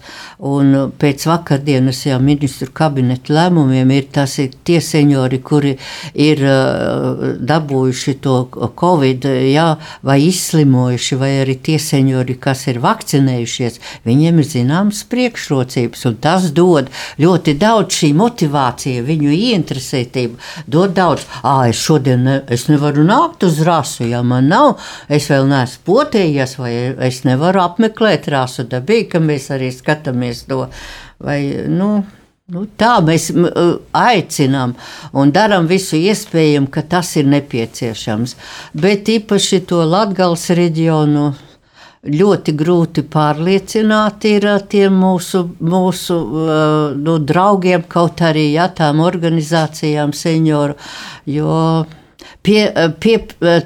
Un 0.53 0.75
uh, 0.75 0.89
pēc 0.99 1.27
vakardienas 1.31 2.03
jau 2.09 2.19
ministru 2.23 2.73
kabineta 2.75 3.35
lēmumiem 3.37 3.93
ir 3.95 4.09
tas 4.15 4.35
ir 4.43 4.51
tie 4.67 4.81
seniori, 4.83 5.39
kuri 5.39 5.77
ir 6.19 6.43
uh, 6.43 7.23
dabūjuši 7.39 8.17
to 8.25 8.37
covid, 8.79 9.29
jā, 9.53 9.69
vai 10.03 10.19
izslimojuši, 10.27 11.21
vai 11.21 11.31
arī 11.45 11.57
tie 11.63 11.79
seniori, 11.83 12.37
kas 12.43 12.67
ir 12.73 12.83
vakcinējušies, 12.83 13.79
viņiem 14.09 14.43
ir 14.43 14.51
zināmas 14.51 15.05
priekšrocības, 15.13 16.05
un 16.11 16.19
tas 16.23 16.51
dod 16.55 16.91
ļoti 17.23 17.57
daudz 17.63 18.03
šī 18.03 18.13
motivācija, 18.19 19.07
viņu 19.07 19.33
ieinteresētību, 19.39 20.41
dod 20.67 20.99
daudz. 20.99 21.29
Es 21.43 21.85
šodien 21.93 22.25
ne, 22.25 22.39
es 22.53 22.69
nevaru 22.71 23.05
nākt 23.07 23.45
uz 23.47 23.61
rasu, 23.67 24.07
ja 24.09 24.23
man 24.25 24.49
nav, 24.53 24.79
es 25.13 25.29
vēl 25.31 25.49
neesmu 25.51 25.85
potējies, 25.89 26.57
vai 26.61 26.73
es 27.09 27.23
nevaru 27.29 27.63
apmeklēt 27.67 28.31
rasu 28.33 28.65
dabīgi, 28.69 29.11
ka 29.13 29.23
mēs 29.23 29.51
arī 29.53 29.71
skatāmies 29.75 30.47
to, 30.49 30.67
vai, 31.23 31.41
nu, 31.69 32.03
Nu, 32.53 32.67
tā 32.77 32.97
mēs 33.01 33.31
aicinām 33.97 34.75
un 35.17 35.31
darām 35.33 35.69
visu 35.71 35.97
iespējamo, 35.97 36.67
ka 36.75 36.83
tas 36.83 37.15
ir 37.17 37.31
nepieciešams. 37.31 38.35
Bet 38.77 39.09
īpaši 39.09 39.61
to 39.71 39.79
Latvijas 39.89 40.51
reģionu 40.59 41.31
ļoti 42.03 42.53
grūti 42.59 43.05
pārliecināt 43.07 44.25
ir 44.27 44.49
tiem 44.71 44.97
mūsu, 44.99 45.45
mūsu 45.63 46.19
nu, 46.99 47.17
draugiem, 47.23 47.85
kaut 47.87 48.23
arī 48.27 48.49
ja, 48.57 48.67
tām 48.75 49.01
organizācijām, 49.05 50.11
senioru. 50.11 50.75
Jo 51.31 51.87
pie, 52.43 52.65
pie, 52.99 53.15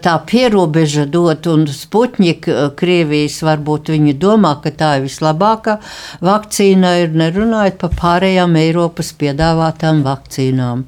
tā 0.05 0.18
pierobeža 0.28 1.07
dot, 1.09 1.49
un 1.49 1.64
Sputņika 1.64 2.74
Krievijas 2.76 3.41
varbūt 3.47 3.95
viņi 3.95 4.18
domā, 4.20 4.59
ka 4.61 4.74
tā 4.76 4.99
ir 4.99 5.07
vislabākā 5.07 5.78
vakcīna, 6.20 6.97
ir 7.07 7.16
nerunājot 7.16 7.80
par 7.80 7.97
pārējām 8.03 8.61
Eiropas 8.61 9.14
piedāvātām 9.16 10.05
vakcīnām. 10.05 10.84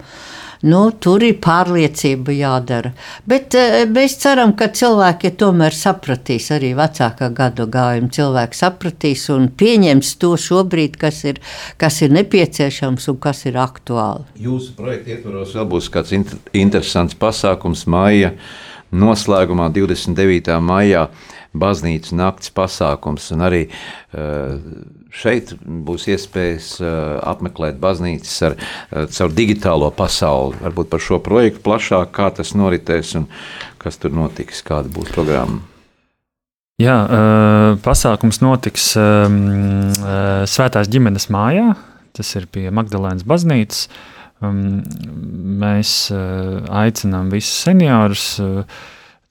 Nu, 0.66 0.88
tur 0.90 1.22
ir 1.22 1.36
pārliecība 1.42 2.34
jādara. 2.34 2.90
Bet 3.30 3.54
mēs 3.94 4.16
ceram, 4.18 4.56
ka 4.58 4.70
cilvēki 4.74 5.30
tomēr 5.38 5.76
sapratīs, 5.76 6.48
arī 6.54 6.72
vecākā 6.78 7.28
gadu 7.34 7.68
gājuma 7.70 8.10
cilvēki 8.14 8.58
sapratīs 8.58 9.28
un 9.34 9.48
pieņems 9.54 10.14
to 10.18 10.32
šobrīd, 10.40 10.98
kas 10.98 11.22
ir, 11.30 11.38
kas 11.78 12.00
ir 12.02 12.14
nepieciešams 12.16 13.06
un 13.12 13.20
kas 13.22 13.44
ir 13.46 13.60
aktuāli. 13.62 14.26
Jūsu 14.42 14.74
projekta 14.78 15.14
ietvaros 15.14 15.54
vēl 15.54 15.70
būs 15.70 15.90
kāds 15.94 16.16
inter 16.16 16.42
interesants 16.58 17.14
pasākums 17.18 17.86
maija 17.86 18.34
noslēgumā 18.90 19.68
29. 19.74 20.58
maijā 20.64 21.06
baznīcas 21.56 22.12
nakts 22.16 22.52
pasākums 22.54 23.30
un 23.34 23.44
arī 23.46 23.62
uh, 23.68 24.58
šeit 25.14 25.54
būs 25.62 26.08
iespējas 26.12 26.68
uh, 26.82 26.90
apmeklēt 27.28 27.78
baznīcas 27.80 28.36
ar, 28.50 28.58
uh, 28.58 29.06
caur 29.14 29.34
digitālo 29.34 29.90
pasauli. 29.94 30.58
Varbūt 30.66 30.92
par 30.92 31.02
šo 31.04 31.20
projektu 31.24 31.64
plašāk, 31.64 32.12
kā 32.14 32.28
tas 32.36 32.54
noritēs 32.58 33.14
un 33.20 33.28
kas 33.80 34.00
tur 34.00 34.14
notiks, 34.16 34.62
kāda 34.66 34.92
būs 34.92 35.12
programma. 35.14 35.62
Jā, 36.78 36.94
pasākums 37.82 38.38
notiks 38.38 38.92
um, 39.00 39.88
Svētās 40.46 40.86
ģimenes 40.86 41.24
mājā. 41.34 41.72
Tas 42.14 42.30
ir 42.38 42.46
pie 42.54 42.68
Magdalēnas 42.70 43.26
baznīcas. 43.26 43.88
Um, 44.38 44.84
mēs 45.58 46.12
aicinām 46.14 47.32
visus 47.34 47.64
seniorus 47.64 48.28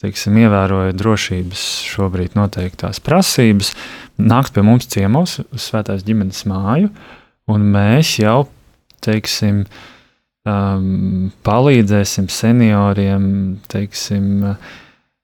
teiksim, 0.03 0.37
ievērojot 0.43 0.97
drošības 0.97 1.63
šobrīd 1.89 2.37
noteiktās 2.37 3.01
prasības, 3.03 3.73
nāks 4.21 4.53
pie 4.53 4.63
mums 4.65 4.89
ciemos 4.91 5.39
uz 5.47 5.63
Svētās 5.63 6.05
ģimenes 6.05 6.43
māju, 6.49 6.91
un 7.49 7.65
mēs 7.73 8.17
jau 8.21 8.43
teiksim, 9.03 9.63
um, 10.47 11.31
palīdzēsim 11.47 12.27
senioriem, 12.33 13.25
teiksim, 13.71 14.27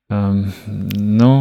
um, 0.09 0.41
nu, 1.21 1.31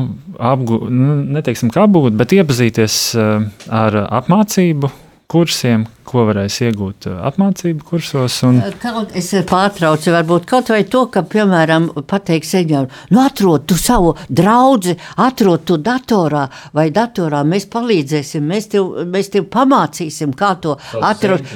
apgūt, 0.53 0.89
nu, 0.93 1.17
neteiksim, 1.39 1.73
kā 1.73 1.87
apgūt, 1.87 2.17
bet 2.19 2.37
iepazīties 2.37 2.99
uh, 3.17 3.49
ar 3.73 3.99
apmācību 4.23 4.93
kursiem, 5.33 5.87
ko 6.07 6.27
varēs 6.29 6.59
iegūt 6.67 7.09
uh, 7.11 7.19
apmācību 7.29 7.87
kursos. 7.87 8.39
Un... 8.49 8.61
Uh, 8.63 8.75
kaut, 8.83 9.15
es 9.19 9.31
pārtraucu, 9.49 10.13
varbūt 10.15 10.47
kaut 10.51 10.73
vai 10.73 10.83
to, 10.91 11.05
ka, 11.13 11.23
piemēram, 11.27 11.89
pateikt 12.09 12.49
senioram, 12.49 12.91
nu 13.13 13.23
atrod 13.23 13.67
tu 13.71 13.79
savu 13.79 14.15
draudzi, 14.29 14.97
atrod 15.23 15.67
tu 15.69 15.79
datorā 15.83 16.47
vai 16.77 16.89
datorā, 16.95 17.43
mēs 17.49 17.69
palīdzēsim, 17.73 18.47
mēs 18.53 18.69
tev, 18.75 18.91
mēs 19.13 19.33
tev 19.33 19.47
pamācīsim, 19.53 20.35
kā 20.39 20.55
to 20.63 20.77
atrod. 21.01 21.47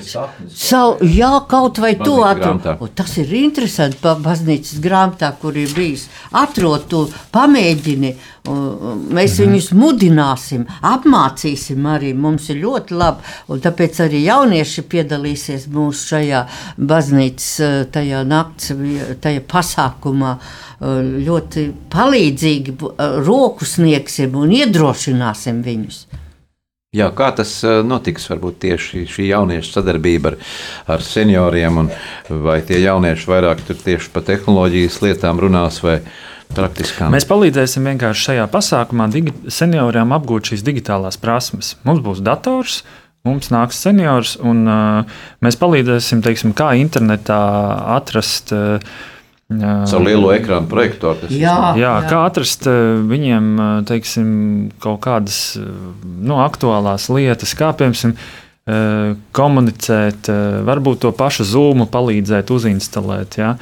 Savu, 0.52 1.10
jā, 1.10 1.32
kaut 1.50 1.80
vai 1.82 1.94
to 2.00 2.20
atrod. 2.26 2.86
Tas 2.96 3.16
ir 3.22 3.32
interesanti 3.42 4.00
pa 4.02 4.16
baznīcas 4.20 4.80
grāmatā, 4.84 5.32
kur 5.40 5.56
ir 5.58 5.72
bijis. 5.76 6.06
Atrod 6.36 6.88
tu, 6.90 7.04
pamēģini, 7.34 8.14
mēs 8.46 9.38
mhm. 9.38 9.42
viņus 9.42 9.70
mudināsim, 9.76 10.66
apmācīsim 10.86 11.86
arī, 11.90 12.12
mums 12.14 12.50
ir 12.52 12.60
ļoti 12.62 12.96
labi, 12.96 13.34
un 13.50 13.62
tāpēc 13.64 14.00
arī 14.06 14.22
jau 14.26 14.35
jaunieši 14.36 14.84
piedalīsies 14.90 15.66
mūsu 15.72 16.12
šajā 16.12 16.42
baznīcas, 16.76 17.48
eh, 17.60 17.78
tajā 17.92 18.22
nakts, 18.28 18.72
tajā 19.22 19.42
pasākumā. 19.48 20.36
Eh, 20.36 20.86
ļoti 21.26 21.66
palīdzīgi 21.92 22.76
eh, 22.76 23.18
roku 23.24 23.64
sniegsim 23.64 24.36
un 24.36 24.54
iedrošināsim 24.60 25.64
viņus. 25.64 26.06
Jā, 26.96 27.10
kā 27.12 27.28
tas 27.36 27.50
notiks? 27.84 28.24
Varbūt 28.30 28.60
tieši 28.62 29.02
šī 29.10 29.26
jauniešu 29.28 29.74
sadarbība 29.74 30.30
ar, 30.30 30.36
ar 30.94 31.02
senioriem, 31.04 31.82
un 31.82 31.90
vai 32.46 32.62
tie 32.64 32.78
jaunieši 32.80 33.28
vairāk 33.28 33.60
tieši 33.68 34.08
par 34.14 34.24
tehnoloģijas 34.24 35.02
lietām 35.04 35.42
runās 35.42 35.82
vai 35.84 35.98
praktiskām? 36.56 37.12
Mēs 37.12 37.28
palīdzēsim 37.28 37.90
vienkārši 37.90 38.30
šajā 38.30 38.46
pasākumā 38.48 39.10
senioriem 39.52 40.14
apgūt 40.16 40.54
šīs 40.54 40.64
digitālās 40.64 41.20
prasmes. 41.20 41.74
Mums 41.84 42.00
būs 42.06 42.24
dators, 42.24 42.80
uh, 42.80 43.05
Mums 43.26 43.50
nāks 43.50 43.80
seniors, 43.82 44.36
un 44.38 44.62
uh, 44.70 45.18
mēs 45.42 45.58
palīdzēsim, 45.58 46.22
teiksim, 46.24 46.54
kā 46.56 46.72
internetā 46.78 47.42
atrast. 47.98 48.54
Uh, 48.54 48.78
Ar 49.46 50.02
lielo 50.02 50.32
ekrānu 50.34 50.66
projektoru. 50.66 51.28
Jā, 51.30 51.54
jā, 51.78 51.78
jā, 51.78 51.90
kā 52.10 52.24
atrast 52.26 52.66
viņiem 52.66 53.52
teiksim, 53.86 54.30
kaut 54.82 54.98
kādas 55.04 55.54
nu, 56.02 56.40
aktuālās 56.42 57.06
lietas, 57.14 57.52
kā 57.54 57.70
piemēram 57.78 58.16
komunicēt, 59.38 60.26
varbūt 60.66 61.04
to 61.04 61.12
pašu 61.14 61.46
zūmu 61.46 61.86
palīdzēt 61.92 62.50
uzinstalēt, 62.50 63.36
ja? 63.38 63.52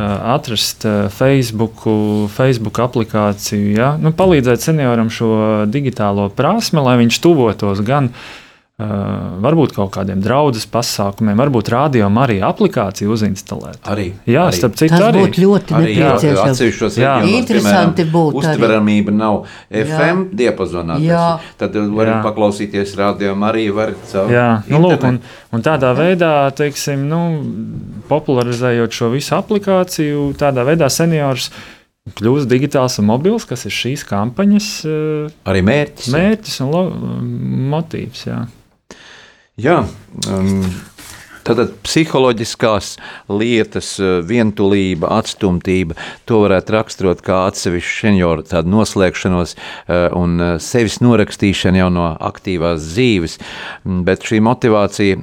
atrast 0.00 0.86
Facebook, 1.12 1.84
Facebook 2.32 2.80
aplikāciju, 2.80 3.74
ja? 3.76 3.90
nu, 4.00 4.14
palīdzēt 4.16 4.64
senioram 4.64 5.12
šo 5.12 5.34
digitālo 5.68 6.30
prasmi, 6.32 6.80
lai 6.80 6.96
viņš 7.02 7.20
tuvotos 7.20 7.84
gan 7.84 8.08
uh, 8.08 8.24
varbūt 8.74 9.76
kaut 9.76 9.92
kādiem 9.94 10.18
draudzes 10.18 10.64
pasākumiem, 10.66 11.38
varbūt 11.38 11.68
rādījumam 11.70 12.16
arī 12.24 12.40
aplikāciju 12.42 13.12
uzinstalēt. 13.14 13.78
Arī. 13.86 14.08
Jā, 14.26 14.48
arī. 14.48 14.56
starp 14.58 14.74
citu, 14.80 14.98
arī. 14.98 15.20
būtu 15.22 15.44
ļoti 15.44 15.76
arī, 15.78 15.92
nepieciešams. 16.00 16.50
Atsevišķos 16.50 16.98
reģionos, 16.98 17.34
interesanti 17.38 18.06
būtu. 18.10 18.40
Uztveramība 18.42 19.14
nav 19.14 19.38
FM 19.70 20.24
jā. 20.24 20.38
diapazonā. 20.40 20.96
Jā. 21.06 21.28
Tad 21.60 21.78
var 21.94 22.10
jā. 22.10 22.16
paklausīties 22.26 22.96
rādījumam 22.98 23.46
arī 23.52 23.68
var 23.76 23.94
caur. 24.10 24.34
Jā, 24.34 24.48
nu, 24.66 24.82
lūk, 24.82 25.06
un, 25.06 25.20
un 25.54 25.64
tādā 25.70 25.94
veidā, 25.94 26.32
teiksim, 26.58 27.06
nu, 27.06 27.22
popularizējot 28.10 28.98
šo 28.98 29.12
visu 29.14 29.38
aplikāciju, 29.38 30.26
tādā 30.40 30.66
veidā 30.66 30.90
seniors 30.90 31.52
kļūst 32.18 32.50
digitāls 32.50 32.98
un 33.00 33.06
mobils, 33.08 33.46
kas 33.48 33.64
ir 33.70 33.72
šīs 33.72 34.02
kampaņas 34.10 34.68
arī 35.46 35.64
mērķis. 35.64 36.10
Mērķis 36.12 36.60
un 36.66 37.70
motīvs. 37.70 38.26
Jā. 38.26 38.42
Jā, 39.54 39.84
um, 40.26 40.64
Tātad 41.44 41.74
psiholoģiskās 41.84 42.94
lietas, 43.28 43.90
uh, 44.00 44.16
vientulība, 44.24 45.10
atstumtība, 45.18 45.94
to 46.26 46.40
varētu 46.42 46.72
raksturot 46.74 47.20
kā 47.22 47.42
atsevišķu 47.50 47.92
senioru 48.00 48.46
tādu 48.48 48.72
noslēgšanos 48.72 49.52
uh, 49.54 50.08
un 50.16 50.40
uh, 50.40 50.54
sevis 50.56 50.98
norakstīšanu 51.04 51.82
jau 51.82 51.90
no 51.92 52.08
aktīvās 52.16 52.88
dzīves. 52.88 53.36
Mm, 53.84 54.00
bet 54.08 54.24
šī 54.26 54.40
motivācija 54.42 55.20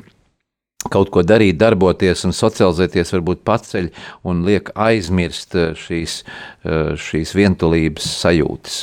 kaut 0.93 1.11
ko 1.11 1.25
darīt, 1.27 1.59
darboties 1.59 2.23
un 2.29 2.37
socializēties, 2.37 3.11
varbūt 3.17 3.43
paceļ 3.43 3.91
un 4.31 4.45
liek 4.47 4.71
aizmirst 4.79 5.59
šīs, 5.77 6.21
šīs 6.97 7.35
vientulības 7.37 8.07
sajūtas. 8.23 8.79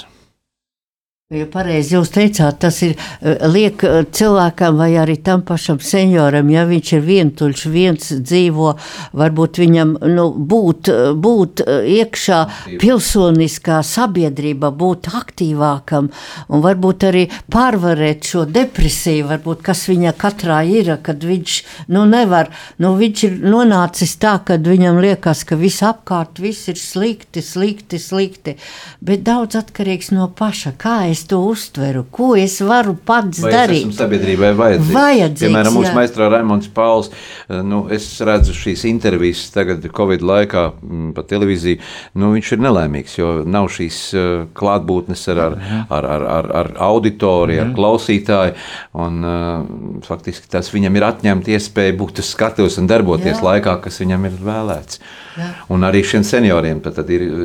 Ja 1.29 1.45
pareizi 1.45 1.93
jūs 1.93 2.09
teicāt, 2.09 2.57
tas 2.65 2.79
ir 2.81 2.95
eh, 2.97 3.43
liek 3.53 3.83
eh, 3.85 3.99
cilvēkam 4.17 4.79
vai 4.81 4.95
arī 4.97 5.19
tam 5.21 5.43
pašam 5.45 5.77
senioram, 5.85 6.49
ja 6.49 6.63
viņš 6.65 6.93
ir 6.97 7.03
vientuļš, 7.05 7.65
viens 7.69 8.07
dzīvo, 8.17 8.71
varbūt 9.13 9.61
viņam 9.61 9.93
nu, 10.09 10.25
būt, 10.33 10.89
būt 11.21 11.63
iekšā 11.69 12.39
pilsoniskā 12.81 13.83
sabiedrība, 13.85 14.71
būt 14.73 15.11
aktīvākam 15.19 16.09
un 16.49 16.65
varbūt 16.65 17.07
arī 17.11 17.27
pārvarēt 17.53 18.33
šo 18.33 18.47
depresiju, 18.49 19.29
varbūt 19.29 19.61
kas 19.69 19.85
viņa 19.91 20.15
katrā 20.17 20.63
ir, 20.65 20.95
kad 21.05 21.29
viņš 21.29 21.59
nu, 21.93 22.07
nevar, 22.09 22.49
nu, 22.81 22.95
viņš 23.03 23.27
ir 23.29 23.37
nonācis 23.45 24.17
tā, 24.17 24.39
kad 24.49 24.65
viņam 24.65 25.03
liekas, 25.05 25.45
ka 25.45 25.61
viss 25.61 25.85
apkārt, 25.85 26.41
viss 26.41 26.73
ir 26.73 26.81
slikti, 26.81 27.45
slikti, 27.45 28.01
slikti, 28.01 28.57
bet 29.05 29.29
daudz 29.29 29.61
atkarīgs 29.61 30.09
no 30.17 30.33
paša, 30.33 30.73
kā 30.81 30.97
es 31.13 31.18
es 31.19 31.25
to 31.27 31.41
uztveru, 31.51 32.05
ko 32.15 32.31
es 32.39 32.61
varu 32.63 32.95
pats 32.95 33.43
Vai 33.43 33.51
darīt. 33.55 33.91
Es 33.91 33.99
sabiedrībai 33.99 34.53
vajadzīgs. 34.59 34.95
Vajadzīgs, 34.95 35.45
Piemēram, 35.45 35.75
mūsu 35.75 35.95
maistro 35.97 36.29
Raimons 36.31 36.71
Pauls, 36.75 37.11
eh, 37.11 37.61
nu, 37.67 37.83
es 37.95 38.07
redzu 38.25 38.55
šīs 38.57 38.87
intervijas 38.89 39.49
tagad 39.55 39.85
Covid 39.95 40.23
laikā 40.23 40.65
mm, 40.71 41.11
pa 41.17 41.25
televīziju, 41.27 41.83
nu, 42.21 42.33
viņš 42.37 42.55
ir 42.55 42.65
nelaimīgs, 42.69 43.19
jo 43.19 43.33
nav 43.49 43.71
šīs 43.75 44.01
eh, 44.15 44.31
klātbūtnes 44.59 45.27
ar, 45.35 45.43
ar, 45.45 45.59
ar, 45.99 46.09
ar, 46.15 46.27
ar, 46.39 46.51
ar 46.63 46.73
auditoriju, 46.89 47.63
ar 47.65 47.73
klausītāju, 47.77 48.57
un 48.99 49.23
uh, 49.25 50.03
faktiski 50.07 50.51
tas 50.53 50.71
viņam 50.73 50.99
ir 50.99 51.07
atņemt 51.09 51.49
iespēju 51.55 51.97
būt 52.01 52.23
uz 52.23 52.33
skatuves 52.35 52.79
un 52.81 52.89
darboties 52.91 53.39
Jā. 53.39 53.45
laikā, 53.45 53.79
kas 53.85 54.01
viņam 54.03 54.29
ir 54.29 54.39
vēlēts. 54.45 55.03
Jā. 55.39 55.49
Un 55.71 55.87
arī 55.87 56.03
šiem 56.03 56.25
senioriem 56.27 56.81
tad, 56.83 56.99
ir 57.15 57.25
uh, 57.25 57.43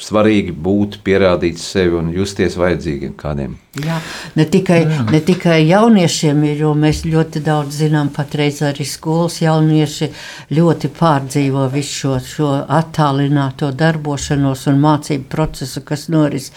svarīgi 0.00 0.54
būt, 0.56 1.00
pierādīt 1.04 1.60
sevi 1.60 1.98
un 1.98 2.12
justies 2.14 2.56
vajadzīgiem 2.56 3.12
kādiem. 3.18 3.56
Jā, 3.78 3.98
ne 4.34 4.46
tikai, 4.48 4.78
ne 5.12 5.20
tikai 5.22 5.58
jauniešiem 5.68 6.40
ir, 6.48 6.62
jo 6.64 6.72
mēs 6.74 7.04
ļoti 7.06 7.42
daudz 7.44 7.82
zinām, 7.82 8.08
patreiz 8.14 8.62
arī 8.66 8.86
skolas 8.88 9.36
jaunieši 9.42 10.08
ļoti 10.56 10.90
pārdzīvo 10.96 11.66
visu 11.70 11.98
šo, 11.98 12.14
šo 12.24 12.48
attālināto 12.78 13.68
darbošanos 13.76 14.64
un 14.72 14.80
mācību 14.82 15.28
procesu, 15.30 15.84
kas 15.86 16.08
noris. 16.10 16.48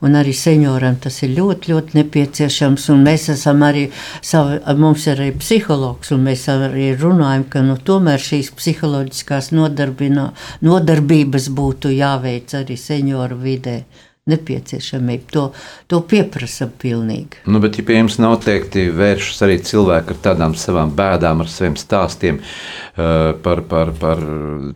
Un 0.00 0.16
arī 0.20 0.32
senioram 0.36 0.96
tas 1.02 1.18
ir 1.26 1.34
ļoti, 1.36 1.74
ļoti 1.74 1.98
nepieciešams. 1.98 2.86
Un 2.94 3.04
mēs 3.08 3.28
esam 3.34 3.66
arī, 3.66 3.88
savi, 4.22 4.60
mums 4.78 5.08
ir 5.10 5.18
arī 5.18 5.34
psihologs, 5.42 6.14
un 6.14 6.24
mēs 6.30 6.46
arī 6.54 6.92
runājam, 6.94 7.48
ka 7.50 7.64
nu, 7.66 7.76
tomēr 7.76 8.22
šīs 8.30 8.54
psiholoģiskās 8.56 9.52
nodarbino- 9.56 10.19
nodarbības 10.66 11.50
būtu 11.56 11.92
jāveic 11.94 12.54
arī 12.60 12.76
senioru 12.78 13.38
vidē. 13.40 13.80
Nepieciešamība 14.28 15.32
to, 15.32 15.42
to 15.88 16.02
pieprasa 16.04 16.66
pilnīgi. 16.68 17.40
Nu, 17.48 17.56
bet, 17.62 17.78
ja 17.80 17.84
pie 17.88 17.96
jums 17.96 18.18
noteikti 18.20 18.90
vēršas 18.92 19.38
arī 19.46 19.54
cilvēki 19.64 20.12
ar 20.12 20.18
tādām 20.26 20.52
savām 20.60 20.92
bēdām, 20.92 21.40
ar 21.40 21.48
saviem 21.48 21.78
stāstiem, 21.80 22.42
uh, 22.42 23.30
par, 23.40 23.62
par, 23.70 23.94
par 23.96 24.20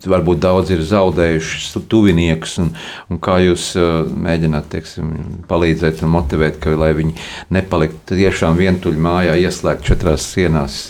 varbūt 0.08 0.40
daudz 0.40 0.72
ir 0.72 0.80
zaudējuši 0.88 1.82
tuviniekus, 1.92 2.56
un, 2.64 2.70
un 3.12 3.20
kā 3.20 3.36
jūs 3.44 3.66
uh, 3.76 4.08
mēģināt 4.08 4.70
teiksim, 4.72 5.12
palīdzēt 5.50 6.00
un 6.06 6.14
motivēt, 6.16 6.56
ka, 6.64 6.72
lai 6.80 6.94
viņi 6.96 7.12
nepaliktu 7.52 8.16
tiešām 8.16 8.56
vientuļi 8.56 9.04
mājā, 9.10 9.36
ieslēgt 9.44 9.84
četrās 9.90 10.24
sienās. 10.32 10.80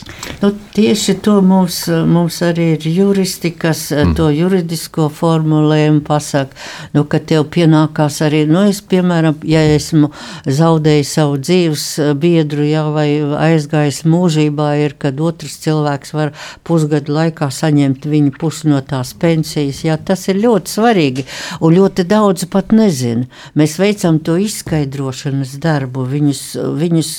Nu, 0.45 0.53
tieši 0.79 1.17
to 1.27 1.41
mums, 1.43 1.83
mums 1.91 2.39
arī 2.47 2.71
ir 2.79 2.89
juristi, 3.01 3.51
kas 3.51 3.89
mm. 3.91 4.15
to 4.15 4.31
juridisko 4.31 5.11
formulējumu 5.11 6.07
pasaka, 6.07 6.55
nu, 6.95 7.03
ka 7.11 7.19
tev 7.19 7.49
pienākās 7.51 8.23
arī, 8.23 8.44
nu, 8.51 8.65
es, 8.71 8.81
piemēram, 8.85 9.39
ja 9.49 9.63
esmu 9.75 10.11
zaudējis 10.47 11.13
savu 11.19 11.39
dzīves 11.43 11.87
biedru, 12.21 12.67
jā, 12.69 12.85
vai 12.95 13.09
aizgājis 13.49 14.03
mūžībā, 14.09 14.69
ir, 14.85 14.97
kad 15.01 15.21
otrs 15.21 15.57
cilvēks 15.65 16.15
var 16.17 16.35
pusgadu 16.67 17.15
laikā 17.17 17.51
saņemt 17.53 18.09
viņa 18.11 18.35
pusi 18.41 18.71
no 18.73 18.81
tās 18.85 19.15
pensijas, 19.21 19.85
jā, 19.87 19.97
tas 19.97 20.27
ir 20.33 20.41
ļoti 20.43 20.75
svarīgi, 20.77 21.27
un 21.61 21.79
ļoti 21.79 22.07
daudz 22.11 22.49
pat 22.53 22.75
nezina. 22.77 23.29
Mēs 23.59 23.79
veicam 23.81 24.21
to 24.25 24.37
izskaidrošanas 24.41 25.57
darbu, 25.63 26.07
viņus, 26.11 26.45
viņus 26.81 27.15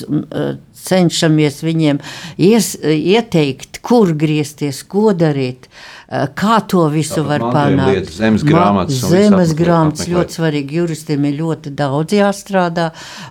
cenšamies 0.86 1.60
viņiem 1.66 1.98
ies, 2.38 2.74
ieteikt, 2.82 3.80
kur 3.86 4.12
griezties, 4.18 4.82
ko 4.86 5.12
darīt, 5.16 5.66
kā 6.38 6.60
to 6.70 6.84
visu 6.92 7.18
Tāpat 7.24 7.26
var 7.26 7.44
panākt. 7.54 7.90
lietas, 7.96 8.16
zemes 8.20 8.44
grāmatas 8.46 9.00
viss 9.02 9.10
Zemes 9.10 9.52
grāmatas 9.58 10.04
apmeklēt. 10.04 10.14
ļoti 10.16 10.36
svarīgi. 10.38 10.76
Juristiem 10.80 11.24
ir 11.26 11.34
ļoti 11.40 11.72
daudz 11.74 12.14
jāstrādā. 12.14 12.84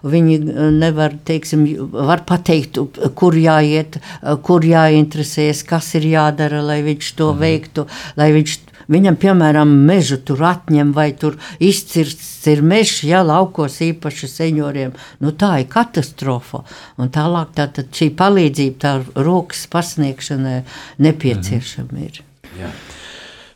Viņi 0.03 0.35
eh, 0.41 0.69
nevar, 0.75 1.15
teiksim, 1.25 1.63
var 1.95 2.25
pateikt, 2.27 2.79
kur 3.15 3.31
jāiet, 3.39 3.95
eh, 4.01 4.35
kur 4.43 4.59
jāinteresējas, 4.67 5.63
kas 5.67 5.93
ir 5.95 6.09
jādara, 6.13 6.61
lai 6.63 6.81
viņš 6.83 7.13
to 7.15 7.31
Mhm. 7.33 7.39
veiktu, 7.45 7.87
lai 8.17 8.31
viņš 8.35 8.57
Viņam, 8.91 9.17
piemēram, 9.17 9.71
mežu 9.87 10.19
tur 10.21 10.43
atņem, 10.45 10.91
vai 10.95 11.09
tur 11.17 11.39
izcirsts 11.63 12.45
ir 12.51 12.61
mežs, 12.65 13.01
ja 13.07 13.23
laukos 13.25 13.79
īpaši 13.81 14.29
senioriem. 14.29 14.93
Nu, 15.23 15.33
tā 15.33 15.55
ir 15.63 15.69
katastrofa. 15.71 16.61
Un 17.01 17.09
tālāk 17.13 17.55
tā, 17.57 17.67
tad 17.73 17.89
šī 17.95 18.11
palīdzība, 18.17 18.77
tā 18.81 18.93
rokas 19.15 19.65
pasniegšana 19.71 20.59
nepieciešama 21.01 22.05
ir. 22.05 22.21
Jā. 22.59 22.69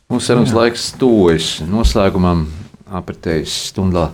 Mums 0.09 0.25
sarunas 0.25 0.55
laiks 0.57 0.87
tuvojas 0.97 1.59
noslēgumam, 1.69 2.47
apritējas 2.97 3.53
stundā. 3.69 4.09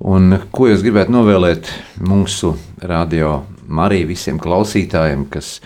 Un, 0.00 0.32
ko 0.48 0.70
jūs 0.70 0.80
gribētu 0.80 1.12
novēlēt 1.12 1.68
mūsu 2.00 2.54
radio 2.80 3.42
Mariju 3.68 4.08
visiem 4.08 4.38
klausītājiem, 4.40 5.26
kas 5.28 5.58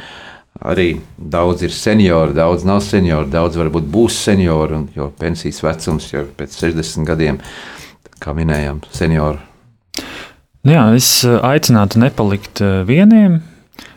arī 0.61 1.01
daudz 1.17 1.65
ir 1.67 1.73
seniori, 1.75 2.37
daudz 2.37 2.67
nav 2.69 2.83
seniori, 2.87 3.31
daudz 3.31 3.59
varbūt 3.59 3.89
būs 3.91 4.21
seniori, 4.29 4.79
un, 4.79 4.87
jo 4.95 5.11
pensijas 5.19 5.63
vecums 5.65 6.13
jau 6.13 6.27
pēc 6.39 6.55
60 6.61 7.09
gadiem, 7.09 7.41
kā 8.23 8.37
minējām, 8.37 8.85
seniori. 8.95 9.43
Nu 10.65 10.73
Jā, 10.73 10.85
es 10.97 11.09
eh, 11.29 11.35
aicinātu 11.45 12.01
nepalikt 12.01 12.63
eh, 12.65 12.81
vieniem. 12.89 13.43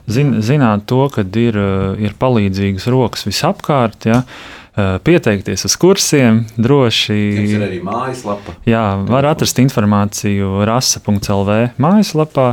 Zin, 0.08 0.38
zināt 0.44 0.86
to, 0.88 1.06
ka 1.12 1.24
ir, 1.24 1.56
eh, 1.60 2.06
ir 2.08 2.16
palīdzīgas 2.20 2.88
rokas 2.92 3.28
visapkārt, 3.28 4.08
ja, 4.08 4.22
eh, 4.24 4.67
pieteikties 4.78 5.66
uz 5.66 5.76
kursiem, 5.82 6.44
droši. 6.54 7.16
Jums 7.18 7.54
ir 7.56 7.64
arī 7.66 7.80
mājaslapa. 7.82 8.54
Jā, 8.70 8.84
var 9.10 9.26
atrast 9.32 9.58
informāciju 9.64 10.62
rasa.clv 10.70 11.58
mājaslapā, 11.82 12.48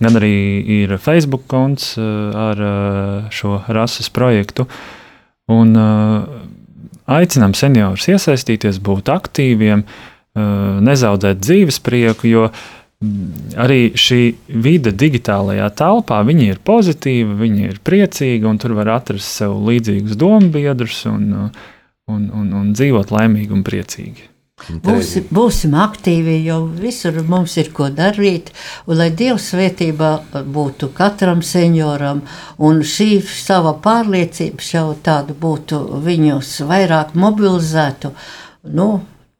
gan 0.00 0.20
arī 0.20 0.36
ir 0.80 0.96
Facebook 1.02 1.44
konts 1.52 1.94
eh, 2.00 2.06
ar 2.46 2.62
eh, 2.68 3.28
šo 3.34 3.60
rases 3.68 4.08
projektu. 4.08 4.64
Un 5.52 5.76
eh, 5.78 6.40
aicinām 7.18 7.54
seniorus 7.54 8.08
iesaistīties, 8.10 8.80
būt 8.82 9.12
aktīviem, 9.12 9.84
eh, 9.84 10.42
nezaudēt 10.88 11.44
dzīves 11.44 11.80
prieku, 11.84 12.30
jo 12.30 12.48
arī 13.60 13.80
šī 13.92 14.20
vide 14.48 14.92
digitālajā 14.96 15.68
telpā, 15.76 16.22
viņi 16.24 16.46
ir 16.54 16.62
pozitīvi, 16.64 17.34
viņi 17.42 17.66
ir 17.70 17.82
priecīgi, 17.84 18.46
un 18.48 18.60
tur 18.62 18.76
var 18.78 18.94
atrast 18.96 19.42
sev 19.42 19.58
līdzīgus 19.66 20.16
dombiedrus 20.16 21.02
un, 21.10 21.50
un, 22.08 22.24
un, 22.30 22.48
un 22.56 22.72
dzīvot 22.72 23.12
laimīgi 23.12 23.52
un 23.52 23.66
priecīgi. 23.66 24.32
Būsim, 24.56 25.26
būsim 25.36 25.74
aktīvi, 25.76 26.38
jo 26.46 26.62
visur 26.80 27.18
mums 27.28 27.58
ir 27.60 27.68
ko 27.76 27.90
darīt. 27.92 28.54
Un, 28.86 28.96
lai 28.96 29.10
Dieva 29.12 29.36
svētība 29.36 30.14
būtu 30.32 30.88
katram 30.96 31.42
senioram, 31.44 32.22
un 32.56 32.80
šī 32.80 33.20
sava 33.20 33.74
pārliecība 33.84 34.64
jau 34.64 34.86
tādu 35.04 35.36
būtu 35.36 36.00
viņus 36.06 36.54
vairāk 36.70 37.12
mobilizētu. 37.12 38.14
Nu, 38.72 38.88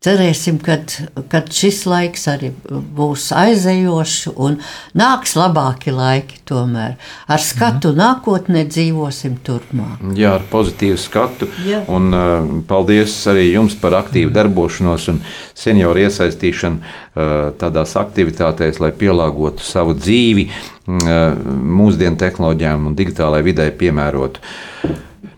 Cerēsim, 0.06 0.60
ka 0.62 1.40
šis 1.50 1.80
laiks 1.90 2.28
arī 2.30 2.52
būs 2.70 3.24
aizejošs 3.34 4.28
un 4.38 4.60
nāks 4.94 5.32
labāki 5.34 5.90
laiki. 5.90 6.38
Tomēr 6.46 6.92
ar 7.26 7.42
skatu 7.42 7.90
nākotnē 7.96 8.62
dzīvosim 8.70 9.40
turpmāk. 9.42 10.04
Jā, 10.14 10.36
ar 10.38 10.44
pozitīvu 10.52 11.00
skatu. 11.02 11.48
Jā. 11.66 11.80
Un, 11.90 12.14
uh, 12.14 12.46
paldies 12.70 13.16
arī 13.32 13.48
jums 13.48 13.74
par 13.82 13.98
aktīvu 13.98 14.30
darbošanos 14.36 15.08
un 15.10 15.18
senioru 15.58 16.04
iesaistīšanu 16.04 16.78
uh, 16.78 17.34
tādās 17.58 17.96
aktivitātēs, 17.98 18.78
lai 18.78 18.92
pielāgotu 18.94 19.66
savu 19.66 19.98
dzīvi 19.98 20.46
uh, 20.46 21.34
mūsdienu 21.82 22.22
tehnoloģijām 22.22 22.92
un 22.92 22.96
digitālajai 23.02 23.50
vidē 23.50 23.70
piemērotu. 23.82 24.54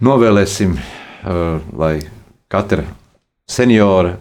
Novēlēsim, 0.05 0.77
uh, 0.77 1.61
lai 1.73 1.95
katra 2.53 2.85
seniora 3.49 4.17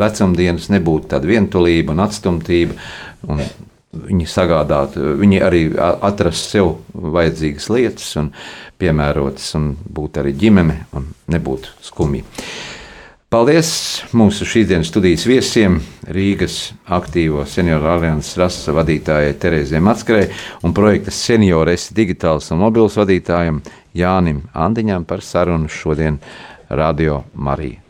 vecumdienas 0.00 0.70
nebūtu 0.72 1.10
tāda 1.10 1.28
vientulība 1.30 1.94
un 1.94 2.04
atstumtība. 2.04 2.76
Un 3.30 3.42
viņi 3.90 4.26
sagādātu, 4.30 5.16
viņi 5.18 5.40
arī 5.42 5.62
atrastu 5.76 6.50
sev 6.54 6.68
vajadzīgas 6.94 7.70
lietas, 7.74 8.10
un 8.20 8.28
piemērotas, 8.80 9.48
un 9.58 9.72
būtu 9.82 10.22
arī 10.22 10.34
ģimene, 10.38 10.76
un 10.96 11.08
nebūtu 11.34 11.74
skumji. 11.84 12.22
Paldies 13.30 13.68
mūsu 14.16 14.46
šīsdienas 14.48 14.88
studijas 14.90 15.26
viesiem, 15.28 15.76
Rīgas 16.10 16.72
aktīvo 16.90 17.44
senioru 17.46 17.86
alianses 17.92 18.38
rasa 18.40 18.74
vadītājai 18.74 19.36
Terēzē 19.42 19.82
Matskarei 19.86 20.32
un 20.66 20.74
projekta 20.74 21.14
Seniores 21.14 21.92
digitāls 21.94 22.50
un 22.50 22.62
mobils 22.64 22.98
vadītājam 22.98 23.62
Jānim 23.94 24.42
Andiņam 24.50 25.06
par 25.06 25.22
sarunu 25.22 25.70
šodien 25.70 26.18
Radio 26.70 27.22
Marija 27.34 27.89